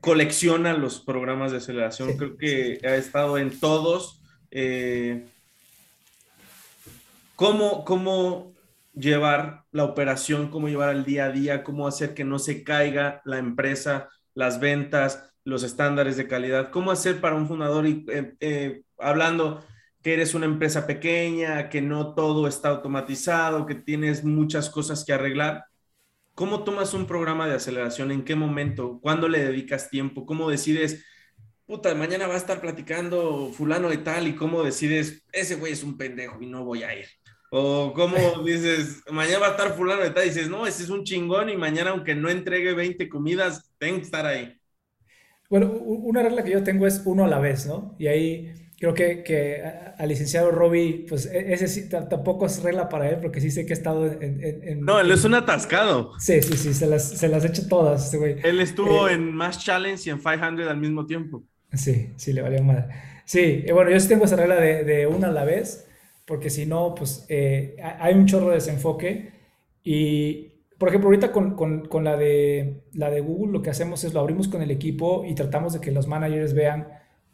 colecciona 0.01 0.75
los 0.75 1.01
programas 1.01 1.53
de 1.53 1.59
aceleración. 1.59 2.17
Creo 2.17 2.37
que 2.37 2.81
ha 2.85 2.97
estado 2.97 3.39
en 3.39 3.59
todos. 3.59 4.21
Eh, 4.51 5.27
¿cómo, 7.37 7.85
¿Cómo 7.85 8.53
llevar 8.95 9.65
la 9.71 9.85
operación, 9.85 10.49
cómo 10.49 10.69
llevar 10.69 10.89
al 10.89 11.05
día 11.05 11.27
a 11.27 11.31
día, 11.31 11.65
cómo 11.65 11.87
hacer 11.87 12.15
que 12.15 12.25
no 12.25 12.39
se 12.39 12.65
caiga 12.65 13.23
la 13.25 13.39
empresa, 13.39 14.09
las 14.35 14.61
ventas, 14.61 15.33
los 15.45 15.63
estándares 15.63 16.17
de 16.17 16.29
calidad? 16.29 16.71
¿Cómo 16.71 16.91
hacer 16.91 17.21
para 17.21 17.37
un 17.37 17.49
fundador, 17.49 17.87
y, 17.87 18.05
eh, 18.09 18.35
eh, 18.41 18.83
hablando 18.99 19.65
que 20.03 20.15
eres 20.15 20.35
una 20.35 20.47
empresa 20.47 20.87
pequeña, 20.87 21.69
que 21.69 21.83
no 21.83 22.15
todo 22.15 22.47
está 22.47 22.71
automatizado, 22.71 23.67
que 23.67 23.75
tienes 23.75 24.25
muchas 24.25 24.71
cosas 24.71 25.05
que 25.05 25.13
arreglar? 25.13 25.65
¿Cómo 26.39 26.63
tomas 26.63 26.95
un 26.95 27.09
programa 27.09 27.49
de 27.49 27.57
aceleración? 27.57 28.13
¿En 28.13 28.23
qué 28.23 28.37
momento? 28.37 29.01
¿Cuándo 29.03 29.29
le 29.29 29.45
dedicas 29.45 29.91
tiempo? 29.91 30.25
¿Cómo 30.25 30.49
decides, 30.49 31.05
puta, 31.67 31.93
mañana 31.97 32.29
va 32.29 32.35
a 32.35 32.37
estar 32.37 32.61
platicando 32.61 33.51
fulano 33.53 33.93
y 33.93 33.97
tal? 34.05 34.29
¿Y 34.29 34.37
cómo 34.37 34.63
decides, 34.63 35.27
ese 35.33 35.57
güey 35.57 35.73
es 35.73 35.83
un 35.83 35.99
pendejo 35.99 36.41
y 36.41 36.47
no 36.47 36.65
voy 36.65 36.85
a 36.85 36.95
ir? 36.95 37.07
O 37.51 37.93
cómo 37.93 38.15
dices, 38.47 39.03
mañana 39.11 39.41
va 39.41 39.47
a 39.49 39.51
estar 39.51 39.75
fulano 39.75 40.07
y 40.07 40.11
tal, 40.11 40.27
y 40.27 40.29
dices, 40.29 40.49
no, 40.49 40.65
ese 40.65 40.85
es 40.85 40.91
un 40.91 41.03
chingón 41.03 41.51
y 41.51 41.57
mañana 41.57 41.91
aunque 41.91 42.15
no 42.15 42.31
entregue 42.31 42.73
20 42.73 43.09
comidas, 43.09 43.73
tengo 43.77 43.97
que 43.97 44.05
estar 44.05 44.25
ahí. 44.25 44.57
Bueno, 45.51 45.73
una 45.73 46.23
regla 46.23 46.45
que 46.45 46.53
yo 46.53 46.63
tengo 46.63 46.87
es 46.87 47.03
uno 47.05 47.25
a 47.25 47.29
la 47.29 47.41
vez, 47.41 47.67
¿no? 47.67 47.97
Y 47.99 48.07
ahí 48.07 48.53
creo 48.79 48.95
que, 48.95 49.23
que 49.25 49.63
al 49.99 50.09
licenciado 50.09 50.51
Robbie, 50.51 51.05
pues 51.09 51.27
e, 51.27 51.53
ese 51.53 51.67
sí, 51.67 51.89
tampoco 51.89 52.47
es 52.47 52.63
regla 52.63 52.89
para 52.89 53.11
él, 53.11 53.19
porque 53.21 53.41
sí 53.41 53.51
sé 53.51 53.67
que 53.67 53.73
ha 53.73 53.77
estado 53.77 54.07
en... 54.07 54.81
no, 54.81 55.01
él 55.01 55.11
es 55.11 55.25
un 55.25 55.35
atascado. 55.35 56.13
Sí, 56.19 56.41
sí, 56.43 56.57
sí, 56.57 56.73
se 56.73 56.87
las, 56.87 57.09
se 57.09 57.29
las 57.29 57.45
hecho 57.45 57.67
todas, 57.67 58.05
este 58.05 58.19
güey. 58.19 58.37
Él 58.45 58.61
estuvo 58.61 59.09
eh, 59.09 59.15
en 59.15 59.35
Mass 59.35 59.65
Challenge 59.65 60.01
y 60.09 60.13
en 60.13 60.19
500 60.19 60.69
al 60.69 60.77
mismo 60.77 61.07
tiempo. 61.07 61.43
Sí, 61.73 62.11
sí, 62.17 62.33
le 62.33 62.43
valió 62.43 62.63
mal. 62.63 62.89
Sí, 63.25 63.65
bueno, 63.73 63.91
yo 63.91 64.01
sí 64.01 64.09
tengo 64.09 64.25
esa 64.25 64.37
regla 64.37 64.57
de, 64.57 64.85
de 64.85 65.07
una 65.07 65.29
a 65.29 65.33
la 65.33 65.45
vez, 65.45 65.87
porque 66.25 66.49
si 66.49 66.65
no, 66.65 66.95
pues 66.95 67.27
eh, 67.29 67.77
hay 67.99 68.15
un 68.15 68.27
chorro 68.27 68.49
de 68.49 68.55
desenfoque 68.55 69.33
y... 69.83 70.55
Por 70.79 70.91
ejemplo, 70.91 71.09
ahorita 71.09 71.33
con, 71.33 71.57
con, 71.57 71.89
con 71.89 72.05
la, 72.05 72.17
de, 72.17 72.85
la 72.93 73.11
de 73.11 73.21
Google 73.21 73.51
lo 73.51 73.63
que 73.63 73.71
hacemos 73.71 74.05
es 74.05 74.15
lo 74.15 74.21
abrimos 74.21 74.47
con 74.47 74.63
el 74.63 74.71
equipo 74.71 75.25
y 75.25 75.35
tratamos 75.35 75.73
de 75.73 75.81
que 75.81 75.91
los 75.91 76.07
managers 76.07 76.55
vean 76.55 76.87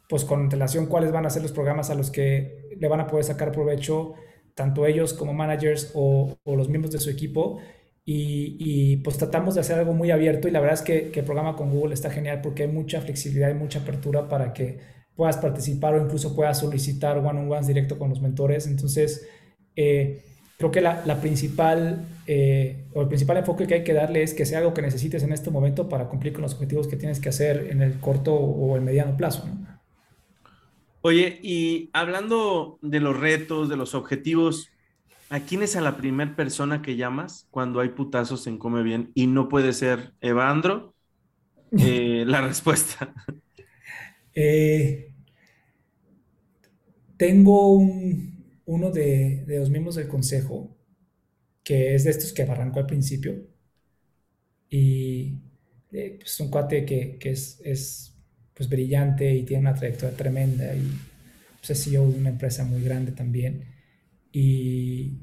pues 0.07 0.23
con 0.23 0.49
relación 0.49 0.85
cuáles 0.85 1.11
van 1.11 1.25
a 1.25 1.29
ser 1.29 1.41
los 1.41 1.51
programas 1.51 1.89
a 1.89 1.95
los 1.95 2.11
que 2.11 2.69
le 2.77 2.87
van 2.87 2.99
a 2.99 3.07
poder 3.07 3.25
sacar 3.25 3.51
provecho 3.51 4.15
tanto 4.55 4.85
ellos 4.85 5.13
como 5.13 5.33
managers 5.33 5.91
o, 5.93 6.37
los 6.45 6.69
miembros 6.69 6.91
de 6.93 6.99
su 6.99 7.09
equipo. 7.09 7.59
Y, 8.07 8.97
pues 8.97 9.17
tratamos 9.17 9.55
de 9.55 9.61
hacer 9.61 9.79
algo 9.79 9.93
muy 9.93 10.11
abierto 10.11 10.47
y 10.47 10.51
la 10.51 10.59
verdad 10.59 10.75
es 10.75 10.81
que, 10.81 11.11
el 11.13 11.25
programa 11.25 11.55
con 11.55 11.71
Google 11.71 11.93
está 11.93 12.09
genial 12.09 12.41
porque 12.41 12.63
hay 12.63 12.69
mucha 12.69 13.01
flexibilidad 13.01 13.49
y 13.49 13.55
mucha 13.55 13.79
apertura 13.79 14.29
para 14.29 14.53
que 14.53 14.79
puedas 15.15 15.37
participar 15.37 15.95
o 15.95 16.03
incluso 16.03 16.35
puedas 16.35 16.59
solicitar 16.59 17.17
one-on-ones 17.17 17.67
directo 17.67 17.97
con 17.99 18.09
los 18.09 18.21
mentores. 18.21 18.67
Entonces, 18.67 19.27
eh, 19.75 20.21
creo 20.57 20.71
que 20.71 20.81
la, 20.81 21.19
principal 21.19 22.05
eh, 22.27 22.85
o 22.93 23.01
el 23.01 23.07
principal 23.07 23.37
enfoque 23.37 23.65
que 23.65 23.73
hay 23.75 23.83
que 23.83 23.93
darle 23.93 24.23
es 24.23 24.33
que 24.33 24.45
sea 24.45 24.59
algo 24.59 24.73
que 24.73 24.81
necesites 24.81 25.23
en 25.23 25.33
este 25.33 25.49
momento 25.49 25.89
para 25.89 26.07
cumplir 26.07 26.31
con 26.31 26.43
los 26.43 26.53
objetivos 26.53 26.87
que 26.87 26.95
tienes 26.95 27.19
que 27.19 27.29
hacer 27.29 27.67
en 27.71 27.81
el 27.81 27.99
corto 27.99 28.35
o 28.35 28.75
el 28.75 28.83
mediano 28.83 29.17
plazo. 29.17 29.45
Oye, 31.07 31.39
y 31.43 31.91
hablando 31.93 32.79
de 32.81 32.99
los 32.99 33.15
retos, 33.15 33.69
de 33.69 33.77
los 33.77 33.93
objetivos, 33.93 34.71
¿a 35.29 35.39
quién 35.41 35.61
es 35.61 35.75
a 35.75 35.81
la 35.81 35.97
primera 35.97 36.35
persona 36.35 36.81
que 36.81 36.95
llamas 36.95 37.47
cuando 37.51 37.79
hay 37.79 37.89
putazos 37.89 38.47
en 38.47 38.57
Come 38.57 38.81
Bien 38.81 39.11
y 39.13 39.27
no 39.27 39.47
puede 39.47 39.73
ser 39.73 40.13
Evandro? 40.19 40.95
Eh, 41.77 42.23
la 42.25 42.41
respuesta. 42.41 43.13
Eh, 44.37 45.13
tengo 47.15 47.77
uno 47.77 48.91
de, 48.91 49.45
los 49.47 49.69
miembros 49.69 49.95
del 49.95 50.09
consejo 50.09 50.75
que 51.63 51.95
es 51.95 52.03
de 52.03 52.09
estos 52.09 52.33
que 52.33 52.41
arrancó 52.41 52.79
al 52.79 52.85
principio 52.85 53.47
y 54.69 55.39
eh, 55.93 56.17
pues 56.19 56.37
un 56.41 56.49
cuate 56.49 56.83
que, 56.83 57.17
es, 57.21 57.61
es, 57.63 58.14
pues 58.55 58.69
brillante 58.69 59.33
y 59.33 59.43
tiene 59.43 59.61
una 59.61 59.73
trayectoria 59.73 60.15
tremenda 60.15 60.73
y 60.73 60.89
pues, 61.59 61.71
es 61.71 61.83
CEO 61.83 62.09
de 62.09 62.19
una 62.19 62.29
empresa 62.29 62.63
muy 62.63 62.81
grande 62.81 63.11
también. 63.11 63.65
Y, 64.31 65.19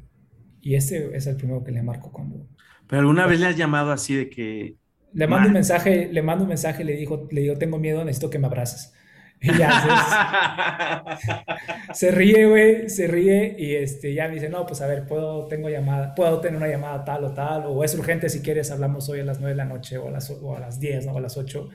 y 0.61 0.75
ese 0.75 1.17
es 1.17 1.27
el 1.27 1.37
primero 1.37 1.65
que 1.65 1.73
le 1.73 1.83
marco 1.83 2.13
cuando... 2.13 2.47
Pero 2.87 3.01
alguna 3.01 3.27
vez 3.27 3.41
le 3.41 3.47
has 3.47 3.57
llamado 3.57 3.91
así 3.91 4.15
de 4.15 4.29
que... 4.29 4.77
Le 5.15 5.27
mando 5.27 5.49
un 5.49 5.55
mensaje, 5.55 6.09
le 6.11 6.23
mando 6.23 6.45
un 6.45 6.49
mensaje, 6.49 6.85
le 6.85 6.95
dijo, 6.95 7.29
le 7.31 7.43
digo, 7.43 7.57
tengo 7.57 7.79
miedo, 7.79 8.05
necesito 8.05 8.31
que 8.31 8.39
me 8.39 8.47
abraces. 8.47 8.95
Y 9.43 9.59
ya 9.59 11.05
se, 11.95 12.13
ríe, 12.13 12.47
güey, 12.47 12.89
se 12.89 13.09
ríe 13.09 13.57
y 13.59 13.75
este, 13.75 14.15
ya 14.15 14.29
me 14.29 14.35
dice, 14.35 14.49
no, 14.49 14.65
pues 14.65 14.81
a 14.81 14.87
ver, 14.87 15.05
puedo, 15.07 15.49
tengo 15.49 15.69
llamada, 15.69 16.15
puedo 16.15 16.41
tener 16.41 16.57
una 16.57 16.69
llamada 16.69 17.05
tal 17.05 17.25
o 17.25 17.33
tal, 17.33 17.65
o 17.67 17.83
es 17.83 17.95
urgente 17.97 18.29
si 18.29 18.41
quieres, 18.41 18.71
hablamos 18.71 19.09
hoy 19.09 19.21
a 19.21 19.25
las 19.25 19.41
9 19.41 19.51
de 19.53 19.57
la 19.57 19.65
noche 19.65 19.99
o 19.99 20.09
a 20.09 20.11
las, 20.13 20.31
o 20.31 20.57
a 20.57 20.61
las 20.61 20.79
10, 20.79 21.07
¿no? 21.07 21.13
O 21.13 21.19
a 21.19 21.21
las 21.21 21.37
8. 21.37 21.69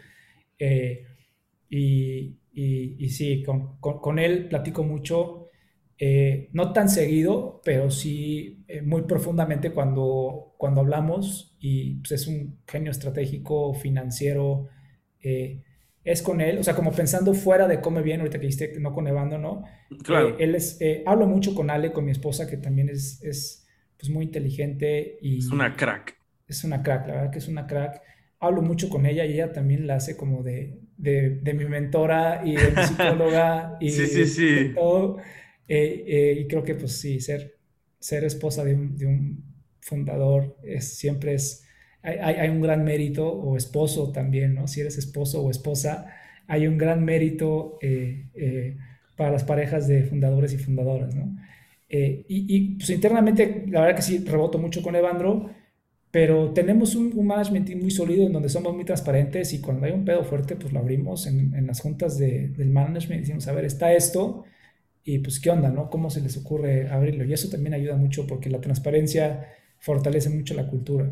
Eh, 0.60 1.06
y, 1.70 2.40
y, 2.54 2.96
y, 2.98 3.10
sí, 3.10 3.44
con, 3.44 3.78
con, 3.80 4.00
con, 4.00 4.20
él 4.20 4.48
platico 4.48 4.84
mucho, 4.84 5.48
eh, 5.98 6.50
no 6.54 6.74
tan 6.74 6.90
seguido, 6.90 7.62
pero 7.64 7.90
sí 7.90 8.64
eh, 8.68 8.82
muy 8.82 9.04
profundamente 9.04 9.72
cuando, 9.72 10.54
cuando 10.58 10.82
hablamos 10.82 11.56
y 11.60 11.96
pues, 11.96 12.12
es 12.14 12.28
un 12.28 12.60
genio 12.68 12.92
estratégico, 12.92 13.74
financiero. 13.74 14.68
Eh, 15.22 15.64
es 16.08 16.22
con 16.22 16.40
él, 16.40 16.58
o 16.58 16.64
sea, 16.64 16.74
como 16.74 16.94
pensando 16.94 17.34
fuera 17.34 17.68
de 17.68 17.82
Come 17.82 18.02
Bien, 18.02 18.22
ahorita 18.22 18.40
que 18.40 18.46
dijiste 18.46 18.80
no 18.80 18.94
con 18.94 19.08
Evando, 19.08 19.38
¿no? 19.38 19.64
Claro. 20.04 20.30
Eh, 20.30 20.36
él 20.40 20.56
es, 20.56 20.80
eh, 20.80 21.04
hablo 21.06 21.28
mucho 21.28 21.54
con 21.54 21.70
Ale, 21.70 21.92
con 21.92 22.06
mi 22.06 22.12
esposa, 22.12 22.48
que 22.48 22.56
también 22.56 22.88
es, 22.88 23.22
es 23.24 23.68
pues, 24.00 24.10
muy 24.10 24.24
inteligente 24.24 25.18
y... 25.22 25.40
Es 25.40 25.52
una 25.52 25.76
crack. 25.76 26.18
Es 26.48 26.64
una 26.64 26.82
crack, 26.82 27.08
la 27.08 27.14
verdad 27.14 27.32
que 27.32 27.40
es 27.40 27.50
una 27.50 27.68
crack. 27.68 28.02
Hablo 28.40 28.62
mucho 28.62 28.88
con 28.88 29.06
ella 29.06 29.26
y 29.26 29.34
ella 29.34 29.52
también 29.52 29.86
la 29.86 29.96
hace 29.96 30.16
como 30.16 30.44
de, 30.44 30.80
de, 30.98 31.40
de 31.42 31.54
mi 31.54 31.66
mentora 31.66 32.42
y 32.44 32.56
de 32.56 32.72
mi 32.72 32.84
psicóloga 32.84 33.78
y 33.82 33.92
sí, 33.92 34.08
sí, 34.08 34.26
sí. 34.26 34.46
de 34.46 34.66
todo. 34.70 35.18
Eh, 35.68 36.40
y 36.42 36.48
creo 36.48 36.64
que 36.64 36.76
pues 36.76 37.00
sí, 37.00 37.20
ser, 37.20 37.58
ser 38.00 38.24
esposa 38.24 38.64
de 38.64 38.76
un, 38.76 38.98
de 38.98 39.06
un 39.06 39.44
fundador 39.82 40.58
es, 40.64 40.98
siempre 40.98 41.34
es 41.34 41.68
hay, 42.08 42.50
un 42.50 42.62
gran 42.62 42.84
mérito, 42.84 43.28
o 43.28 43.58
esposo 43.58 44.12
también, 44.12 44.56
¿no? 44.56 44.68
Si 44.68 44.82
eres 44.82 44.98
esposo 44.98 45.42
o 45.44 45.52
esposa, 45.52 46.08
hay 46.48 46.68
un 46.68 46.78
gran 46.78 47.04
mérito 47.04 47.78
eh, 47.82 48.30
eh, 48.34 48.78
para 49.16 49.32
las 49.32 49.44
parejas 49.44 49.88
de 49.88 50.04
fundadores 50.04 50.54
y 50.54 50.58
fundadoras, 50.58 51.16
¿no? 51.16 51.36
Eh, 51.90 52.26
y, 52.28 52.76
pues 52.76 52.90
internamente, 52.90 53.66
la 53.68 53.82
verdad 53.82 53.96
que 53.96 54.02
sí, 54.02 54.20
reboto 54.20 54.58
mucho 54.58 54.82
con 54.82 54.96
Evandro, 54.96 55.50
pero 56.18 56.52
tenemos 56.52 56.96
un, 56.96 57.14
management 57.28 57.76
muy 57.76 57.92
sólido 57.92 58.26
en 58.26 58.34
donde 58.34 58.50
somos 58.50 58.74
muy 58.74 58.84
transparentes 58.86 59.54
y 59.54 59.62
cuando 59.62 59.86
hay 59.86 59.92
un 59.92 60.04
pedo 60.04 60.24
fuerte, 60.24 60.56
pues 60.56 60.74
lo 60.74 60.80
abrimos 60.80 61.28
en, 61.28 61.54
en 61.54 61.68
las 61.68 61.80
juntas 61.80 62.18
de, 62.18 62.48
del 62.58 62.72
management 62.72 63.20
y 63.20 63.22
decimos, 63.22 63.48
a 63.48 63.54
ver, 63.54 63.66
está 63.66 63.94
esto, 63.94 64.44
y 65.04 65.20
pues 65.20 65.40
qué 65.40 65.52
onda, 65.52 65.70
¿no? 65.70 65.92
¿Cómo 65.92 66.10
se 66.10 66.22
les 66.22 66.36
ocurre 66.36 66.90
abrirlo? 66.90 67.24
Y 67.24 67.34
eso 67.34 67.52
también 67.52 67.76
ayuda 67.76 67.98
mucho 67.98 68.26
porque 68.26 68.50
la 68.50 68.60
transparencia 68.60 69.48
fortalece 69.80 70.32
mucho 70.32 70.56
la 70.56 70.66
cultura. 70.66 71.08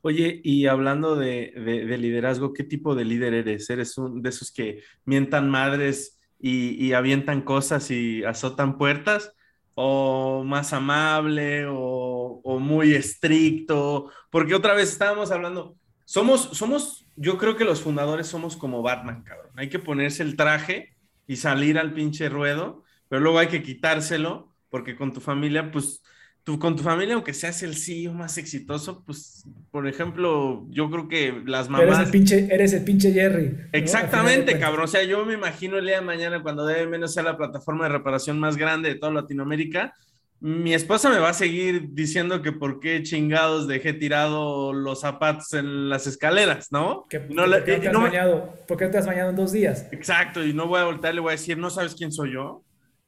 Oye, 0.00 0.40
y 0.42 0.64
hablando 0.64 1.14
de, 1.14 1.52
liderazgo, 1.98 2.54
¿qué 2.54 2.64
tipo 2.64 2.94
de 2.94 3.04
líder 3.04 3.34
eres? 3.34 3.68
¿Eres 3.68 3.98
un 3.98 4.22
de 4.22 4.30
esos 4.30 4.50
que 4.50 4.80
mientan 5.04 5.50
madres 5.50 6.22
y, 6.40 6.94
avientan 6.94 7.42
cosas 7.42 7.90
y 7.90 8.24
azotan 8.24 8.78
puertas? 8.78 9.34
¿O 9.74 10.44
más 10.44 10.72
amable 10.72 11.66
o, 11.68 12.58
muy 12.60 12.94
estricto? 12.94 14.10
Porque 14.30 14.54
otra 14.54 14.74
vez 14.74 14.90
estábamos 14.90 15.30
hablando, 15.30 15.76
somos, 16.04 16.50
somos, 16.52 17.06
yo 17.16 17.38
creo 17.38 17.56
que 17.56 17.64
los 17.64 17.80
fundadores 17.80 18.26
somos 18.26 18.56
como 18.56 18.82
Batman, 18.82 19.22
cabrón. 19.22 19.52
Hay 19.56 19.68
que 19.68 19.78
ponerse 19.78 20.22
el 20.22 20.36
traje 20.36 20.94
y 21.26 21.36
salir 21.36 21.78
al 21.78 21.94
pinche 21.94 22.28
ruedo, 22.28 22.84
pero 23.08 23.22
luego 23.22 23.38
hay 23.38 23.48
que 23.48 23.62
quitárselo 23.62 24.52
porque 24.68 24.96
con 24.96 25.12
tu 25.12 25.20
familia, 25.20 25.70
pues 25.70 26.02
tú, 26.44 26.58
con 26.58 26.76
tu 26.76 26.82
familia, 26.82 27.14
aunque 27.14 27.34
seas 27.34 27.62
el 27.62 27.76
CEO 27.76 28.12
más 28.12 28.38
exitoso, 28.38 29.02
pues, 29.04 29.44
por 29.70 29.86
ejemplo, 29.86 30.66
yo 30.70 30.90
creo 30.90 31.08
que 31.08 31.42
las 31.46 31.68
mamás... 31.68 31.86
Eres 31.86 31.98
el 31.98 32.10
pinche, 32.10 32.48
eres 32.54 32.72
el 32.72 32.84
pinche 32.84 33.12
Jerry. 33.12 33.56
Exactamente, 33.72 34.58
cabrón. 34.58 34.84
O 34.84 34.88
sea, 34.88 35.02
yo 35.04 35.24
me 35.24 35.34
imagino 35.34 35.78
el 35.78 35.86
día 35.86 35.96
de 35.96 36.06
mañana, 36.06 36.42
cuando 36.42 36.66
debe 36.66 36.86
menos 36.86 37.14
sea 37.14 37.22
la 37.22 37.36
plataforma 37.36 37.84
de 37.84 37.90
reparación 37.90 38.38
más 38.40 38.56
grande 38.56 38.88
de 38.88 38.94
toda 38.96 39.12
Latinoamérica, 39.12 39.94
mi 40.40 40.74
esposa 40.74 41.08
me 41.08 41.20
va 41.20 41.28
a 41.28 41.34
seguir 41.34 41.90
diciendo 41.92 42.42
que 42.42 42.50
por 42.50 42.80
qué 42.80 43.00
chingados 43.04 43.68
dejé 43.68 43.92
tirado 43.92 44.72
los 44.72 45.02
zapatos 45.02 45.54
en 45.54 45.88
las 45.88 46.08
escaleras, 46.08 46.72
¿no? 46.72 47.06
Que, 47.08 47.20
no, 47.20 47.44
¿por, 47.44 47.62
qué 47.62 47.78
te 47.78 47.88
has 47.88 47.94
bañado, 47.94 48.54
¿Por 48.66 48.76
qué 48.76 48.88
te 48.88 48.98
has 48.98 49.06
bañado 49.06 49.30
en 49.30 49.36
dos 49.36 49.52
días? 49.52 49.86
Exacto, 49.92 50.44
y 50.44 50.52
no 50.52 50.66
voy 50.66 50.80
a 50.80 50.84
voltear, 50.84 51.14
le 51.14 51.20
voy 51.20 51.28
a 51.28 51.32
decir, 51.32 51.56
¿no 51.56 51.70
sabes 51.70 51.94
quién 51.94 52.10
soy 52.10 52.32
yo? 52.32 52.64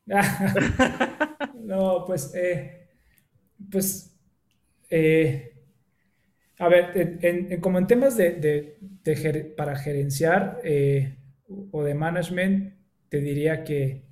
no, 1.65 2.05
pues, 2.07 2.33
eh, 2.37 2.84
pues, 3.71 4.15
eh, 4.91 5.55
a 6.59 6.69
ver, 6.69 7.61
como 7.61 7.79
en 7.79 7.87
temas 7.87 8.17
de, 8.17 8.79
para 9.57 9.77
gerenciar 9.77 10.61
eh, 10.65 11.17
o 11.71 11.83
de 11.83 11.95
management, 11.95 12.75
te 13.09 13.21
diría 13.21 13.65
que 13.65 14.05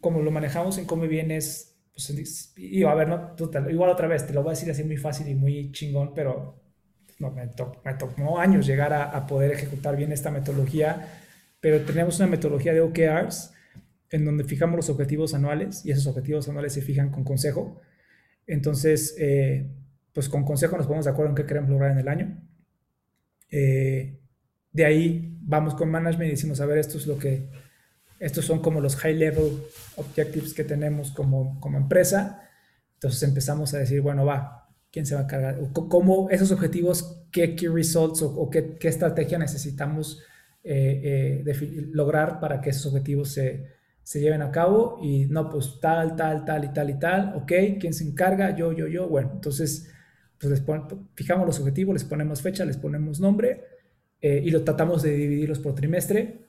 como 0.00 0.20
lo 0.20 0.30
manejamos 0.30 0.76
en 0.78 0.84
Come 0.84 1.08
Bien 1.08 1.30
es, 1.30 1.76
pues, 1.94 2.52
y, 2.56 2.82
a 2.84 2.94
ver, 2.94 3.08
no, 3.08 3.34
igual 3.70 3.90
otra 3.90 4.08
vez, 4.08 4.26
te 4.26 4.34
lo 4.34 4.42
voy 4.42 4.50
a 4.50 4.54
decir 4.54 4.70
así 4.70 4.84
muy 4.84 4.96
fácil 4.96 5.28
y 5.28 5.34
muy 5.34 5.72
chingón, 5.72 6.12
pero 6.12 6.60
no, 7.18 7.30
me, 7.30 7.46
tomó 7.48 8.38
años 8.38 8.66
llegar 8.66 8.92
a, 8.92 9.04
a, 9.04 9.26
poder 9.26 9.52
ejecutar 9.52 9.96
bien 9.96 10.12
esta 10.12 10.30
metodología, 10.30 11.08
pero 11.60 11.80
tenemos 11.82 12.18
una 12.18 12.28
metodología 12.28 12.74
de 12.74 12.80
OKRs 12.82 13.52
en 14.10 14.24
donde 14.24 14.44
fijamos 14.44 14.76
los 14.76 14.90
objetivos 14.90 15.34
anuales 15.34 15.84
y 15.86 15.90
esos 15.90 16.06
objetivos 16.06 16.48
anuales 16.48 16.72
se 16.74 16.82
fijan 16.82 17.10
con 17.10 17.24
consejo. 17.24 17.80
Entonces, 18.46 19.14
eh, 19.18 19.70
pues 20.12 20.28
con 20.28 20.44
consejo 20.44 20.76
nos 20.76 20.86
ponemos 20.86 21.04
de 21.04 21.10
acuerdo 21.10 21.30
en 21.30 21.36
qué 21.36 21.46
queremos 21.46 21.70
lograr 21.70 21.92
en 21.92 21.98
el 21.98 22.08
año. 22.08 22.40
Eh, 23.50 24.20
de 24.72 24.84
ahí 24.84 25.38
vamos 25.40 25.74
con 25.74 25.90
management 25.90 26.28
y 26.28 26.32
decimos, 26.32 26.60
a 26.60 26.66
ver, 26.66 26.78
esto 26.78 26.98
es 26.98 27.06
lo 27.06 27.18
que, 27.18 27.48
estos 28.18 28.44
son 28.44 28.60
como 28.60 28.80
los 28.80 28.96
high 28.96 29.14
level 29.14 29.62
objectives 29.96 30.54
que 30.54 30.64
tenemos 30.64 31.10
como, 31.10 31.58
como 31.60 31.78
empresa. 31.78 32.48
Entonces 32.94 33.22
empezamos 33.22 33.74
a 33.74 33.78
decir, 33.78 34.00
bueno, 34.00 34.24
va, 34.24 34.68
¿quién 34.90 35.06
se 35.06 35.14
va 35.14 35.22
a 35.22 35.26
cargar? 35.26 35.58
¿Cómo 35.72 36.30
esos 36.30 36.50
objetivos, 36.52 37.24
qué 37.30 37.54
key 37.54 37.68
results 37.68 38.22
o, 38.22 38.50
qué, 38.50 38.76
qué, 38.76 38.88
estrategia 38.88 39.38
necesitamos 39.38 40.22
eh, 40.62 41.44
lograr 41.92 42.40
para 42.40 42.60
que 42.60 42.70
esos 42.70 42.86
objetivos 42.86 43.32
se, 43.32 43.73
se 44.04 44.20
lleven 44.20 44.42
a 44.42 44.52
cabo 44.52 44.98
y 45.02 45.24
no, 45.24 45.48
pues 45.48 45.80
tal, 45.80 46.14
tal, 46.14 46.44
tal 46.44 46.64
y 46.64 46.68
tal 46.68 46.90
y 46.90 46.98
tal, 46.98 47.32
ok, 47.36 47.52
¿quién 47.80 47.94
se 47.94 48.04
encarga? 48.04 48.54
Yo, 48.54 48.70
yo, 48.72 48.86
yo, 48.86 49.08
bueno, 49.08 49.30
entonces 49.32 49.90
pues 50.38 50.50
les 50.50 50.62
fijamos 51.14 51.46
los 51.46 51.58
objetivos, 51.58 51.94
les 51.94 52.04
ponemos 52.04 52.42
fecha, 52.42 52.66
les 52.66 52.76
ponemos 52.76 53.18
nombre 53.18 53.64
eh, 54.20 54.42
y 54.44 54.50
lo 54.50 54.62
tratamos 54.62 55.02
de 55.02 55.14
dividirlos 55.14 55.58
por 55.58 55.74
trimestre. 55.74 56.44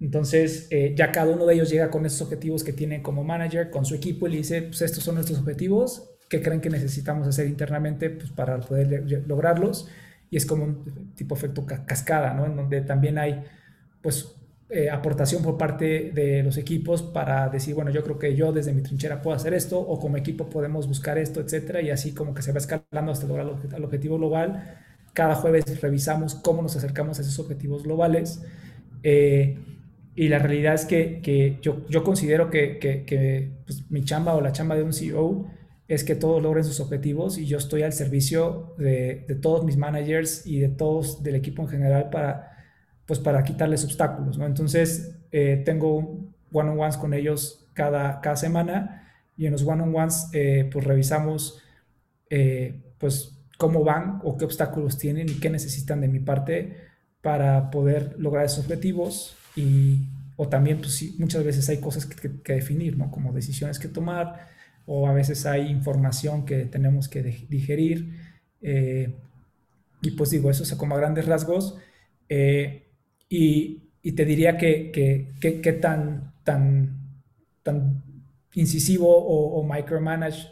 Entonces 0.00 0.68
eh, 0.70 0.94
ya 0.96 1.10
cada 1.10 1.32
uno 1.32 1.44
de 1.44 1.54
ellos 1.54 1.70
llega 1.70 1.90
con 1.90 2.06
esos 2.06 2.22
objetivos 2.22 2.62
que 2.62 2.72
tiene 2.72 3.02
como 3.02 3.24
manager, 3.24 3.70
con 3.70 3.84
su 3.84 3.96
equipo 3.96 4.28
y 4.28 4.30
le 4.30 4.36
dice, 4.38 4.62
pues 4.62 4.82
estos 4.82 5.02
son 5.02 5.16
nuestros 5.16 5.40
objetivos, 5.40 6.08
¿qué 6.28 6.40
creen 6.40 6.60
que 6.60 6.70
necesitamos 6.70 7.26
hacer 7.26 7.48
internamente 7.48 8.10
pues, 8.10 8.30
para 8.30 8.60
poder 8.60 9.04
lograrlos? 9.26 9.88
Y 10.30 10.36
es 10.36 10.46
como 10.46 10.64
un 10.64 11.14
tipo 11.16 11.34
efecto 11.34 11.66
cascada, 11.66 12.32
¿no? 12.32 12.46
En 12.46 12.56
donde 12.56 12.80
también 12.82 13.18
hay 13.18 13.42
pues 14.00 14.36
eh, 14.74 14.88
aportación 14.88 15.42
por 15.42 15.58
parte 15.58 16.12
de 16.14 16.42
los 16.42 16.56
equipos 16.56 17.02
para 17.02 17.50
decir, 17.50 17.74
bueno, 17.74 17.90
yo 17.90 18.02
creo 18.02 18.18
que 18.18 18.34
yo 18.34 18.52
desde 18.52 18.72
mi 18.72 18.80
trinchera 18.80 19.20
puedo 19.20 19.36
hacer 19.36 19.52
esto, 19.52 19.78
o 19.78 20.00
como 20.00 20.16
equipo 20.16 20.48
podemos 20.48 20.88
buscar 20.88 21.18
esto, 21.18 21.42
etcétera, 21.42 21.82
y 21.82 21.90
así 21.90 22.14
como 22.14 22.32
que 22.32 22.40
se 22.40 22.52
va 22.52 22.58
escalando 22.58 23.12
hasta 23.12 23.26
lograr 23.26 23.46
el 23.76 23.84
objetivo 23.84 24.16
global. 24.16 24.78
Cada 25.12 25.34
jueves 25.34 25.78
revisamos 25.82 26.36
cómo 26.36 26.62
nos 26.62 26.74
acercamos 26.74 27.18
a 27.18 27.20
esos 27.20 27.38
objetivos 27.38 27.82
globales. 27.82 28.42
Eh, 29.02 29.58
y 30.14 30.28
la 30.28 30.38
realidad 30.38 30.72
es 30.72 30.86
que, 30.86 31.20
que 31.20 31.58
yo, 31.60 31.86
yo, 31.90 32.02
considero 32.02 32.48
que, 32.48 32.78
que, 32.78 33.52
pues, 33.66 33.90
mi 33.90 34.02
chamba 34.04 34.34
o 34.34 34.40
la 34.40 34.52
chamba 34.52 34.74
de 34.74 34.84
un 34.84 34.94
CEO 34.94 35.48
es 35.86 36.02
que 36.02 36.14
todos 36.14 36.42
logren 36.42 36.64
sus 36.64 36.80
objetivos 36.80 37.36
y 37.36 37.44
yo 37.44 37.58
estoy 37.58 37.82
al 37.82 37.92
servicio 37.92 38.74
de, 38.78 39.26
de 39.28 39.34
todos 39.34 39.66
mis 39.66 39.76
managers 39.76 40.46
y 40.46 40.60
de 40.60 40.68
todos 40.70 41.22
del 41.22 41.34
equipo 41.34 41.60
en 41.60 41.68
general 41.68 42.08
para 42.08 42.51
pues 43.06 43.18
para 43.18 43.44
quitarles 43.44 43.84
obstáculos, 43.84 44.38
¿no? 44.38 44.46
Entonces, 44.46 45.16
eh, 45.32 45.62
tengo 45.64 46.20
one-on-ones 46.52 46.96
con 46.96 47.14
ellos 47.14 47.68
cada, 47.74 48.20
cada 48.20 48.36
semana 48.36 49.10
y 49.36 49.46
en 49.46 49.52
los 49.52 49.62
one-on-ones, 49.62 50.28
eh, 50.32 50.68
pues 50.72 50.84
revisamos, 50.84 51.62
eh, 52.30 52.80
pues, 52.98 53.38
cómo 53.58 53.84
van 53.84 54.20
o 54.24 54.36
qué 54.36 54.44
obstáculos 54.44 54.98
tienen 54.98 55.28
y 55.28 55.34
qué 55.34 55.50
necesitan 55.50 56.00
de 56.00 56.08
mi 56.08 56.20
parte 56.20 56.76
para 57.20 57.70
poder 57.70 58.16
lograr 58.18 58.44
esos 58.44 58.60
objetivos 58.60 59.36
y, 59.56 60.08
o 60.36 60.48
también, 60.48 60.78
pues, 60.78 60.94
sí, 60.94 61.14
muchas 61.18 61.44
veces 61.44 61.68
hay 61.68 61.78
cosas 61.78 62.06
que, 62.06 62.40
que, 62.42 62.52
definir, 62.54 62.96
¿no? 62.96 63.10
Como 63.10 63.32
decisiones 63.32 63.78
que 63.78 63.88
tomar 63.88 64.48
o 64.86 65.08
a 65.08 65.12
veces 65.12 65.46
hay 65.46 65.70
información 65.70 66.44
que 66.44 66.64
tenemos 66.64 67.08
que 67.08 67.22
digerir 67.22 68.32
y 70.02 70.10
pues 70.10 70.30
digo, 70.30 70.50
eso 70.50 70.64
es 70.64 70.74
como 70.74 70.94
a 70.94 70.98
grandes 70.98 71.26
rasgos 71.26 71.78
Eh, 72.34 72.88
y, 73.32 74.12
te 74.12 74.24
diría 74.24 74.58
que, 74.58 74.90
que, 74.92 75.60
que, 75.60 75.72
tan, 75.72 76.34
tan, 76.44 77.22
tan 77.62 78.02
incisivo 78.52 79.08
o, 79.08 79.58
o 79.58 79.64
micromanage, 79.64 80.48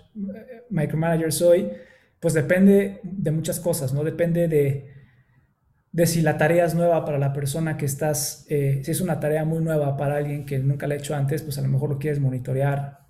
micromanager 0.70 1.32
soy, 1.32 1.70
pues 2.18 2.32
depende 2.32 3.00
de 3.02 3.30
muchas 3.32 3.60
cosas, 3.60 3.92
¿no? 3.92 4.02
Depende 4.02 4.48
de, 4.48 4.94
de 5.92 6.06
si 6.06 6.22
la 6.22 6.38
tarea 6.38 6.64
es 6.64 6.74
nueva 6.74 7.04
para 7.04 7.18
la 7.18 7.34
persona 7.34 7.76
que 7.76 7.84
estás, 7.84 8.46
eh, 8.48 8.80
si 8.82 8.90
es 8.92 9.00
una 9.02 9.20
tarea 9.20 9.44
muy 9.44 9.62
nueva 9.62 9.96
para 9.98 10.16
alguien 10.16 10.46
que 10.46 10.58
nunca 10.58 10.86
la 10.86 10.94
ha 10.94 10.98
hecho 10.98 11.14
antes, 11.14 11.42
pues 11.42 11.58
a 11.58 11.62
lo 11.62 11.68
mejor 11.68 11.90
lo 11.90 11.98
quieres 11.98 12.18
monitorear 12.18 13.00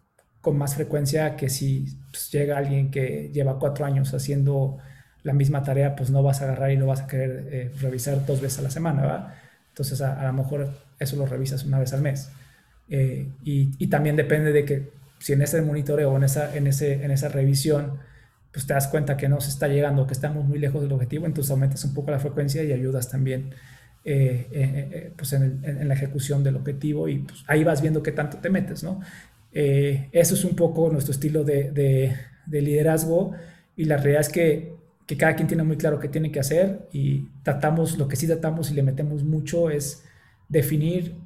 con 0.40 0.56
más 0.58 0.74
frecuencia 0.74 1.36
que 1.36 1.48
si 1.48 2.00
pues, 2.10 2.30
llega 2.32 2.58
alguien 2.58 2.90
que 2.90 3.30
lleva 3.32 3.58
cuatro 3.58 3.84
años 3.84 4.12
haciendo 4.14 4.78
la 5.22 5.32
misma 5.34 5.62
tarea, 5.62 5.94
pues 5.94 6.10
no 6.10 6.22
vas 6.22 6.40
a 6.40 6.44
agarrar 6.44 6.72
y 6.72 6.76
no 6.76 6.86
vas 6.86 7.02
a 7.02 7.06
querer 7.06 7.48
eh, 7.52 7.72
revisar 7.80 8.24
dos 8.26 8.40
veces 8.40 8.58
a 8.60 8.62
la 8.62 8.70
semana, 8.70 9.02
¿verdad? 9.02 9.34
Entonces 9.80 10.00
a, 10.02 10.24
lo 10.24 10.32
mejor 10.32 10.70
eso 10.98 11.16
lo 11.16 11.26
revisas 11.26 11.64
una 11.64 11.78
vez 11.78 11.92
al 11.92 12.02
mes. 12.02 12.30
Eh, 12.88 13.28
y, 13.44 13.70
y, 13.78 13.86
también 13.86 14.16
depende 14.16 14.52
de 14.52 14.64
que 14.64 14.90
si 15.20 15.32
en 15.32 15.42
ese 15.42 15.62
monitoreo 15.62 16.10
o 16.10 16.16
en 16.16 16.24
esa, 16.24 16.56
en 16.56 16.66
ese, 16.66 17.04
en 17.04 17.12
esa 17.12 17.28
revisión 17.28 18.00
pues 18.52 18.66
te 18.66 18.74
das 18.74 18.88
cuenta 18.88 19.16
que 19.16 19.28
no 19.28 19.40
se 19.40 19.50
está 19.50 19.68
llegando, 19.68 20.06
que 20.06 20.12
estamos 20.12 20.44
muy 20.44 20.58
lejos 20.58 20.82
del 20.82 20.92
objetivo, 20.92 21.26
entonces 21.26 21.50
aumentas 21.50 21.84
un 21.84 21.94
poco 21.94 22.10
la 22.10 22.18
frecuencia 22.18 22.62
y 22.64 22.72
ayudas 22.72 23.08
también 23.08 23.54
eh, 24.04 24.46
eh, 24.50 24.88
eh, 24.92 25.12
pues 25.16 25.32
en, 25.34 25.86
la 25.86 25.94
ejecución 25.94 26.42
del 26.42 26.56
objetivo 26.56 27.06
y 27.08 27.18
pues 27.18 27.44
ahí 27.46 27.64
vas 27.64 27.82
viendo 27.82 28.02
qué 28.02 28.12
tanto 28.12 28.38
te 28.38 28.50
metes, 28.50 28.82
¿no? 28.82 29.00
eso 29.52 30.34
es 30.34 30.44
un 30.44 30.54
poco 30.54 30.90
nuestro 30.90 31.12
estilo 31.12 31.42
de, 31.42 31.72
de, 32.46 32.62
liderazgo 32.62 33.32
y 33.74 33.84
la 33.84 33.96
realidad 33.96 34.20
es 34.20 34.28
que, 34.28 34.74
que, 35.10 35.16
cada 35.16 35.34
quien 35.34 35.48
tiene 35.48 35.64
muy 35.64 35.76
claro 35.76 35.98
qué 35.98 36.08
tiene 36.08 36.30
que 36.30 36.38
hacer 36.38 36.88
y 36.92 37.26
tratamos, 37.42 37.98
lo 37.98 38.06
que 38.06 38.14
sí 38.14 38.28
tratamos 38.28 38.70
y 38.70 38.74
le 38.74 38.84
metemos 38.84 39.24
mucho 39.24 39.68
es 39.68 40.04
definir 40.48 41.16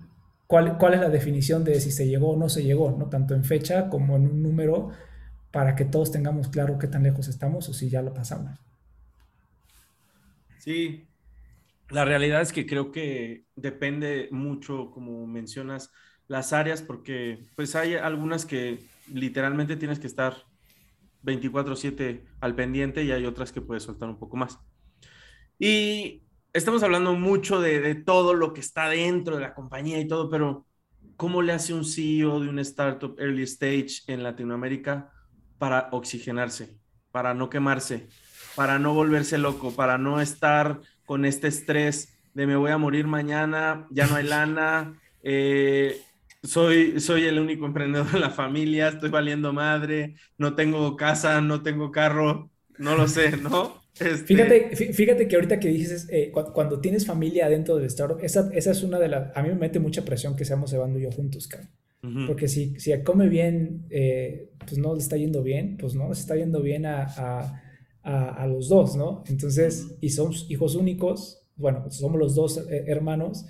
cuál, 0.46 0.78
cuál 0.78 0.94
es 0.94 1.00
la 1.00 1.10
definición 1.10 1.64
de 1.64 1.78
si 1.82 1.90
se 1.90 2.08
llegó 2.08 2.30
o 2.30 2.36
no 2.38 2.48
se 2.48 2.64
llegó, 2.64 2.96
¿no? 2.98 3.10
Tanto 3.10 3.34
en 3.34 3.44
fecha 3.44 3.90
como 3.90 4.16
en 4.16 4.22
un 4.22 4.42
número 4.42 4.88
para 5.50 5.74
que 5.74 5.84
todos 5.84 6.10
tengamos 6.10 6.48
claro 6.48 6.78
qué 6.78 6.86
tan 6.86 7.02
lejos 7.02 7.28
estamos 7.28 7.68
o 7.68 7.74
si 7.74 7.90
ya 7.90 8.00
lo 8.00 8.14
pasamos. 8.14 8.58
Sí, 10.60 11.04
la 11.90 12.06
realidad 12.06 12.40
es 12.40 12.54
que 12.54 12.64
creo 12.64 12.90
que 12.90 13.44
depende 13.54 14.28
mucho, 14.30 14.90
como 14.92 15.26
mencionas, 15.26 15.92
las 16.26 16.54
áreas, 16.54 16.80
porque 16.80 17.38
pues 17.54 17.76
hay 17.76 17.96
algunas 17.96 18.46
que 18.46 18.78
literalmente 19.12 19.76
tienes 19.76 19.98
que 19.98 20.06
estar 20.06 20.36
24/7 21.24 22.24
al 22.40 22.54
pendiente 22.54 23.02
y 23.02 23.12
hay 23.12 23.26
otras 23.26 23.52
que 23.52 23.60
puedes 23.60 23.82
soltar 23.82 24.08
un 24.08 24.18
poco 24.18 24.36
más. 24.36 24.58
Y 25.58 26.22
estamos 26.52 26.82
hablando 26.82 27.14
mucho 27.14 27.60
de, 27.60 27.94
todo 27.94 28.34
lo 28.34 28.52
que 28.52 28.60
está 28.60 28.88
dentro 28.88 29.36
de 29.36 29.42
la 29.42 29.54
compañía 29.54 29.98
y 30.00 30.06
todo, 30.06 30.30
pero 30.30 30.66
¿cómo 31.16 31.42
le 31.42 31.52
hace 31.52 31.74
un 31.74 31.84
CEO 31.84 32.40
de 32.40 32.48
una 32.48 32.62
startup 32.62 33.16
early 33.18 33.44
stage 33.44 34.02
en 34.06 34.22
Latinoamérica 34.22 35.10
para 35.58 35.88
oxigenarse, 35.92 36.78
para 37.10 37.34
no 37.34 37.50
quemarse, 37.50 38.08
para 38.54 38.78
no 38.78 38.94
volverse 38.94 39.38
loco, 39.38 39.74
para 39.74 39.98
no 39.98 40.20
estar 40.20 40.80
con 41.04 41.24
este 41.24 41.48
estrés 41.48 42.14
de 42.34 42.46
me 42.46 42.56
voy 42.56 42.72
a 42.72 42.78
morir 42.78 43.06
mañana, 43.06 43.86
ya 43.90 44.06
no 44.06 44.16
hay 44.16 44.24
lana, 44.24 45.00
eh, 45.22 46.00
soy, 46.44 47.00
soy 47.00 47.24
el 47.24 47.38
único 47.38 47.66
emprendedor 47.66 48.10
de 48.12 48.20
la 48.20 48.30
familia, 48.30 48.88
estoy 48.88 49.10
valiendo 49.10 49.52
madre, 49.52 50.14
no 50.38 50.54
tengo 50.54 50.96
casa, 50.96 51.40
no 51.40 51.62
tengo 51.62 51.90
carro, 51.90 52.50
no 52.78 52.96
lo 52.96 53.08
sé, 53.08 53.36
¿no? 53.36 53.82
Este 53.94 54.24
fíjate, 54.24 54.76
fíjate 54.92 55.28
que 55.28 55.36
ahorita 55.36 55.60
que 55.60 55.68
dices, 55.68 56.08
eh, 56.10 56.32
cuando, 56.32 56.80
tienes 56.80 57.06
familia 57.06 57.48
dentro 57.48 57.76
del 57.76 57.86
startup, 57.86 58.18
esa, 58.20 58.50
esa 58.52 58.72
es 58.72 58.82
una 58.82 58.98
de 58.98 59.08
las, 59.08 59.36
a 59.36 59.42
mí 59.42 59.48
me 59.50 59.54
mete 59.54 59.78
mucha 59.78 60.04
presión 60.04 60.34
que 60.34 60.44
seamos 60.44 60.72
Evando 60.72 60.98
y 60.98 61.02
yo 61.02 61.12
juntos, 61.12 61.48
cara. 61.48 61.68
Porque 62.26 62.48
si, 62.48 62.78
si 62.78 62.92
come 63.02 63.30
bien, 63.30 63.86
eh, 63.88 64.50
pues 64.58 64.76
no 64.76 64.92
le 64.94 65.00
está 65.00 65.16
yendo 65.16 65.42
bien, 65.42 65.78
pues 65.78 65.94
no, 65.94 66.12
se 66.12 66.20
está 66.20 66.36
yendo 66.36 66.60
bien 66.60 66.84
a, 66.84 67.04
a, 67.06 67.62
a, 68.02 68.46
los 68.46 68.68
dos, 68.68 68.94
¿no? 68.94 69.24
Entonces, 69.26 69.96
y 70.02 70.10
somos 70.10 70.46
hijos 70.50 70.74
únicos, 70.74 71.48
bueno, 71.56 71.90
somos 71.90 72.18
los 72.18 72.34
dos 72.34 72.58
eh, 72.58 72.84
hermanos 72.88 73.46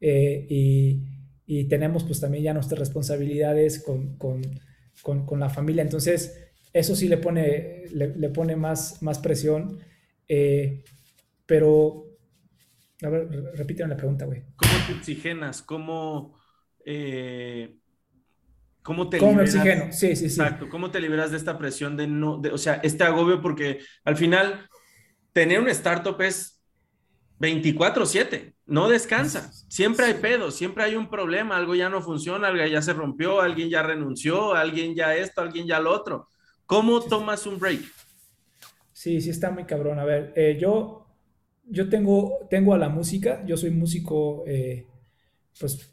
eh, 0.00 0.46
y, 0.48 1.15
y, 1.46 1.64
tenemos 1.64 2.04
pues 2.04 2.20
también 2.20 2.44
ya 2.44 2.54
nuestras 2.54 2.78
responsabilidades 2.78 3.82
con, 3.82 4.16
con, 4.16 4.42
con, 5.02 5.40
la 5.40 5.48
familia. 5.48 5.82
Entonces, 5.82 6.50
eso 6.72 6.96
sí 6.96 7.08
le 7.08 7.18
pone, 7.18 7.84
le, 7.92 8.16
le 8.16 8.28
pone 8.30 8.56
más, 8.56 9.02
más 9.02 9.18
presión. 9.18 9.78
pero, 11.46 12.06
a 13.02 13.08
ver, 13.08 13.28
repíteme 13.54 13.90
la 13.90 13.96
pregunta, 13.96 14.24
güey. 14.24 14.42
¿Cómo 14.56 14.86
te 14.86 14.92
oxigenas? 14.94 15.62
¿Cómo... 15.62 16.36
Eh, 16.84 17.76
¿Cómo 18.86 19.08
te 19.10 19.18
liberas? 19.18 19.52
oxígeno? 19.52 19.92
Sí, 19.92 20.14
sí, 20.14 20.16
sí. 20.16 20.40
Exacto. 20.40 20.68
¿Cómo 20.68 20.92
te 20.92 21.00
liberas 21.00 21.32
de 21.32 21.38
esta 21.38 21.58
presión 21.58 21.96
de 21.96 22.06
no, 22.06 22.38
de, 22.38 22.50
o 22.50 22.58
sea, 22.58 22.74
este 22.84 23.02
agobio? 23.02 23.42
Porque 23.42 23.80
al 24.04 24.16
final, 24.16 24.68
tener 25.32 25.58
un 25.58 25.68
startup 25.68 26.20
es 26.22 26.62
24/7, 27.40 28.54
no 28.66 28.88
descansa. 28.88 29.50
Siempre 29.68 30.06
hay 30.06 30.14
pedos, 30.14 30.56
siempre 30.56 30.84
hay 30.84 30.96
un 30.96 31.08
problema, 31.08 31.56
algo 31.56 31.74
ya 31.74 31.88
no 31.88 32.02
funciona, 32.02 32.48
algo 32.48 32.64
ya 32.66 32.82
se 32.82 32.92
rompió, 32.92 33.40
alguien 33.40 33.70
ya 33.70 33.82
renunció, 33.82 34.54
alguien 34.54 34.94
ya 34.94 35.14
esto, 35.14 35.40
alguien 35.40 35.66
ya 35.66 35.80
lo 35.80 35.92
otro. 35.92 36.28
¿Cómo 36.66 37.00
tomas 37.00 37.46
un 37.46 37.58
break? 37.58 37.80
Sí, 38.92 39.20
sí 39.20 39.30
está 39.30 39.50
muy 39.50 39.64
cabrón. 39.64 39.98
A 39.98 40.04
ver, 40.04 40.32
eh, 40.34 40.58
yo, 40.60 41.06
yo 41.64 41.88
tengo, 41.88 42.46
tengo 42.50 42.74
a 42.74 42.78
la 42.78 42.88
música, 42.88 43.44
yo 43.46 43.56
soy 43.56 43.70
músico, 43.70 44.42
eh, 44.46 44.86
pues 45.58 45.92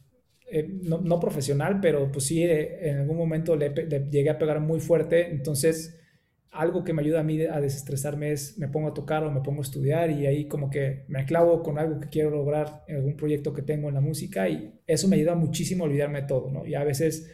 eh, 0.55 0.67
no, 0.84 1.19
profesional, 1.19 1.80
pero 1.82 2.11
pues 2.11 2.26
sí, 2.26 2.43
eh, 2.43 2.89
en 2.89 2.99
algún 2.99 3.17
momento 3.17 3.55
le, 3.55 3.74
llegué 4.11 4.30
a 4.30 4.38
pegar 4.38 4.59
muy 4.59 4.80
fuerte. 4.80 5.32
Entonces, 5.32 5.99
algo 6.53 6.83
que 6.83 6.93
me 6.93 7.01
ayuda 7.01 7.21
a 7.21 7.23
mí 7.23 7.41
a 7.41 7.59
desestresarme 7.59 8.31
es 8.31 8.57
me 8.57 8.67
pongo 8.67 8.89
a 8.89 8.93
tocar 8.93 9.23
o 9.23 9.31
me 9.31 9.41
pongo 9.41 9.59
a 9.59 9.63
estudiar 9.63 10.11
y 10.11 10.25
ahí 10.25 10.47
como 10.47 10.69
que 10.69 11.05
me 11.07 11.25
clavo 11.25 11.63
con 11.63 11.77
algo 11.79 11.99
que 11.99 12.09
quiero 12.09 12.29
lograr 12.29 12.83
algún 12.87 13.17
proyecto 13.17 13.53
que 13.53 13.61
tengo 13.61 13.89
en 13.89 13.95
la 13.95 14.01
música 14.01 14.47
y 14.47 14.79
eso 14.87 15.07
me 15.07 15.15
ayuda 15.15 15.35
muchísimo 15.35 15.83
a 15.83 15.87
olvidarme 15.87 16.21
de 16.21 16.27
todo, 16.27 16.51
¿no? 16.51 16.65
Y 16.65 16.75
a 16.75 16.83
veces 16.83 17.29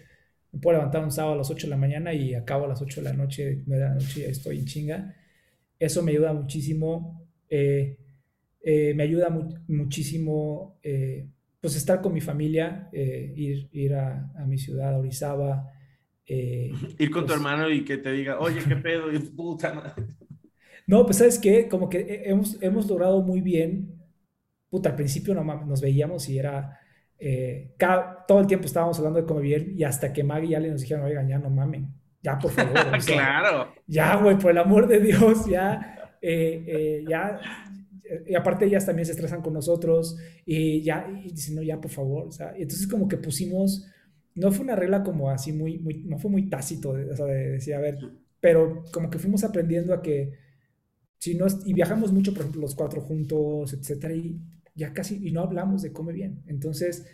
me 0.51 0.59
puedo 0.59 0.77
levantar 0.77 1.03
un 1.03 1.11
sábado 1.11 1.35
a 1.35 1.37
las 1.37 1.49
8 1.49 1.67
de 1.67 1.71
la 1.71 1.77
mañana 1.77 2.13
y 2.13 2.33
acabo 2.33 2.65
a 2.65 2.69
las 2.69 2.81
8 2.81 3.01
de 3.01 3.09
la 3.09 3.13
noche, 3.13 3.63
9 3.65 3.83
de 3.83 3.89
la 3.89 3.95
noche 3.95 4.21
y 4.21 4.23
estoy 4.23 4.59
en 4.59 4.65
chinga. 4.65 5.15
Eso 5.77 6.01
me 6.01 6.11
ayuda 6.11 6.33
muchísimo. 6.33 7.27
Eh, 7.49 7.97
me 8.95 9.03
ayuda 9.03 9.29
muchísimo 9.67 10.79
pues 11.61 11.75
estar 11.75 12.01
con 12.01 12.13
mi 12.13 12.21
familia, 12.21 12.89
eh, 12.91 13.33
ir, 13.35 13.69
ir 13.73 13.93
a, 13.95 14.45
mi 14.47 14.57
ciudad, 14.57 14.97
Orizaba. 14.97 15.73
Eh, 16.31 16.71
ir 16.99 17.09
con 17.09 17.23
tu 17.23 17.27
pues 17.27 17.39
hermano 17.39 17.69
y 17.69 17.83
que 17.83 17.97
te 17.97 18.11
diga, 18.11 18.39
oye, 18.39 18.59
qué 18.67 18.75
pedo, 18.75 19.11
y 19.11 19.17
puta 19.17 19.95
No, 20.85 21.03
pues 21.03 21.17
sabes 21.17 21.39
qué, 21.39 21.67
como 21.67 21.89
que 21.89 22.21
hemos, 22.25 22.61
hemos 22.61 22.87
logrado 22.87 23.23
muy 23.23 23.41
bien, 23.41 23.99
puta, 24.69 24.89
al 24.89 24.95
principio 24.95 25.33
no, 25.33 25.43
nos 25.43 25.81
veíamos 25.81 26.29
y 26.29 26.37
era, 26.37 26.79
eh, 27.17 27.73
cada, 27.77 28.25
todo 28.27 28.39
el 28.41 28.47
tiempo 28.47 28.67
estábamos 28.67 28.99
hablando 28.99 29.21
de 29.21 29.41
bien 29.41 29.73
y 29.75 29.83
hasta 29.83 30.13
que 30.13 30.23
Maggie 30.23 30.51
y 30.51 30.55
Ale 30.55 30.69
nos 30.69 30.81
dijeron, 30.81 31.03
oigan, 31.03 31.27
ya 31.27 31.39
no 31.39 31.49
mamen, 31.49 31.87
ya 32.21 32.37
por 32.37 32.51
favor. 32.51 32.73
claro. 33.05 33.73
Ya, 33.87 34.15
güey, 34.17 34.37
por 34.37 34.51
el 34.51 34.59
amor 34.59 34.87
de 34.87 34.99
Dios, 34.99 35.47
ya, 35.47 36.11
ya, 36.21 37.39
y 38.27 38.35
aparte 38.35 38.65
ellas 38.65 38.85
también 38.85 39.07
se 39.07 39.13
estresan 39.13 39.41
con 39.41 39.53
nosotros 39.53 40.15
y 40.45 40.83
ya 40.83 41.07
y 41.09 41.31
dicen, 41.31 41.55
no, 41.55 41.63
ya 41.63 41.81
por 41.81 41.89
favor, 41.89 42.27
o 42.27 42.31
sea, 42.31 42.53
y 42.55 42.61
entonces 42.61 42.87
como 42.87 43.07
que 43.07 43.17
pusimos, 43.17 43.87
no 44.35 44.51
fue 44.51 44.63
una 44.63 44.75
regla 44.75 45.03
como 45.03 45.29
así 45.29 45.51
muy, 45.51 45.79
muy 45.79 46.03
no 46.05 46.17
fue 46.17 46.31
muy 46.31 46.49
tácito, 46.49 46.91
o 46.91 47.15
sea, 47.15 47.25
de 47.25 47.51
decir, 47.51 47.73
a 47.73 47.79
ver, 47.79 47.97
pero 48.39 48.83
como 48.91 49.09
que 49.09 49.19
fuimos 49.19 49.43
aprendiendo 49.43 49.93
a 49.93 50.01
que, 50.01 50.33
si 51.17 51.35
no, 51.35 51.45
y 51.65 51.73
viajamos 51.73 52.13
mucho, 52.13 52.33
por 52.33 52.41
ejemplo, 52.41 52.61
los 52.61 52.75
cuatro 52.75 53.01
juntos, 53.01 53.73
etcétera, 53.73 54.13
y 54.13 54.39
ya 54.75 54.93
casi, 54.93 55.27
y 55.27 55.31
no 55.31 55.41
hablamos 55.41 55.81
de 55.81 55.91
come 55.91 56.13
bien, 56.13 56.43
entonces 56.47 57.05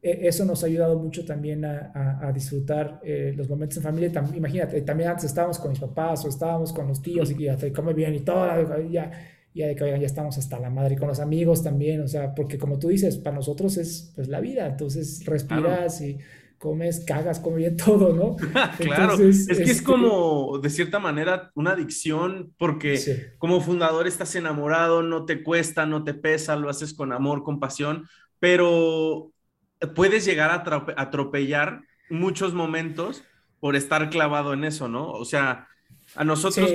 e, 0.00 0.26
eso 0.26 0.44
nos 0.44 0.62
ha 0.62 0.66
ayudado 0.66 0.98
mucho 0.98 1.24
también 1.24 1.64
a, 1.64 2.26
a, 2.26 2.32
disfrutar 2.32 3.00
eh, 3.04 3.34
los 3.36 3.48
momentos 3.48 3.76
en 3.78 3.82
familia. 3.82 4.24
imagínate, 4.34 4.80
también 4.82 5.10
antes 5.10 5.24
estábamos 5.24 5.58
con 5.58 5.70
mis 5.70 5.80
papás 5.80 6.24
o 6.24 6.28
estábamos 6.28 6.72
con 6.72 6.88
los 6.88 7.02
tíos 7.02 7.30
y 7.30 7.44
ya 7.44 7.56
te 7.56 7.72
come 7.72 7.92
bien 7.92 8.14
y 8.14 8.20
todo, 8.20 8.46
ya 8.90 9.10
ya 9.54 9.66
de 9.66 9.74
que 9.74 9.84
ya 9.84 10.06
estamos 10.06 10.38
hasta 10.38 10.58
la 10.58 10.70
madre, 10.70 10.94
y 10.94 10.96
con 10.96 11.08
los 11.08 11.20
amigos 11.20 11.62
también, 11.62 12.00
o 12.00 12.08
sea, 12.08 12.34
porque 12.34 12.58
como 12.58 12.78
tú 12.78 12.88
dices, 12.88 13.18
para 13.18 13.36
nosotros 13.36 13.76
es 13.76 14.12
pues 14.14 14.28
la 14.28 14.40
vida, 14.40 14.66
entonces 14.66 15.24
respiras 15.26 16.00
y 16.00 16.18
comes, 16.62 17.04
cagas, 17.04 17.40
comes 17.40 17.58
bien 17.58 17.76
todo, 17.84 18.14
¿no? 18.14 18.36
claro, 18.78 19.14
es 19.14 19.48
que 19.48 19.52
es 19.52 19.60
este 19.60 19.82
como 19.82 20.60
de 20.62 20.70
cierta 20.70 21.00
manera 21.00 21.50
una 21.54 21.72
adicción 21.72 22.54
porque 22.56 23.34
como 23.38 23.60
fundador 23.60 24.06
estás 24.06 24.36
enamorado, 24.36 25.02
no 25.02 25.24
te 25.24 25.42
cuesta, 25.42 25.86
no 25.86 26.04
te 26.04 26.14
pesa, 26.14 26.54
lo 26.54 26.70
haces 26.70 26.94
con 26.94 27.12
amor, 27.12 27.42
con 27.42 27.58
pasión, 27.58 28.08
pero 28.38 29.32
puedes 29.96 30.24
llegar 30.24 30.52
a 30.52 31.02
atropellar 31.02 31.82
muchos 32.08 32.54
momentos 32.54 33.24
por 33.58 33.74
estar 33.74 34.08
clavado 34.08 34.52
en 34.52 34.62
eso, 34.64 34.86
¿no? 34.86 35.10
O 35.10 35.24
sea, 35.24 35.66
A 36.14 36.24
nosotros, 36.24 36.70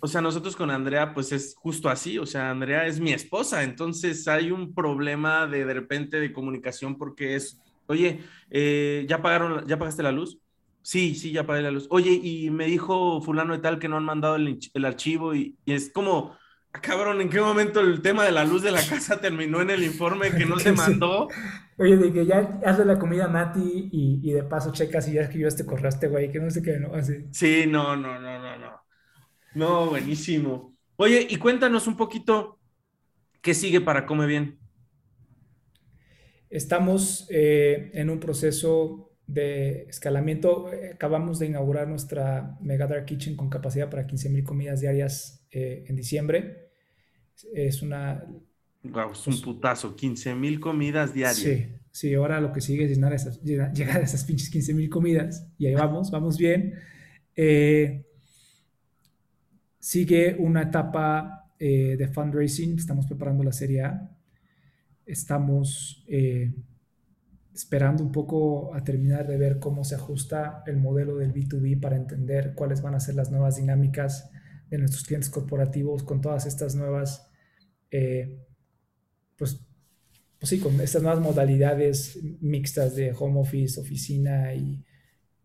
o 0.00 0.06
sea, 0.06 0.20
nosotros 0.20 0.56
con 0.56 0.70
Andrea, 0.70 1.12
pues 1.12 1.32
es 1.32 1.54
justo 1.56 1.88
así, 1.88 2.18
o 2.18 2.26
sea, 2.26 2.50
Andrea 2.50 2.86
es 2.86 2.98
mi 2.98 3.12
esposa, 3.12 3.62
entonces 3.62 4.26
hay 4.26 4.50
un 4.50 4.74
problema 4.74 5.46
de 5.46 5.64
de 5.64 5.74
repente 5.74 6.18
de 6.18 6.32
comunicación 6.32 6.96
porque 6.96 7.36
es, 7.36 7.60
oye, 7.90 8.20
eh, 8.50 9.04
¿ya 9.08 9.20
pagaron, 9.20 9.66
ya 9.66 9.78
pagaste 9.78 10.02
la 10.02 10.12
luz? 10.12 10.38
Sí, 10.82 11.14
sí, 11.14 11.32
ya 11.32 11.46
pagué 11.46 11.62
la 11.62 11.70
luz. 11.70 11.86
Oye, 11.90 12.12
y 12.12 12.50
me 12.50 12.66
dijo 12.66 13.20
fulano 13.20 13.52
de 13.52 13.60
tal 13.60 13.78
que 13.78 13.88
no 13.88 13.96
han 13.96 14.04
mandado 14.04 14.36
el, 14.36 14.84
archivo 14.84 15.34
y, 15.34 15.58
es 15.66 15.90
como, 15.92 16.36
ah, 16.72 16.80
cabrón, 16.80 17.20
¿en 17.20 17.28
qué 17.28 17.40
momento 17.40 17.80
el 17.80 18.00
tema 18.00 18.24
de 18.24 18.32
la 18.32 18.44
luz 18.44 18.62
de 18.62 18.70
la 18.70 18.80
casa 18.80 19.20
terminó 19.20 19.60
en 19.60 19.70
el 19.70 19.82
informe 19.82 20.30
que 20.30 20.46
no 20.46 20.58
se 20.60 20.72
mandó? 20.72 21.28
Oye, 21.76 21.96
de 21.96 22.12
que 22.12 22.24
ya 22.24 22.60
hace 22.64 22.84
la 22.84 22.98
comida 22.98 23.28
Mati 23.28 23.88
y, 23.92 24.20
y 24.22 24.32
de 24.32 24.42
paso 24.44 24.72
checas 24.72 25.08
y 25.08 25.14
ya 25.14 25.22
escribió 25.22 25.48
este 25.48 25.66
correo 25.66 25.88
este 25.88 26.08
güey, 26.08 26.30
que 26.30 26.40
no 26.40 26.50
sé 26.50 26.62
qué, 26.62 26.78
¿no? 26.78 26.94
Así. 26.94 27.26
Sí, 27.32 27.64
no, 27.66 27.96
no, 27.96 28.18
no, 28.18 28.38
no, 28.38 28.56
no. 28.56 28.80
No, 29.54 29.86
buenísimo. 29.86 30.76
Oye, 30.96 31.26
y 31.28 31.36
cuéntanos 31.36 31.86
un 31.86 31.96
poquito 31.96 32.58
qué 33.40 33.54
sigue 33.54 33.80
para 33.80 34.06
Come 34.06 34.26
Bien. 34.26 34.58
Estamos 36.50 37.26
eh, 37.30 37.90
en 37.94 38.10
un 38.10 38.20
proceso 38.20 39.12
de 39.26 39.84
escalamiento. 39.88 40.68
Acabamos 40.92 41.38
de 41.38 41.46
inaugurar 41.46 41.88
nuestra 41.88 42.58
Mega 42.60 42.86
Dark 42.86 43.06
Kitchen 43.06 43.36
con 43.36 43.48
capacidad 43.48 43.88
para 43.88 44.06
15.000 44.06 44.42
comidas 44.44 44.80
diarias 44.80 45.46
eh, 45.52 45.84
en 45.86 45.96
diciembre. 45.96 46.72
Es 47.54 47.80
una 47.80 48.26
Wow, 48.82 49.12
es 49.12 49.26
un 49.26 49.34
pues, 49.34 49.42
putazo, 49.42 49.94
15 49.94 50.34
mil 50.34 50.58
comidas 50.58 51.12
diarias. 51.12 51.36
Sí, 51.36 51.66
sí, 51.90 52.14
ahora 52.14 52.40
lo 52.40 52.50
que 52.52 52.62
sigue 52.62 52.84
es 52.84 52.90
llenar 52.90 53.12
esas, 53.12 53.40
llegar 53.42 53.98
a 53.98 54.00
esas 54.00 54.24
pinches 54.24 54.48
15 54.50 54.74
mil 54.74 54.88
comidas. 54.88 55.46
Y 55.58 55.66
ahí 55.66 55.74
vamos, 55.74 56.10
vamos 56.12 56.38
bien. 56.38 56.74
Eh, 57.36 58.06
sigue 59.78 60.36
una 60.38 60.62
etapa 60.62 61.52
eh, 61.58 61.96
de 61.98 62.08
fundraising, 62.08 62.78
estamos 62.78 63.06
preparando 63.06 63.44
la 63.44 63.52
serie 63.52 63.82
A. 63.82 64.16
Estamos 65.10 66.04
eh, 66.08 66.52
esperando 67.54 68.02
un 68.02 68.12
poco 68.12 68.74
a 68.74 68.84
terminar 68.84 69.26
de 69.26 69.36
ver 69.36 69.58
cómo 69.58 69.84
se 69.84 69.94
ajusta 69.94 70.62
el 70.66 70.76
modelo 70.76 71.16
del 71.16 71.32
B2B 71.32 71.80
para 71.80 71.96
entender 71.96 72.54
cuáles 72.54 72.82
van 72.82 72.94
a 72.94 73.00
ser 73.00 73.14
las 73.14 73.30
nuevas 73.30 73.56
dinámicas 73.56 74.30
de 74.70 74.78
nuestros 74.78 75.04
clientes 75.04 75.30
corporativos 75.30 76.04
con 76.04 76.20
todas 76.20 76.46
estas 76.46 76.76
nuevas 76.76 77.26
pues, 79.40 79.58
pues 80.38 80.50
sí, 80.50 80.60
con 80.60 80.78
estas 80.80 81.02
nuevas 81.02 81.20
modalidades 81.20 82.18
mixtas 82.40 82.94
de 82.94 83.12
home 83.18 83.40
office, 83.40 83.80
oficina 83.80 84.54
y 84.54 84.84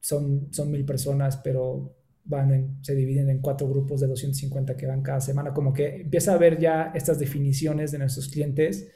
son, 0.01 0.49
son 0.51 0.70
mil 0.70 0.86
personas, 0.86 1.38
pero 1.38 1.95
van 2.26 2.80
se 2.82 2.93
dividen 2.93 3.30
en 3.30 3.39
cuatro 3.39 3.70
grupos 3.70 4.01
de 4.01 4.07
250 4.07 4.76
que 4.76 4.86
van 4.86 5.01
cada 5.01 5.22
semana, 5.22 5.53
como 5.53 5.72
que 5.72 6.01
empieza 6.01 6.34
a 6.34 6.36
haber 6.36 6.59
ya 6.59 6.91
estas 6.93 7.20
definiciones 7.20 7.91
de 7.91 7.99
nuestros 7.99 8.28
clientes. 8.28 8.91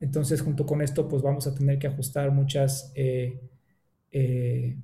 Entonces, 0.00 0.40
junto 0.40 0.66
con 0.66 0.82
esto, 0.82 1.08
pues 1.08 1.22
vamos 1.22 1.46
a 1.46 1.54
tener 1.54 1.78
que 1.78 1.86
ajustar 1.86 2.30
muchas 2.30 2.92
eh, 2.94 3.40
eh, 4.12 4.76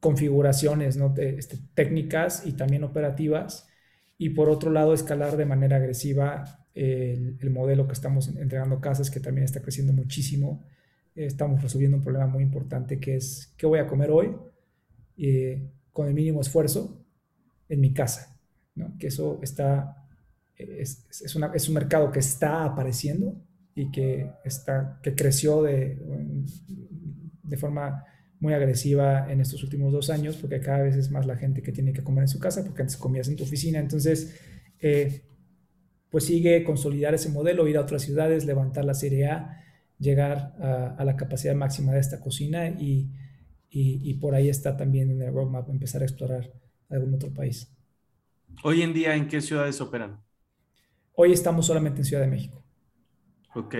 configuraciones 0.00 0.96
¿no? 0.96 1.14
este, 1.16 1.58
técnicas 1.74 2.46
y 2.46 2.52
también 2.52 2.84
operativas. 2.84 3.68
Y 4.18 4.30
por 4.30 4.48
otro 4.48 4.70
lado, 4.70 4.94
escalar 4.94 5.36
de 5.36 5.46
manera 5.46 5.76
agresiva 5.76 6.66
el, 6.74 7.50
modelo 7.50 7.86
que 7.86 7.92
estamos 7.92 8.28
entregando 8.28 8.80
casas, 8.80 9.10
que 9.10 9.20
también 9.20 9.44
está 9.44 9.60
creciendo 9.60 9.92
muchísimo. 9.92 10.64
estamos 11.14 11.62
resolviendo 11.62 11.96
un 11.96 12.02
problema 12.02 12.26
muy 12.26 12.42
importante 12.42 12.98
que 12.98 13.16
es, 13.16 13.52
¿qué 13.56 13.66
voy 13.66 13.78
a 13.78 13.86
comer 13.86 14.10
hoy? 14.10 14.36
Eh, 15.16 15.70
con 15.92 16.06
el 16.06 16.14
mínimo 16.14 16.40
esfuerzo 16.40 17.04
en 17.68 17.80
mi 17.80 17.92
casa. 17.92 18.38
¿no? 18.74 18.96
Que 18.98 19.08
eso 19.08 19.38
está, 19.42 20.06
es, 20.56 21.06
es, 21.10 21.36
es, 21.54 21.68
un 21.68 21.74
mercado 21.74 22.10
que 22.10 22.20
está 22.20 22.64
apareciendo 22.64 23.36
y 23.74 23.90
que, 23.90 24.30
está, 24.44 24.98
que 25.02 25.14
creció 25.14 25.62
de, 25.62 25.98
de 27.42 27.56
forma 27.56 28.04
muy 28.40 28.54
agresiva 28.54 29.30
en 29.30 29.40
estos 29.40 29.62
últimos 29.62 29.92
dos 29.92 30.08
años, 30.08 30.36
porque 30.36 30.60
cada 30.60 30.82
vez 30.82 30.96
es 30.96 31.10
más 31.10 31.26
la 31.26 31.36
gente 31.36 31.62
que 31.62 31.72
tiene 31.72 31.92
que 31.92 32.02
comer 32.02 32.22
en 32.22 32.28
su 32.28 32.38
casa, 32.38 32.64
porque 32.64 32.82
antes 32.82 32.96
comías 32.96 33.28
en 33.28 33.36
tu 33.36 33.44
oficina. 33.44 33.78
Entonces, 33.78 34.40
eh, 34.80 35.22
pues 36.08 36.24
sigue 36.24 36.64
consolidar 36.64 37.14
ese 37.14 37.28
modelo, 37.28 37.68
ir 37.68 37.76
a 37.76 37.82
otras 37.82 38.02
ciudades, 38.02 38.46
levantar 38.46 38.84
la 38.84 38.94
serie 38.94 39.26
A, 39.26 39.62
llegar 39.98 40.54
a, 40.58 41.04
la 41.04 41.16
capacidad 41.16 41.54
máxima 41.54 41.92
de 41.92 42.00
esta 42.00 42.18
cocina 42.18 42.68
y, 42.68 43.10
por 44.20 44.34
ahí 44.34 44.48
está 44.48 44.76
también 44.76 45.10
en 45.10 45.22
el 45.22 45.32
roadmap 45.32 45.68
empezar 45.68 46.00
a 46.02 46.06
explorar 46.06 46.50
algún 46.88 47.14
otro 47.14 47.32
país. 47.32 47.70
Hoy 48.64 48.82
en 48.82 48.94
día, 48.94 49.14
¿en 49.14 49.28
qué 49.28 49.40
ciudades 49.40 49.80
operan? 49.80 50.20
Hoy 51.14 51.32
estamos 51.32 51.66
solamente 51.66 52.00
en 52.00 52.04
Ciudad 52.06 52.22
de 52.22 52.28
México. 52.28 52.59
Ok. 53.54 53.74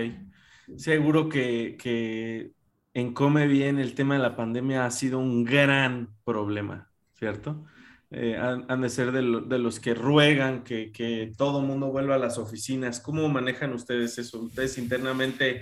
Seguro 0.75 1.29
que, 1.29 1.77
que 1.77 2.51
en 2.93 3.13
Come 3.13 3.47
Bien 3.47 3.79
el 3.79 3.95
tema 3.95 4.15
de 4.15 4.21
la 4.21 4.35
pandemia 4.35 4.85
ha 4.85 4.91
sido 4.91 5.19
un 5.19 5.43
gran 5.43 6.09
problema, 6.23 6.91
¿cierto? 7.13 7.65
Eh, 8.09 8.35
han, 8.37 8.81
de 8.81 8.89
ser 8.89 9.13
de, 9.13 9.21
los 9.21 9.79
que 9.79 9.93
ruegan 9.93 10.63
que, 10.65 10.91
que 10.91 11.31
todo 11.37 11.61
mundo 11.61 11.91
vuelva 11.91 12.15
a 12.15 12.19
las 12.19 12.37
oficinas. 12.37 12.99
¿Cómo 12.99 13.29
manejan 13.29 13.73
ustedes 13.73 14.17
eso? 14.17 14.41
¿Ustedes 14.41 14.77
internamente 14.77 15.61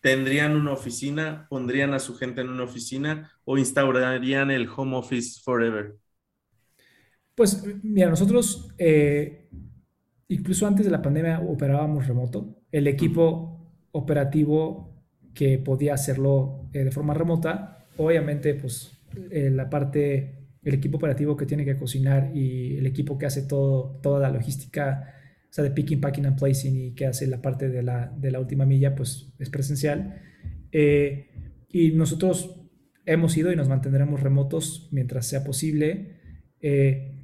tendrían 0.00 0.54
una 0.54 0.72
oficina, 0.72 1.46
pondrían 1.50 1.94
a 1.94 1.98
su 1.98 2.16
gente 2.16 2.40
en 2.40 2.50
una 2.50 2.62
oficina 2.64 3.32
o 3.44 3.58
instaurarían 3.58 4.52
el 4.52 4.68
home 4.68 4.96
office 4.96 5.40
forever? 5.42 5.96
Pues 7.34 7.64
mira, 7.82 8.10
nosotros 8.10 8.68
eh, 8.78 9.48
incluso 10.28 10.66
antes 10.66 10.84
de 10.84 10.92
la 10.92 11.02
pandemia 11.02 11.40
operábamos 11.40 12.06
remoto. 12.06 12.60
El 12.70 12.86
equipo 12.86 13.47
operativo 13.92 15.04
que 15.34 15.58
podía 15.58 15.94
hacerlo 15.94 16.68
eh, 16.72 16.84
de 16.84 16.90
forma 16.90 17.14
remota, 17.14 17.86
obviamente 17.96 18.54
pues 18.54 18.94
la 19.30 19.70
parte 19.70 20.38
el 20.68 20.74
equipo 20.74 20.96
operativo 20.96 21.36
que 21.36 21.46
tiene 21.46 21.64
que 21.64 21.76
cocinar 21.76 22.30
y 22.34 22.76
el 22.76 22.86
equipo 22.86 23.18
que 23.18 23.26
hace 23.26 23.42
todo, 23.42 23.98
toda 24.02 24.20
la 24.20 24.30
logística, 24.30 25.14
o 25.44 25.52
sea, 25.52 25.64
de 25.64 25.70
picking, 25.70 26.00
packing 26.00 26.26
and 26.26 26.38
placing 26.38 26.76
y 26.76 26.94
que 26.94 27.06
hace 27.06 27.26
la 27.26 27.40
parte 27.40 27.68
de 27.68 27.82
la, 27.82 28.12
de 28.16 28.30
la 28.30 28.40
última 28.40 28.66
milla, 28.66 28.94
pues 28.94 29.32
es 29.38 29.48
presencial. 29.50 30.20
Eh, 30.72 31.30
y 31.70 31.92
nosotros 31.92 32.60
hemos 33.06 33.36
ido 33.36 33.50
y 33.50 33.56
nos 33.56 33.68
mantendremos 33.68 34.22
remotos 34.22 34.88
mientras 34.92 35.26
sea 35.26 35.44
posible. 35.44 36.18
Eh, 36.60 37.14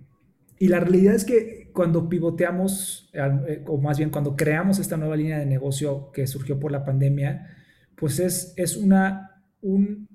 y 0.59 0.69
la 0.69 0.81
realidad 0.81 1.15
es 1.15 1.25
que 1.25 1.64
cuando 1.75 2.09
pivoteamos, 2.09 3.11
eh, 3.13 3.63
o 3.67 3.77
más 3.79 3.99
bien 3.99 4.09
cuando 4.09 4.37
creamos 4.37 4.79
esta 4.79 4.97
nueva 4.97 5.17
línea 5.17 5.39
de 5.39 5.45
negocio 5.45 6.11
que 6.13 6.27
surgió 6.27 6.59
por 6.59 6.73
la 6.73 6.85
pandemia, 6.85 7.51
pues 7.97 8.21
es, 8.21 8.55
es 8.57 8.77
una, 8.77 9.43
un, 9.61 10.09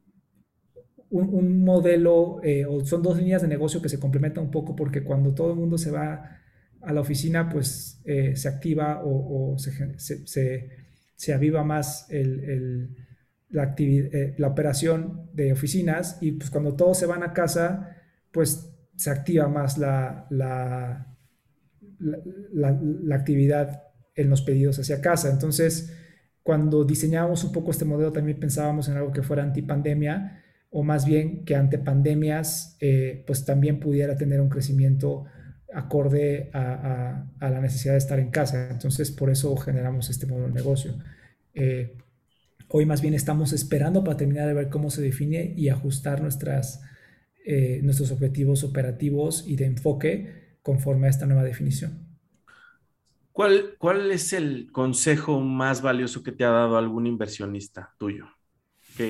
un, 1.09 1.63
modelo, 1.63 2.39
eh, 2.43 2.65
o 2.65 2.83
son 2.85 3.01
dos 3.01 3.17
líneas 3.17 3.41
de 3.41 3.47
negocio 3.47 3.81
que 3.81 3.89
se 3.89 3.99
complementan 3.99 4.45
un 4.45 4.51
poco 4.51 4.75
porque 4.75 5.03
cuando 5.03 5.33
todo 5.33 5.51
el 5.51 5.59
mundo 5.59 5.77
se 5.77 5.91
va 5.91 6.37
a 6.81 6.93
la 6.93 7.01
oficina, 7.01 7.49
pues 7.49 8.01
eh, 8.05 8.35
se 8.35 8.47
activa 8.47 9.01
o, 9.03 9.55
se, 9.57 11.33
aviva 11.33 11.63
más 11.63 12.07
la, 13.49 13.75
eh, 13.77 14.35
la 14.37 14.47
operación 14.47 15.29
de 15.33 15.51
oficinas 15.51 16.17
y 16.21 16.31
pues 16.33 16.49
cuando 16.49 16.75
todos 16.75 16.97
se 16.97 17.05
van 17.05 17.23
a 17.23 17.33
casa, 17.33 17.97
pues 18.31 18.71
se 18.95 19.09
activa 19.09 19.47
más 19.47 19.77
la, 19.77 20.27
la, 20.29 21.08
la 21.99 23.15
actividad 23.15 23.83
en 24.15 24.29
los 24.29 24.41
pedidos 24.41 24.79
hacia 24.79 25.01
casa. 25.01 25.29
Entonces, 25.29 25.93
cuando 26.43 26.83
diseñábamos 26.83 27.43
un 27.43 27.51
poco 27.51 27.71
este 27.71 27.85
modelo, 27.85 28.11
también 28.11 28.39
pensábamos 28.39 28.87
en 28.89 28.97
algo 28.97 29.11
que 29.11 29.21
fuera 29.21 29.43
antipandemia, 29.43 30.43
o 30.71 30.83
más 30.83 31.05
bien 31.05 31.45
que 31.45 31.55
ante 31.55 31.77
pandemias 31.77 32.75
eh, 32.79 33.23
pues 33.25 33.45
también 33.45 33.79
pudiera 33.79 34.15
tener 34.17 34.39
un 34.41 34.49
crecimiento 34.49 35.25
acorde 35.73 36.49
a, 36.53 37.25
la 37.39 37.61
necesidad 37.61 37.93
de 37.93 37.99
estar 37.99 38.19
en 38.19 38.29
casa. 38.29 38.69
Entonces 38.71 39.11
por 39.11 39.29
eso 39.29 39.55
generamos 39.57 40.09
este 40.09 40.25
modelo 40.25 40.47
de 40.47 40.53
negocio. 40.53 40.95
Eh, 41.53 41.95
hoy 42.67 42.85
más 42.85 43.01
bien 43.01 43.13
estamos 43.13 43.53
esperando 43.53 44.03
para 44.03 44.17
terminar 44.17 44.47
de 44.47 44.53
ver 44.53 44.69
cómo 44.69 44.89
se 44.89 45.01
define 45.01 45.53
y 45.55 45.69
ajustar 45.69 46.21
nuestras, 46.21 46.81
eh, 47.45 47.79
nuestros 47.83 48.11
objetivos 48.11 48.63
operativos 48.63 49.43
y 49.47 49.55
de 49.55 49.65
enfoque 49.65 50.38
conforme 50.61 51.07
a 51.07 51.09
esta 51.09 51.25
nueva 51.25 51.43
definición. 51.43 52.07
¿Cuál, 53.31 53.75
¿Cuál 53.77 54.11
es 54.11 54.33
el 54.33 54.69
consejo 54.71 55.39
más 55.39 55.81
valioso 55.81 56.23
que 56.23 56.31
te 56.31 56.43
ha 56.43 56.49
dado 56.49 56.77
algún 56.77 57.07
inversionista 57.07 57.93
tuyo? 57.97 58.27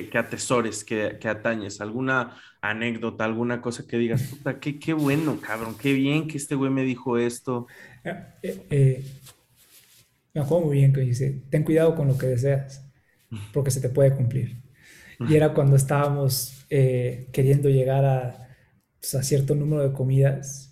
que, 0.10 0.18
atesores, 0.18 0.84
que, 0.84 1.18
atañes, 1.28 1.82
alguna 1.82 2.36
anécdota, 2.62 3.26
alguna 3.26 3.60
cosa 3.62 3.88
que 3.88 3.97
digas, 3.97 4.22
puta, 4.24 4.60
qué, 4.60 4.78
qué 4.78 4.93
bueno, 4.93 5.39
cabrón, 5.41 5.76
qué 5.82 5.93
bien 5.93 6.28
que 6.28 6.38
este 6.38 6.54
güey 6.54 6.70
me 6.70 6.84
dijo 6.84 7.18
esto. 7.18 7.66
Eh, 8.04 8.16
eh, 8.43 8.66
eh, 8.70 9.06
me 10.34 10.41
acuerdo 10.41 10.68
muy 10.68 10.78
bien 10.78 10.93
que 10.93 11.02
dice, 11.02 11.41
ten 11.50 11.64
cuidado 11.64 11.95
con 11.95 12.08
lo 12.08 12.18
que 12.18 12.28
deseas, 12.28 12.86
porque 13.52 13.72
se 13.72 13.82
te 13.82 13.89
puede 13.89 14.14
cumplir. 14.14 14.62
Y 15.28 15.36
era 15.36 15.54
cuando 15.54 15.76
estábamos 15.76 16.66
queriendo 16.70 17.68
llegar 17.68 18.06
a, 18.06 18.47
pues, 19.00 19.16
a, 19.16 19.24
cierto 19.24 19.56
número 19.56 19.82
de 19.88 19.93
comidas 19.93 20.68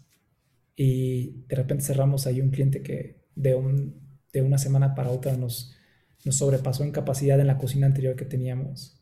y 0.78 1.44
de 1.48 1.56
repente 1.56 1.84
cerramos 1.84 2.28
ahí 2.28 2.40
un 2.40 2.52
cliente 2.52 2.84
que 2.84 3.26
de, 3.36 3.56
un, 3.56 4.00
de 4.32 4.44
una 4.44 4.60
semana 4.60 4.94
para 4.96 5.10
otra 5.10 5.36
nos, 5.36 5.76
nos 6.24 6.36
sobrepasó 6.36 6.84
en 6.84 6.92
capacidad 6.92 7.40
en 7.40 7.48
la 7.48 7.58
cocina 7.58 7.88
anterior 7.88 8.16
que 8.16 8.26
teníamos. 8.26 9.02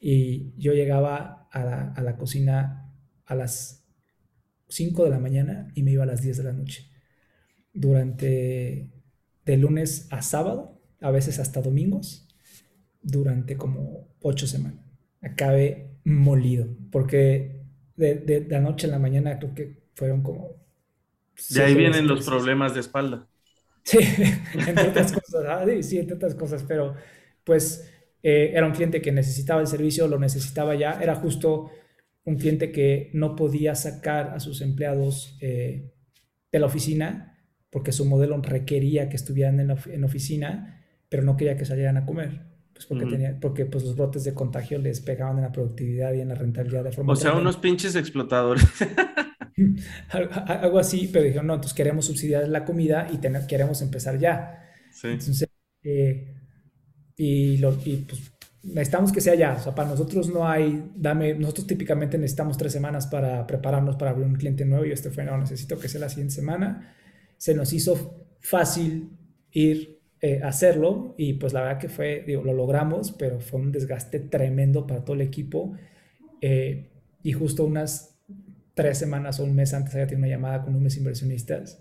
Y 0.00 0.54
yo 0.56 0.72
llegaba 0.72 1.46
a 1.52 1.64
la, 1.64 1.92
a 1.92 2.02
la 2.02 2.16
cocina 2.16 2.90
a 3.26 3.34
las 3.34 3.84
5 4.68 5.04
de 5.04 5.10
la 5.10 5.18
mañana 5.18 5.70
y 5.74 5.82
me 5.82 5.92
iba 5.92 6.04
a 6.04 6.06
las 6.06 6.22
10 6.22 6.38
de 6.38 6.44
la 6.44 6.52
noche. 6.52 6.90
Durante 7.74 8.90
de 9.44 9.56
lunes 9.58 10.08
a 10.10 10.22
sábado, 10.22 10.80
a 11.00 11.10
veces 11.10 11.38
hasta 11.38 11.60
domingos, 11.60 12.26
durante 13.02 13.56
como 13.56 14.08
8 14.22 14.46
semanas. 14.46 14.84
Acabé 15.20 15.98
molido, 16.04 16.66
porque 16.90 17.66
de, 17.96 18.14
de, 18.14 18.46
la 18.48 18.60
noche 18.60 18.86
a 18.86 18.90
la 18.90 18.98
mañana 18.98 19.38
creo 19.38 19.54
que 19.54 19.84
fueron 19.94 20.22
como... 20.22 20.63
De 21.50 21.62
ahí 21.62 21.74
vienen 21.74 22.06
los 22.06 22.24
problemas 22.24 22.74
de 22.74 22.80
espalda. 22.80 23.26
Sí, 23.82 23.98
entre 24.66 24.88
otras 24.88 25.12
cosas, 25.12 25.44
¿ah? 25.46 25.64
sí, 25.82 25.98
entre 25.98 26.16
otras 26.16 26.34
cosas, 26.34 26.64
pero 26.66 26.94
pues 27.44 27.90
eh, 28.22 28.52
era 28.54 28.66
un 28.66 28.72
cliente 28.72 29.02
que 29.02 29.12
necesitaba 29.12 29.60
el 29.60 29.66
servicio, 29.66 30.08
lo 30.08 30.18
necesitaba 30.18 30.74
ya, 30.74 30.98
era 31.02 31.14
justo 31.16 31.70
un 32.24 32.36
cliente 32.36 32.72
que 32.72 33.10
no 33.12 33.36
podía 33.36 33.74
sacar 33.74 34.28
a 34.34 34.40
sus 34.40 34.62
empleados 34.62 35.36
eh, 35.40 35.92
de 36.50 36.58
la 36.58 36.66
oficina 36.66 37.34
porque 37.74 37.90
su 37.90 38.04
modelo 38.04 38.40
requería 38.40 39.08
que 39.08 39.16
estuvieran 39.16 39.58
en, 39.58 39.66
la, 39.66 39.76
en 39.86 40.04
oficina, 40.04 40.80
pero 41.08 41.24
no 41.24 41.36
quería 41.36 41.56
que 41.56 41.64
salieran 41.64 41.96
a 41.96 42.06
comer. 42.06 42.42
Pues 42.72 42.86
porque, 42.86 43.06
tenía, 43.06 43.36
porque 43.40 43.66
pues 43.66 43.82
los 43.82 43.96
brotes 43.96 44.22
de 44.22 44.32
contagio 44.32 44.78
les 44.78 45.00
pegaban 45.00 45.38
en 45.38 45.42
la 45.42 45.50
productividad 45.50 46.12
y 46.12 46.20
en 46.20 46.28
la 46.28 46.36
rentabilidad 46.36 46.84
de 46.84 46.92
forma. 46.92 47.12
O 47.12 47.16
sea, 47.16 47.34
unos 47.34 47.56
pinches 47.56 47.96
explotadores. 47.96 48.64
algo 50.10 50.78
así, 50.78 51.08
pero 51.12 51.24
dijeron, 51.24 51.46
no, 51.46 51.54
entonces 51.54 51.74
queremos 51.74 52.06
subsidiar 52.06 52.48
la 52.48 52.64
comida 52.64 53.08
y 53.12 53.18
tener, 53.18 53.46
queremos 53.46 53.80
empezar 53.82 54.18
ya. 54.18 54.72
Entonces, 55.02 55.48
eh, 55.82 56.34
y, 57.16 57.58
lo, 57.58 57.78
y 57.84 57.96
pues 58.08 58.20
necesitamos 58.64 59.12
que 59.12 59.20
sea 59.20 59.34
ya. 59.34 59.54
O 59.54 59.60
sea, 59.60 59.74
para 59.74 59.90
nosotros 59.90 60.28
no 60.28 60.48
hay, 60.48 60.90
dame, 60.94 61.34
nosotros 61.34 61.66
típicamente 61.66 62.18
necesitamos 62.18 62.56
tres 62.56 62.72
semanas 62.72 63.06
para 63.06 63.46
prepararnos 63.46 63.96
para 63.96 64.10
abrir 64.12 64.26
un 64.26 64.34
cliente 64.34 64.64
nuevo 64.64 64.84
y 64.84 64.92
este 64.92 65.10
fue, 65.10 65.24
no, 65.24 65.36
necesito 65.38 65.78
que 65.78 65.88
sea 65.88 66.00
la 66.00 66.08
siguiente 66.08 66.34
semana. 66.34 66.94
Se 67.36 67.54
nos 67.54 67.72
hizo 67.72 68.26
fácil 68.40 69.10
ir 69.52 70.00
eh, 70.20 70.40
a 70.42 70.48
hacerlo 70.48 71.14
y 71.18 71.34
pues 71.34 71.52
la 71.52 71.62
verdad 71.62 71.78
que 71.78 71.88
fue, 71.88 72.24
digo, 72.26 72.42
lo 72.42 72.54
logramos, 72.54 73.12
pero 73.12 73.40
fue 73.40 73.60
un 73.60 73.72
desgaste 73.72 74.20
tremendo 74.20 74.86
para 74.86 75.04
todo 75.04 75.14
el 75.14 75.22
equipo. 75.22 75.74
Eh, 76.40 76.90
y 77.22 77.32
justo 77.32 77.64
unas 77.64 78.13
tres 78.74 78.98
semanas 78.98 79.40
o 79.40 79.44
un 79.44 79.54
mes 79.54 79.72
antes 79.72 79.94
había 79.94 80.06
tenido 80.06 80.26
una 80.26 80.34
llamada 80.34 80.62
con 80.62 80.74
unos 80.74 80.96
inversionistas. 80.96 81.80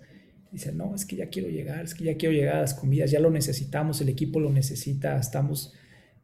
Dice, 0.52 0.72
no, 0.72 0.94
es 0.94 1.06
que 1.06 1.16
ya 1.16 1.30
quiero 1.30 1.50
llegar, 1.50 1.84
es 1.84 1.96
que 1.96 2.04
ya 2.04 2.16
quiero 2.16 2.34
llegar 2.34 2.58
a 2.58 2.62
las 2.62 2.76
comidas, 2.76 3.10
ya 3.10 3.20
lo 3.20 3.32
necesitamos, 3.32 4.00
el 4.02 4.10
equipo 4.10 4.40
lo 4.40 4.52
necesita, 4.52 5.18
estamos 5.18 5.74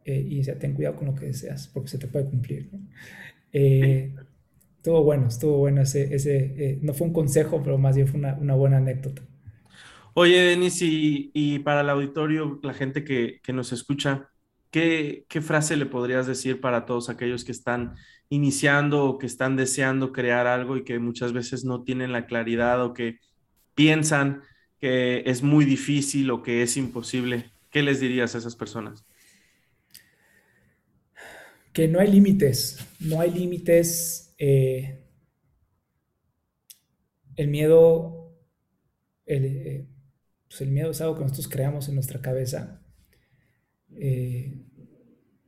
eh, 0.05 0.20
y 0.20 0.36
dice, 0.36 0.53
ten 0.55 0.74
cuidado 0.74 0.95
con 0.95 1.07
lo 1.07 1.15
que 1.15 1.26
deseas, 1.26 1.67
porque 1.67 1.89
se 1.89 1.97
te 1.97 2.07
puede 2.07 2.26
cumplir. 2.26 2.70
¿no? 2.72 2.80
Eh, 3.51 4.13
estuvo 4.78 5.03
bueno, 5.03 5.28
estuvo 5.28 5.57
bueno 5.57 5.82
ese, 5.82 6.07
eh, 6.13 6.80
no 6.84 6.93
fue 6.93 7.07
un 7.07 7.13
consejo, 7.13 7.61
pero 7.63 7.80
más 7.80 7.95
bien 7.95 8.07
fue 8.07 8.20
una, 8.20 8.36
una 8.36 8.53
buena 8.53 8.78
anécdota. 8.78 9.24
Oye, 10.13 10.41
Denis, 10.41 10.82
y, 10.82 11.32
y, 11.34 11.59
para 11.59 11.82
el 11.82 11.89
auditorio, 11.89 12.59
la 12.61 12.74
gente 12.74 13.03
que, 13.03 13.39
que 13.43 13.53
nos 13.53 13.72
escucha, 13.72 14.30
¿qué, 14.72 15.26
¿qué, 15.28 15.41
frase 15.41 15.76
le 15.76 15.86
podrías 15.86 16.28
decir 16.28 16.61
para 16.61 16.86
todos 16.86 17.09
aquellos 17.09 17.43
que 17.43 17.51
están 17.51 17.95
iniciando 18.30 19.05
o 19.05 19.17
que 19.17 19.26
están 19.26 19.55
deseando 19.55 20.11
crear 20.11 20.47
algo 20.47 20.78
y 20.78 20.84
que 20.84 20.99
muchas 20.99 21.34
veces 21.34 21.65
no 21.65 21.84
tienen 21.84 22.11
la 22.11 22.26
claridad 22.26 22.84
o 22.84 22.93
que 22.93 23.20
piensan 23.76 24.43
que 24.80 25.24
es 25.26 25.43
muy 25.43 25.65
difícil 25.65 26.32
o 26.32 26.43
que 26.43 26.63
es 26.63 26.78
imposible? 26.78 27.51
¿Qué 27.72 27.84
les 27.84 27.99
dirías 27.99 28.36
a 28.36 28.39
esas 28.39 28.55
personas? 28.55 29.05
que 31.74 31.88
no 31.88 31.99
hay 31.99 32.11
límites, 32.11 32.80
no 32.99 33.22
hay 33.22 33.32
límites. 33.32 34.34
Eh, 34.38 35.05
el 37.36 37.47
miedo, 37.47 38.36
eh, 39.26 39.88
pues 40.47 40.61
el, 40.61 40.72
miedo 40.72 40.91
es 40.91 41.01
algo 41.01 41.15
que 41.15 41.22
nosotros 41.22 41.47
creamos 41.47 41.88
en 41.88 41.95
nuestra 41.95 42.22
cabeza. 42.22 42.82
Eh, 44.00 44.58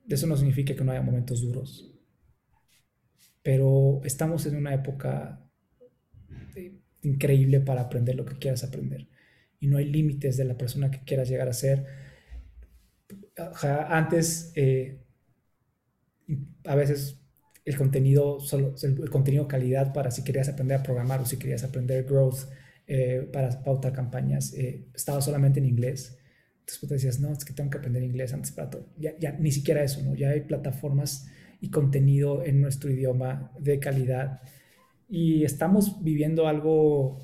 eso 0.08 0.28
no 0.28 0.36
significa 0.36 0.76
que 0.76 0.84
no 0.84 0.92
haya 0.92 1.02
momentos 1.02 1.42
duros, 1.42 1.94
pero 3.42 4.02
estamos 4.04 4.46
en 4.46 4.58
una 4.58 4.74
época 4.74 5.44
increíble 7.04 7.62
para 7.62 7.82
aprender 7.82 8.16
lo 8.16 8.26
que 8.26 8.38
quieras 8.38 8.64
aprender 8.64 9.08
y 9.60 9.68
no 9.68 9.78
hay 9.78 9.86
límites 9.86 10.38
de 10.38 10.46
la 10.46 10.58
persona 10.58 10.92
que 10.92 11.04
quieras 11.04 11.30
llegar 11.30 11.48
a 11.48 11.54
ser. 11.54 11.86
Antes 13.88 14.54
a 16.66 16.76
veces 16.76 17.22
el 17.66 17.78
contenido, 17.78 18.40
solo, 18.40 18.76
el, 18.82 19.10
contenido 19.10 19.48
calidad 19.48 19.94
para 19.94 20.12
si 20.12 20.24
querías 20.24 20.50
aprender 20.50 20.80
a 20.80 20.84
programar 20.84 21.22
o 21.22 21.26
si 21.26 21.38
querías 21.38 21.64
aprender 21.64 22.06
growth 22.06 22.50
eh, 22.88 23.30
para 23.32 23.64
pautar 23.64 23.94
campañas, 23.94 24.54
eh, 24.54 24.88
estaba 24.94 25.22
solamente 25.22 25.60
en 25.60 25.66
inglés. 25.66 26.18
Entonces 26.62 26.88
te 26.88 26.94
decías, 26.94 27.20
no, 27.20 27.32
es 27.32 27.46
que 27.46 27.54
tengo 27.54 27.70
que 27.70 27.78
aprender 27.78 28.04
inglés 28.04 28.34
antes 28.34 28.52
para 28.52 28.70
todo. 28.70 28.88
Ya, 28.98 29.18
ya 29.20 29.34
ni 29.34 29.52
siquiera 29.52 29.84
eso, 29.84 30.02
¿no? 30.02 30.16
Ya 30.16 30.30
hay 30.30 30.42
plataformas 30.42 31.28
y 31.60 31.70
contenido 31.70 32.44
en 32.44 32.62
nuestro 32.62 32.90
idioma 32.90 33.52
de 33.60 33.80
calidad. 33.80 34.42
Y 35.10 35.44
estamos 35.44 36.04
viviendo 36.04 36.48
algo 36.48 37.20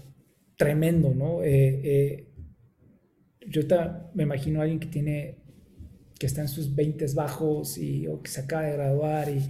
tremendo, 0.57 1.13
¿no? 1.13 1.43
Eh, 1.43 2.27
yo 3.47 3.61
me 4.13 4.23
imagino 4.23 4.59
a 4.59 4.63
alguien 4.63 4.79
que 4.79 4.88
tiene 4.88 5.38
que 6.19 6.25
está 6.25 6.41
en 6.41 6.47
sus 6.47 6.75
20 6.75 7.05
bajos 7.13 7.77
y, 7.77 8.07
o 8.07 8.21
que 8.21 8.29
se 8.31 8.41
acaba 8.41 8.63
de 8.63 8.73
graduar 8.73 9.29
y, 9.29 9.41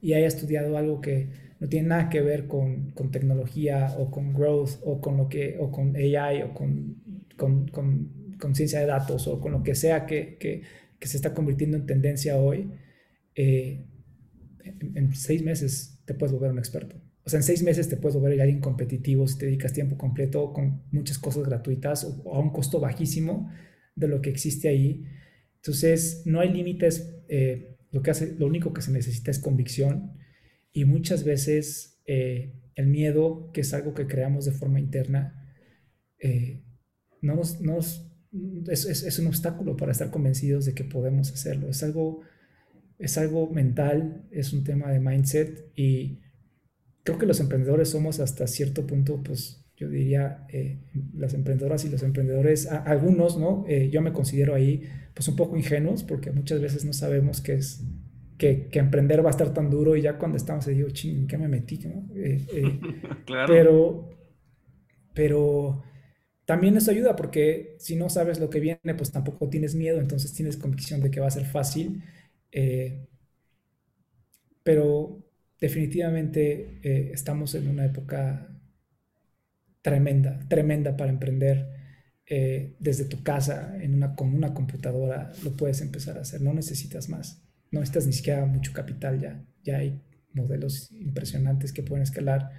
y, 0.00 0.12
haya 0.14 0.26
estudiado 0.26 0.76
algo 0.76 1.00
que 1.00 1.28
no 1.60 1.68
tiene 1.68 1.88
nada 1.88 2.08
que 2.08 2.20
ver 2.20 2.46
con, 2.46 2.90
con, 2.90 3.10
tecnología 3.10 3.94
o 3.98 4.10
con 4.10 4.34
growth 4.34 4.80
o 4.84 5.00
con, 5.00 5.16
lo 5.16 5.28
que, 5.28 5.56
o 5.58 5.70
con 5.70 5.94
AI 5.96 6.42
o 6.42 6.52
con, 6.52 6.96
con, 7.36 7.68
con 7.68 8.10
ciencia 8.54 8.80
de 8.80 8.86
datos 8.86 9.26
o 9.28 9.40
con 9.40 9.52
lo 9.52 9.62
que 9.62 9.74
sea 9.74 10.06
que, 10.06 10.36
que, 10.38 10.62
que 10.98 11.08
se 11.08 11.16
está 11.16 11.34
convirtiendo 11.34 11.76
en 11.76 11.86
tendencia 11.86 12.36
hoy, 12.36 12.70
eh, 13.34 13.84
en, 14.64 15.14
seis 15.14 15.42
meses 15.42 16.00
te 16.04 16.14
puedes 16.14 16.32
volver 16.32 16.50
un 16.50 16.58
experto. 16.58 16.96
O 17.24 17.28
sea, 17.30 17.38
en 17.38 17.42
seis 17.42 17.62
meses 17.62 17.88
te 17.88 17.96
puedes 17.96 18.16
volver 18.16 18.40
alguien 18.40 18.60
competitivo 18.60 19.26
si 19.26 19.38
te 19.38 19.46
dedicas 19.46 19.72
tiempo 19.72 19.96
completo 19.96 20.52
con 20.52 20.84
muchas 20.92 21.18
cosas 21.18 21.44
gratuitas 21.44 22.04
o 22.24 22.34
a 22.34 22.38
un 22.38 22.50
costo 22.50 22.78
bajísimo 22.78 23.50
de 23.94 24.08
lo 24.08 24.20
que 24.20 24.30
existe 24.30 24.68
ahí. 24.68 25.04
Entonces, 25.56 26.22
no 26.24 26.40
hay 26.40 26.52
límites. 26.52 27.16
Eh, 27.28 27.76
lo, 27.90 28.02
que 28.02 28.10
hace, 28.10 28.34
lo 28.38 28.46
único 28.46 28.72
que 28.72 28.82
se 28.82 28.92
necesita 28.92 29.30
es 29.30 29.38
convicción 29.38 30.12
y 30.72 30.84
muchas 30.84 31.24
veces 31.24 32.00
eh, 32.06 32.52
el 32.74 32.86
miedo, 32.86 33.50
que 33.52 33.62
es 33.62 33.74
algo 33.74 33.94
que 33.94 34.06
creamos 34.06 34.44
de 34.44 34.52
forma 34.52 34.78
interna, 34.78 35.54
eh, 36.18 36.62
no 37.22 37.40
nos, 37.60 38.12
es, 38.68 38.84
es, 38.86 39.18
un 39.18 39.28
obstáculo 39.28 39.76
para 39.76 39.92
estar 39.92 40.10
convencidos 40.10 40.64
de 40.64 40.74
que 40.74 40.84
podemos 40.84 41.32
hacerlo. 41.32 41.68
Es 41.68 41.82
algo, 41.82 42.20
es 42.98 43.18
algo 43.18 43.50
mental, 43.50 44.24
es 44.30 44.52
un 44.52 44.64
tema 44.64 44.90
de 44.90 45.00
mindset 45.00 45.70
y 45.76 46.20
creo 47.04 47.18
que 47.18 47.26
los 47.26 47.40
emprendedores 47.40 47.90
somos 47.90 48.20
hasta 48.20 48.46
cierto 48.46 48.86
punto, 48.86 49.22
pues 49.22 49.64
yo 49.76 49.88
diría, 49.88 50.46
las 51.14 51.34
emprendedoras 51.34 51.84
y 51.84 51.90
los 51.90 52.02
emprendedores, 52.02 52.66
algunos, 52.66 53.38
¿no? 53.38 53.66
yo 53.68 54.00
me 54.00 54.12
considero 54.12 54.54
ahí 54.54 54.82
pues 55.12 55.28
un 55.28 55.36
poco 55.36 55.56
ingenuos 55.56 56.02
porque 56.02 56.30
muchas 56.30 56.60
veces 56.60 56.84
no 56.84 56.92
sabemos 56.92 57.40
qué 57.40 57.54
es, 57.54 57.84
que, 58.38 58.68
que, 58.68 58.78
emprender 58.78 59.24
va 59.24 59.28
a 59.28 59.30
estar 59.30 59.52
tan 59.54 59.70
duro 59.70 59.96
y 59.96 60.02
ya 60.02 60.18
cuando 60.18 60.36
estamos 60.36 60.66
ahí 60.66 60.74
digo, 60.74 60.90
ching, 60.90 61.26
¿qué 61.26 61.38
me 61.38 61.48
metí? 61.48 61.78
¿no? 61.78 62.06
Eh, 62.14 62.44
eh, 62.52 62.80
claro. 63.24 63.46
Pero, 63.52 64.10
pero 65.14 65.82
también 66.46 66.76
eso 66.76 66.90
ayuda 66.90 67.16
porque 67.16 67.76
si 67.78 67.96
no 67.96 68.08
sabes 68.08 68.40
lo 68.40 68.50
que 68.50 68.60
viene, 68.60 68.94
pues 68.96 69.12
tampoco 69.12 69.48
tienes 69.50 69.74
miedo, 69.74 70.00
entonces 70.00 70.32
tienes 70.32 70.56
convicción 70.56 71.00
de 71.02 71.10
que 71.10 71.20
va 71.20 71.26
a 71.26 71.30
ser 71.30 71.46
fácil. 71.46 72.02
Eh, 72.52 73.06
pero 74.62 75.22
definitivamente 75.60 76.80
estamos 77.12 77.54
en 77.54 77.68
una 77.68 77.84
época 77.84 78.48
tremenda, 79.82 80.40
tremenda 80.48 80.96
para 80.96 81.10
emprender. 81.10 81.76
Eh, 82.28 82.74
desde 82.80 83.04
tu 83.04 83.22
casa 83.22 83.76
en 83.80 83.94
una, 83.94 84.16
con 84.16 84.34
una 84.34 84.52
computadora 84.52 85.30
lo 85.44 85.56
puedes 85.56 85.80
empezar 85.80 86.18
a 86.18 86.22
hacer, 86.22 86.40
no 86.40 86.52
necesitas 86.52 87.08
más, 87.08 87.40
no 87.70 87.78
necesitas 87.78 88.06
ni 88.08 88.12
siquiera 88.14 88.44
mucho 88.46 88.72
capital 88.72 89.20
ya, 89.20 89.44
ya 89.62 89.76
hay 89.76 90.02
modelos 90.32 90.90
impresionantes 90.90 91.72
que 91.72 91.84
pueden 91.84 92.02
escalar 92.02 92.50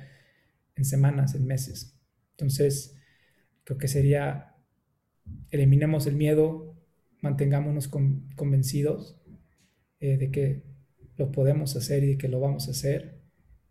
en 0.74 0.86
semanas, 0.86 1.36
en 1.36 1.46
meses. 1.46 2.00
Entonces, 2.38 2.97
creo 3.68 3.78
que 3.78 3.90
sería, 3.90 4.56
eliminemos 5.52 6.08
el 6.08 6.16
miedo, 6.16 6.74
mantengámonos 7.20 7.90
convencidos 7.90 9.20
eh, 10.00 10.16
de 10.16 10.32
que 10.32 10.64
lo 11.18 11.34
podemos 11.34 11.76
hacer 11.76 12.06
y 12.06 12.08
de 12.08 12.18
que 12.18 12.30
lo 12.30 12.40
vamos 12.40 12.70
a 12.70 12.72
hacer 12.72 13.20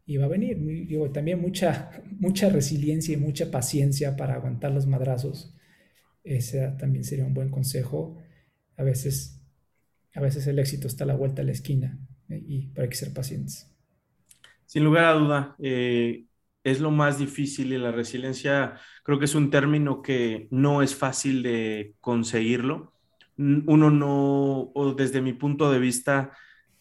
y 0.05 0.18
va 0.18 0.26
a 0.26 0.28
venir. 0.28 0.59
Digo, 0.86 1.11
también 1.12 1.40
mucha, 1.40 1.90
mucha 2.18 2.51
resiliencia 2.51 3.14
y 3.14 3.16
mucha 3.16 3.51
paciencia 3.51 4.18
para 4.18 4.34
aguantar 4.34 4.72
los 4.72 4.86
madrazos. 4.86 5.57
Ese 6.22 6.74
también 6.78 7.03
sería 7.03 7.24
un 7.24 7.32
buen 7.32 7.49
consejo. 7.49 8.18
A 8.76 8.82
veces, 8.82 9.40
a 10.14 10.20
veces 10.20 10.47
el 10.47 10.59
éxito 10.59 10.88
está 10.88 11.05
a 11.05 11.07
la 11.07 11.16
vuelta 11.16 11.40
de 11.40 11.47
la 11.47 11.53
esquina 11.53 11.99
¿eh? 12.28 12.44
y 12.47 12.66
para 12.66 12.82
hay 12.82 12.90
que 12.90 12.97
ser 12.97 13.14
pacientes. 13.14 13.74
Sin 14.66 14.84
lugar 14.84 15.07
a 15.07 15.12
duda, 15.14 15.57
eh, 15.59 16.25
es 16.66 16.80
lo 16.80 16.90
más 16.90 17.16
difícil 17.16 17.72
y 17.72 17.78
la 17.78 17.92
resiliencia 17.92 18.74
creo 19.04 19.20
que 19.20 19.26
es 19.26 19.36
un 19.36 19.50
término 19.50 20.02
que 20.02 20.48
no 20.50 20.82
es 20.82 20.96
fácil 20.96 21.44
de 21.44 21.94
conseguirlo. 22.00 22.92
Uno 23.38 23.92
no, 23.92 24.72
o 24.74 24.94
desde 24.94 25.20
mi 25.20 25.32
punto 25.32 25.70
de 25.70 25.78
vista, 25.78 26.32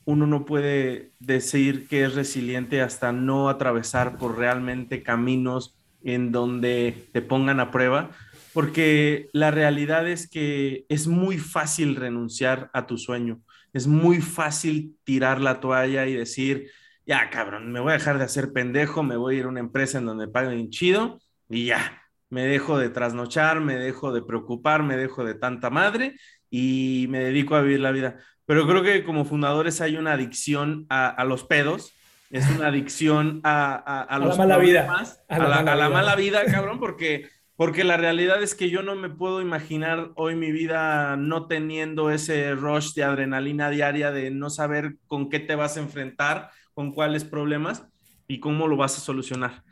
uno 0.04 0.26
no 0.26 0.44
puede 0.44 1.12
decir 1.20 1.88
que 1.88 2.04
es 2.04 2.16
resiliente 2.16 2.82
hasta 2.82 3.12
no 3.12 3.48
atravesar 3.48 4.18
por 4.18 4.40
realmente 4.40 5.04
caminos 5.04 5.78
en 6.04 6.32
donde 6.32 7.08
te 7.12 7.22
pongan 7.22 7.60
a 7.60 7.70
prueba, 7.70 8.10
porque 8.54 9.30
la 9.34 9.52
realidad 9.52 10.08
es 10.08 10.28
que 10.28 10.86
es 10.90 11.06
muy 11.06 11.38
fácil 11.38 11.96
renunciar 11.96 12.72
a 12.74 12.88
tu 12.88 12.98
sueño, 12.98 13.40
es 13.72 13.86
muy 13.86 14.20
fácil 14.20 14.96
tirar 15.04 15.42
la 15.42 15.60
toalla 15.60 16.08
y 16.08 16.16
decir, 16.16 16.72
ya 17.06 17.30
cabrón, 17.30 17.72
me 17.72 17.80
voy 17.80 17.92
a 17.92 17.98
dejar 17.98 18.18
de 18.18 18.24
hacer 18.24 18.52
pendejo, 18.52 19.04
me 19.04 19.18
voy 19.18 19.36
a 19.36 19.40
ir 19.40 19.46
a 19.46 19.50
una 19.50 19.60
empresa 19.60 20.00
en 20.00 20.06
donde 20.06 20.28
paguen 20.28 20.70
chido 20.70 21.20
y 21.50 21.66
ya, 21.66 22.02
me 22.30 22.46
dejo 22.46 22.78
de 22.78 22.90
trasnochar, 22.90 23.62
me 23.62 23.76
dejo 23.76 24.12
de 24.12 24.22
preocupar, 24.22 24.84
me 24.84 24.98
dejo 24.98 25.24
de 25.24 25.36
tanta 25.36 25.70
madre 25.70 26.16
y 26.50 27.06
me 27.10 27.20
dedico 27.20 27.56
a 27.56 27.62
vivir 27.62 27.80
la 27.80 27.92
vida. 27.92 28.18
Pero 28.46 28.68
creo 28.68 28.84
que 28.84 29.04
como 29.04 29.26
fundadores 29.26 29.82
hay 29.82 29.98
una 29.98 30.14
adicción 30.14 30.86
a, 30.90 31.24
los 31.26 31.44
pedos, 31.44 31.94
es 32.30 32.48
una 32.50 32.68
adicción 32.68 33.42
a, 33.44 33.76
a, 34.04 34.20
la 34.20 34.36
mala 34.36 34.58
vida. 34.58 34.82
A, 35.28 35.40
la, 35.40 35.90
mala, 35.90 36.16
vida. 36.16 36.46
cabrón, 36.52 36.80
porque, 36.80 37.30
porque 37.56 37.84
la 37.84 37.98
realidad 37.98 38.42
es 38.44 38.54
que 38.54 38.70
yo 38.70 38.84
no 38.84 38.96
me 38.96 39.10
puedo 39.10 39.42
imaginar 39.42 40.12
hoy 40.16 40.36
mi 40.36 40.52
vida 40.52 41.16
no 41.18 41.48
teniendo 41.48 42.12
ese 42.12 42.54
rush 42.54 42.94
de 42.94 43.04
adrenalina 43.04 43.70
diaria 43.70 44.12
de 44.12 44.30
no 44.30 44.50
saber 44.50 44.98
con 45.08 45.30
qué 45.30 45.40
te 45.40 45.56
vas 45.56 45.78
a 45.78 45.82
enfrentar, 45.82 46.52
con 46.76 46.92
cuáles 46.92 47.24
problemas 47.24 47.88
y 48.28 48.40
cómo 48.40 48.68
lo 48.68 48.78
vas 48.78 48.96
a 49.00 49.02
solucionar. 49.02 49.64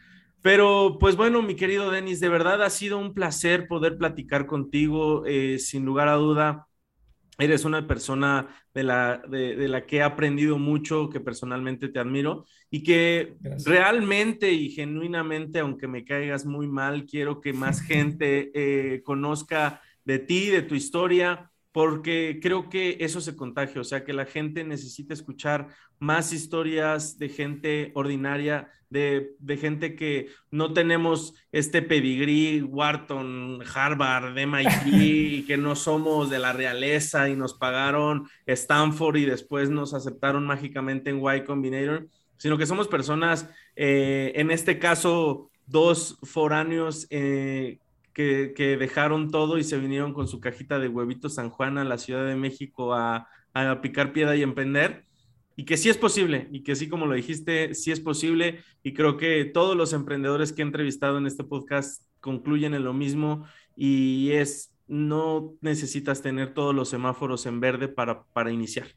Pero 0.42 0.98
pues 1.00 1.16
bueno, 1.16 1.44
mi 1.44 1.56
querido 1.56 1.92
Denis, 1.92 2.20
de 2.20 2.30
verdad 2.30 2.64
ha 2.64 2.72
sido 2.72 2.98
un 2.98 3.14
placer 3.14 3.68
poder 3.68 4.00
platicar 4.00 4.48
contigo, 4.48 5.24
eh, 5.28 5.60
sin 5.60 5.86
lugar 5.86 6.08
a 6.08 6.16
duda 6.16 6.68
Eres 7.40 7.66
una 7.66 7.88
persona 7.88 8.48
de 8.76 8.84
la, 8.84 9.18
de, 9.28 9.68
la 9.68 9.88
que 9.88 9.98
he 9.98 10.04
aprendido 10.04 10.60
mucho, 10.60 11.10
que 11.10 11.20
personalmente 11.20 11.90
te 11.90 12.00
admiro 12.00 12.46
y 12.70 12.84
que 12.84 13.36
realmente 13.66 14.52
y 14.52 14.70
genuinamente, 14.70 15.60
aunque 15.60 15.88
me 15.88 16.06
caigas 16.06 16.46
muy 16.46 16.68
mal, 16.68 17.06
quiero 17.06 17.42
que 17.42 17.52
más 17.52 17.82
gente 17.88 18.52
eh, 18.54 19.02
conozca 19.02 19.82
de 20.06 20.20
ti, 20.20 20.52
de 20.52 20.62
tu 20.62 20.76
historia, 20.76 21.52
porque 21.74 22.40
creo 22.42 22.70
que 22.70 22.98
eso 23.00 23.20
se 23.20 23.36
contagia, 23.36 23.82
o 23.82 23.84
sea, 23.84 24.06
que 24.06 24.14
la 24.14 24.26
gente 24.26 24.64
necesita 24.64 25.14
escuchar 25.14 25.70
más 26.00 26.32
historias 26.32 27.18
de 27.18 27.30
gente 27.30 27.92
ordinaria, 27.96 28.70
de, 28.92 29.36
gente 29.60 29.96
que 29.96 30.28
no 30.52 30.72
tenemos 30.72 31.34
este 31.52 31.82
pedigrí, 31.82 32.62
Wharton, 32.62 33.64
Harvard, 33.74 34.38
MIT, 34.38 34.86
y 34.86 35.46
que 35.48 35.58
no 35.58 35.76
somos 35.76 36.30
de 36.30 36.38
la 36.38 36.54
realeza 36.54 37.28
y 37.28 37.36
nos 37.36 37.56
pagaron 37.56 38.30
Stanford 38.46 39.16
y 39.16 39.26
después 39.26 39.72
nos 39.72 39.96
aceptaron 39.96 40.46
mágicamente 40.46 41.10
en 41.10 41.24
Y 41.26 41.44
Combinator, 41.44 42.08
sino 42.38 42.56
que 42.56 42.68
somos 42.68 42.88
personas, 42.88 43.50
eh, 43.76 44.32
en 44.36 44.52
este 44.52 44.78
caso, 44.78 45.50
dos 45.66 46.20
foráneos 46.22 47.08
eh, 47.10 47.80
que, 48.14 48.78
dejaron 48.80 49.32
todo 49.32 49.58
y 49.58 49.64
se 49.64 49.78
vinieron 49.78 50.14
con 50.14 50.28
su 50.28 50.40
cajita 50.40 50.80
de 50.80 50.88
huevitos 50.88 51.36
San 51.36 51.50
Juan 51.50 51.78
a 51.78 51.84
la 51.84 51.98
Ciudad 51.98 52.26
de 52.26 52.36
México 52.36 52.94
a, 52.94 53.28
a 53.54 53.82
picar 53.82 54.14
piedra 54.14 54.36
y 54.36 54.44
emprender. 54.44 55.06
Y 55.56 55.66
que 55.66 55.78
sí 55.78 55.90
es 55.90 55.98
posible, 55.98 56.48
y 56.52 56.64
que 56.64 56.76
sí, 56.76 56.90
como 56.90 57.06
lo 57.06 57.14
dijiste, 57.14 57.76
sí 57.76 57.92
es 57.92 58.00
posible. 58.00 58.64
Y 58.82 58.94
creo 58.94 59.18
que 59.18 59.46
todos 59.46 59.76
los 59.76 59.94
emprendedores 59.94 60.52
que 60.52 60.62
he 60.62 60.66
entrevistado 60.66 61.18
en 61.18 61.28
este 61.28 61.44
podcast 61.44 62.04
concluyen 62.20 62.74
en 62.74 62.84
lo 62.84 62.94
mismo 62.94 63.46
y 63.76 64.32
es, 64.32 64.74
no 64.88 65.54
necesitas 65.62 66.22
tener 66.22 66.54
todos 66.54 66.74
los 66.74 66.90
semáforos 66.90 67.46
en 67.46 67.60
verde 67.60 67.88
para, 67.88 68.24
para 68.34 68.52
iniciar. 68.52 68.88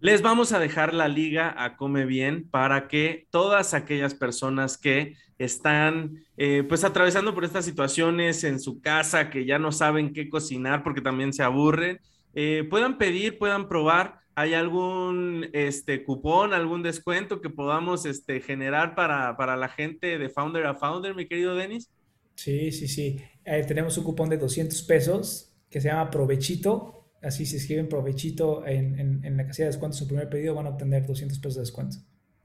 Les 0.00 0.22
vamos 0.22 0.52
a 0.52 0.58
dejar 0.58 0.94
la 0.94 1.08
liga 1.08 1.54
a 1.62 1.76
Come 1.76 2.06
Bien 2.06 2.48
para 2.48 2.88
que 2.88 3.26
todas 3.30 3.74
aquellas 3.74 4.14
personas 4.14 4.78
que 4.78 5.16
están 5.44 6.24
eh, 6.36 6.64
pues 6.68 6.84
atravesando 6.84 7.34
por 7.34 7.44
estas 7.44 7.64
situaciones 7.64 8.44
en 8.44 8.60
su 8.60 8.80
casa, 8.80 9.30
que 9.30 9.44
ya 9.44 9.58
no 9.58 9.72
saben 9.72 10.12
qué 10.12 10.28
cocinar 10.28 10.82
porque 10.82 11.00
también 11.00 11.32
se 11.32 11.42
aburren, 11.42 12.00
eh, 12.34 12.66
puedan 12.70 12.98
pedir, 12.98 13.38
puedan 13.38 13.68
probar. 13.68 14.20
¿Hay 14.36 14.54
algún 14.54 15.48
este, 15.52 16.04
cupón, 16.04 16.54
algún 16.54 16.82
descuento 16.82 17.40
que 17.40 17.50
podamos 17.50 18.06
este, 18.06 18.40
generar 18.40 18.94
para, 18.94 19.36
para 19.36 19.56
la 19.56 19.68
gente 19.68 20.18
de 20.18 20.28
Founder 20.28 20.66
a 20.66 20.74
Founder, 20.74 21.14
mi 21.14 21.26
querido 21.26 21.54
Denis? 21.54 21.90
Sí, 22.36 22.70
sí, 22.72 22.88
sí. 22.88 23.20
Eh, 23.44 23.64
tenemos 23.66 23.98
un 23.98 24.04
cupón 24.04 24.30
de 24.30 24.38
200 24.38 24.82
pesos 24.82 25.52
que 25.68 25.80
se 25.80 25.88
llama 25.88 26.10
Provechito 26.10 27.00
Así 27.22 27.44
si 27.44 27.56
escriben 27.56 27.88
provechito 27.88 28.66
en, 28.66 28.98
en, 29.22 29.36
la 29.36 29.46
casilla 29.46 29.66
de 29.66 29.72
descuento 29.72 29.96
su 29.98 30.06
primer 30.06 30.30
pedido 30.30 30.54
van 30.54 30.66
a 30.66 30.70
obtener 30.70 31.06
200 31.06 31.38
pesos 31.38 31.56
de 31.56 31.60
descuento. 31.60 31.98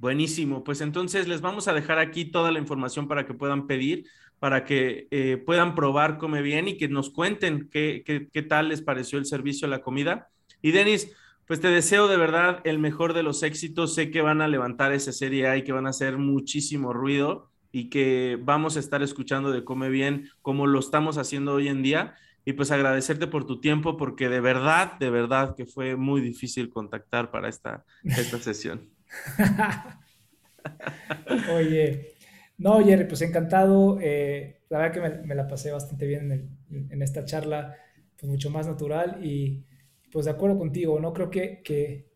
Buenísimo, 0.05 0.63
pues 0.63 0.81
entonces 0.81 1.27
les 1.27 1.41
vamos 1.41 1.67
a 1.67 1.73
dejar 1.73 1.97
aquí 1.97 2.25
toda 2.25 2.51
la 2.51 2.59
información 2.59 3.07
para 3.07 3.25
que 3.25 3.33
puedan 3.33 3.65
pedir, 3.65 4.05
para 4.37 4.63
que 4.63 5.07
eh, 5.09 5.41
puedan 5.43 5.73
probar 5.73 6.19
Come 6.19 6.43
Bien 6.43 6.67
y 6.67 6.77
que 6.77 6.87
nos 6.87 7.09
cuenten 7.09 7.69
qué, 7.71 8.03
qué, 8.05 8.27
qué 8.31 8.43
tal 8.43 8.69
les 8.69 8.83
pareció 8.83 9.17
el 9.17 9.25
servicio, 9.25 9.67
la 9.67 9.81
comida. 9.81 10.29
Y 10.61 10.73
Denis, 10.73 11.11
pues 11.47 11.59
te 11.59 11.69
deseo 11.69 12.07
de 12.07 12.17
verdad 12.17 12.61
el 12.65 12.77
mejor 12.77 13.13
de 13.15 13.23
los 13.23 13.41
éxitos. 13.41 13.95
Sé 13.95 14.11
que 14.11 14.21
van 14.21 14.41
a 14.43 14.47
levantar 14.47 14.91
esa 14.91 15.11
serie 15.11 15.47
A 15.47 15.57
y 15.57 15.63
que 15.63 15.71
van 15.71 15.87
a 15.87 15.89
hacer 15.89 16.19
muchísimo 16.19 16.93
ruido 16.93 17.49
y 17.71 17.89
que 17.89 18.37
vamos 18.39 18.77
a 18.77 18.81
estar 18.81 19.01
escuchando 19.01 19.49
de 19.49 19.63
Come 19.63 19.89
Bien 19.89 20.29
como 20.43 20.67
lo 20.67 20.77
estamos 20.81 21.17
haciendo 21.17 21.55
hoy 21.55 21.67
en 21.67 21.81
día 21.81 22.13
y 22.45 22.53
pues 22.53 22.69
agradecerte 22.69 23.25
por 23.25 23.47
tu 23.47 23.59
tiempo 23.59 23.97
porque 23.97 24.29
de 24.29 24.39
verdad, 24.39 24.99
de 24.99 25.09
verdad 25.09 25.55
que 25.55 25.65
fue 25.65 25.95
muy 25.95 26.21
difícil 26.21 26.69
contactar 26.69 27.31
para 27.31 27.49
esta, 27.49 27.83
esta 28.03 28.37
sesión. 28.37 28.93
Oye, 31.53 32.15
no, 32.57 32.83
Jerry, 32.83 33.05
pues 33.05 33.21
encantado. 33.21 33.99
Eh, 34.01 34.61
la 34.69 34.79
verdad 34.79 34.93
que 34.93 35.25
me, 35.25 35.35
la 35.35 35.47
pasé 35.47 35.71
bastante 35.71 36.05
bien 36.05 36.57
en, 36.69 37.01
esta 37.01 37.25
charla, 37.25 37.75
pues 38.17 38.29
mucho 38.29 38.49
más 38.49 38.67
natural 38.67 39.23
y 39.23 39.63
pues 40.11 40.25
de 40.25 40.31
acuerdo 40.31 40.57
contigo, 40.57 40.99
¿no? 40.99 41.13
Creo 41.13 41.29
que, 41.29 41.61
que, 41.63 42.09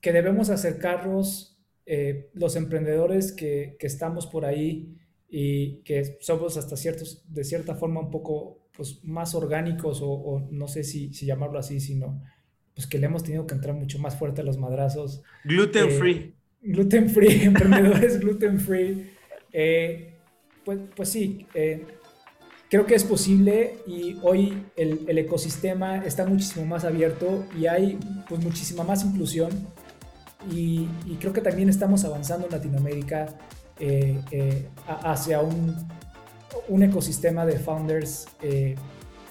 que 0.00 0.12
debemos 0.12 0.50
acercarnos 0.50 1.52
eh, 1.84 2.30
los 2.34 2.56
emprendedores 2.56 3.32
que, 3.32 3.76
que 3.78 3.86
estamos 3.86 4.26
por 4.26 4.44
ahí 4.44 4.96
y 5.28 5.82
que 5.82 6.18
somos 6.20 6.56
hasta 6.56 6.76
ciertos, 6.76 7.24
de 7.32 7.42
cierta 7.42 7.74
forma 7.74 8.00
un 8.00 8.10
poco 8.10 8.68
pues, 8.76 9.02
más 9.02 9.34
orgánicos 9.34 10.00
o, 10.02 10.46
no 10.50 10.68
sé 10.68 10.84
si, 10.84 11.12
si, 11.14 11.26
llamarlo 11.26 11.58
así, 11.58 11.80
sino 11.80 12.22
pues 12.74 12.86
que 12.86 12.98
le 12.98 13.06
hemos 13.06 13.22
tenido 13.22 13.46
que 13.46 13.54
entrar 13.54 13.74
mucho 13.74 13.98
más 13.98 14.16
fuerte 14.16 14.40
a 14.40 14.44
los 14.44 14.58
madrazos. 14.58 15.22
Gluten 15.44 15.88
eh, 15.88 15.90
free. 15.90 16.34
Gluten 16.62 17.10
free, 17.10 17.42
emprendedores 17.44 18.20
gluten 18.20 18.60
free. 18.60 19.10
Eh, 19.52 20.14
pues, 20.64 20.78
pues 20.94 21.08
sí, 21.08 21.46
eh, 21.54 21.84
creo 22.70 22.86
que 22.86 22.94
es 22.94 23.04
posible 23.04 23.74
y 23.86 24.16
hoy 24.22 24.64
el, 24.76 25.04
el, 25.06 25.18
ecosistema 25.18 26.04
está 26.04 26.24
muchísimo 26.24 26.64
más 26.64 26.84
abierto 26.84 27.44
y 27.58 27.66
hay 27.66 27.98
pues 28.28 28.42
muchísima 28.42 28.84
más 28.84 29.04
inclusión 29.04 29.50
y, 30.50 30.88
y 31.06 31.16
creo 31.20 31.32
que 31.32 31.40
también 31.40 31.68
estamos 31.68 32.04
avanzando 32.04 32.46
en 32.46 32.52
Latinoamérica 32.52 33.26
hacia 34.86 35.40
un 35.40 35.74
un 36.68 36.82
ecosistema 36.82 37.46
de 37.46 37.58
founders 37.58 38.26
eh, 38.42 38.74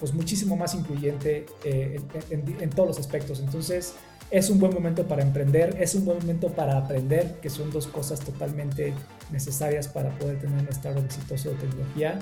pues 0.02 0.14
muchísimo 0.14 0.56
más 0.56 0.74
incluyente 0.74 1.46
eh, 1.62 2.00
en, 2.28 2.70
todos 2.70 2.88
los 2.88 2.98
aspectos. 2.98 3.38
Entonces 3.38 3.94
es 4.32 4.50
un 4.50 4.58
buen 4.58 4.74
momento 4.74 5.06
para 5.06 5.22
emprender, 5.22 5.76
es 5.78 5.94
un 5.94 6.04
buen 6.04 6.18
momento 6.18 6.48
para 6.48 6.76
aprender, 6.76 7.38
que 7.40 7.48
son 7.48 7.70
dos 7.70 7.86
cosas 7.86 8.18
totalmente 8.18 8.94
necesarias 9.30 9.86
para 9.86 10.10
poder 10.18 10.40
tener 10.40 10.60
un 10.60 10.68
startup 10.70 11.04
exitoso 11.04 11.50
de 11.50 11.54
tecnología. 11.54 12.18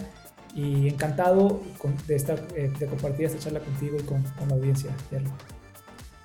Y 0.54 0.88
encantado 0.88 1.62
de, 2.06 2.16
estar, 2.16 2.46
eh, 2.54 2.70
de 2.78 2.86
compartir 2.86 3.24
esta 3.24 3.38
charla 3.38 3.60
contigo 3.60 3.96
y 3.98 4.02
con, 4.02 4.22
con 4.24 4.48
la 4.48 4.56
audiencia. 4.56 4.90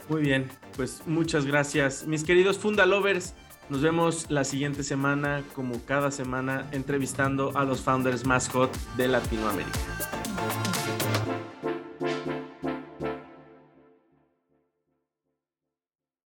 Muy 0.10 0.24
bien, 0.24 0.50
pues 0.76 1.04
muchas 1.06 1.46
gracias. 1.46 2.06
Mis 2.06 2.26
queridos 2.26 2.58
Fundalovers, 2.58 3.34
nos 3.70 3.82
vemos 3.82 4.26
la 4.30 4.44
siguiente 4.44 4.84
semana, 4.84 5.42
como 5.54 5.80
cada 5.86 6.12
semana, 6.12 6.68
entrevistando 6.74 7.58
a 7.58 7.64
los 7.64 7.80
founders 7.80 8.26
más 8.26 8.50
hot 8.50 8.76
de 8.98 9.08
Latinoamérica. 9.08 9.80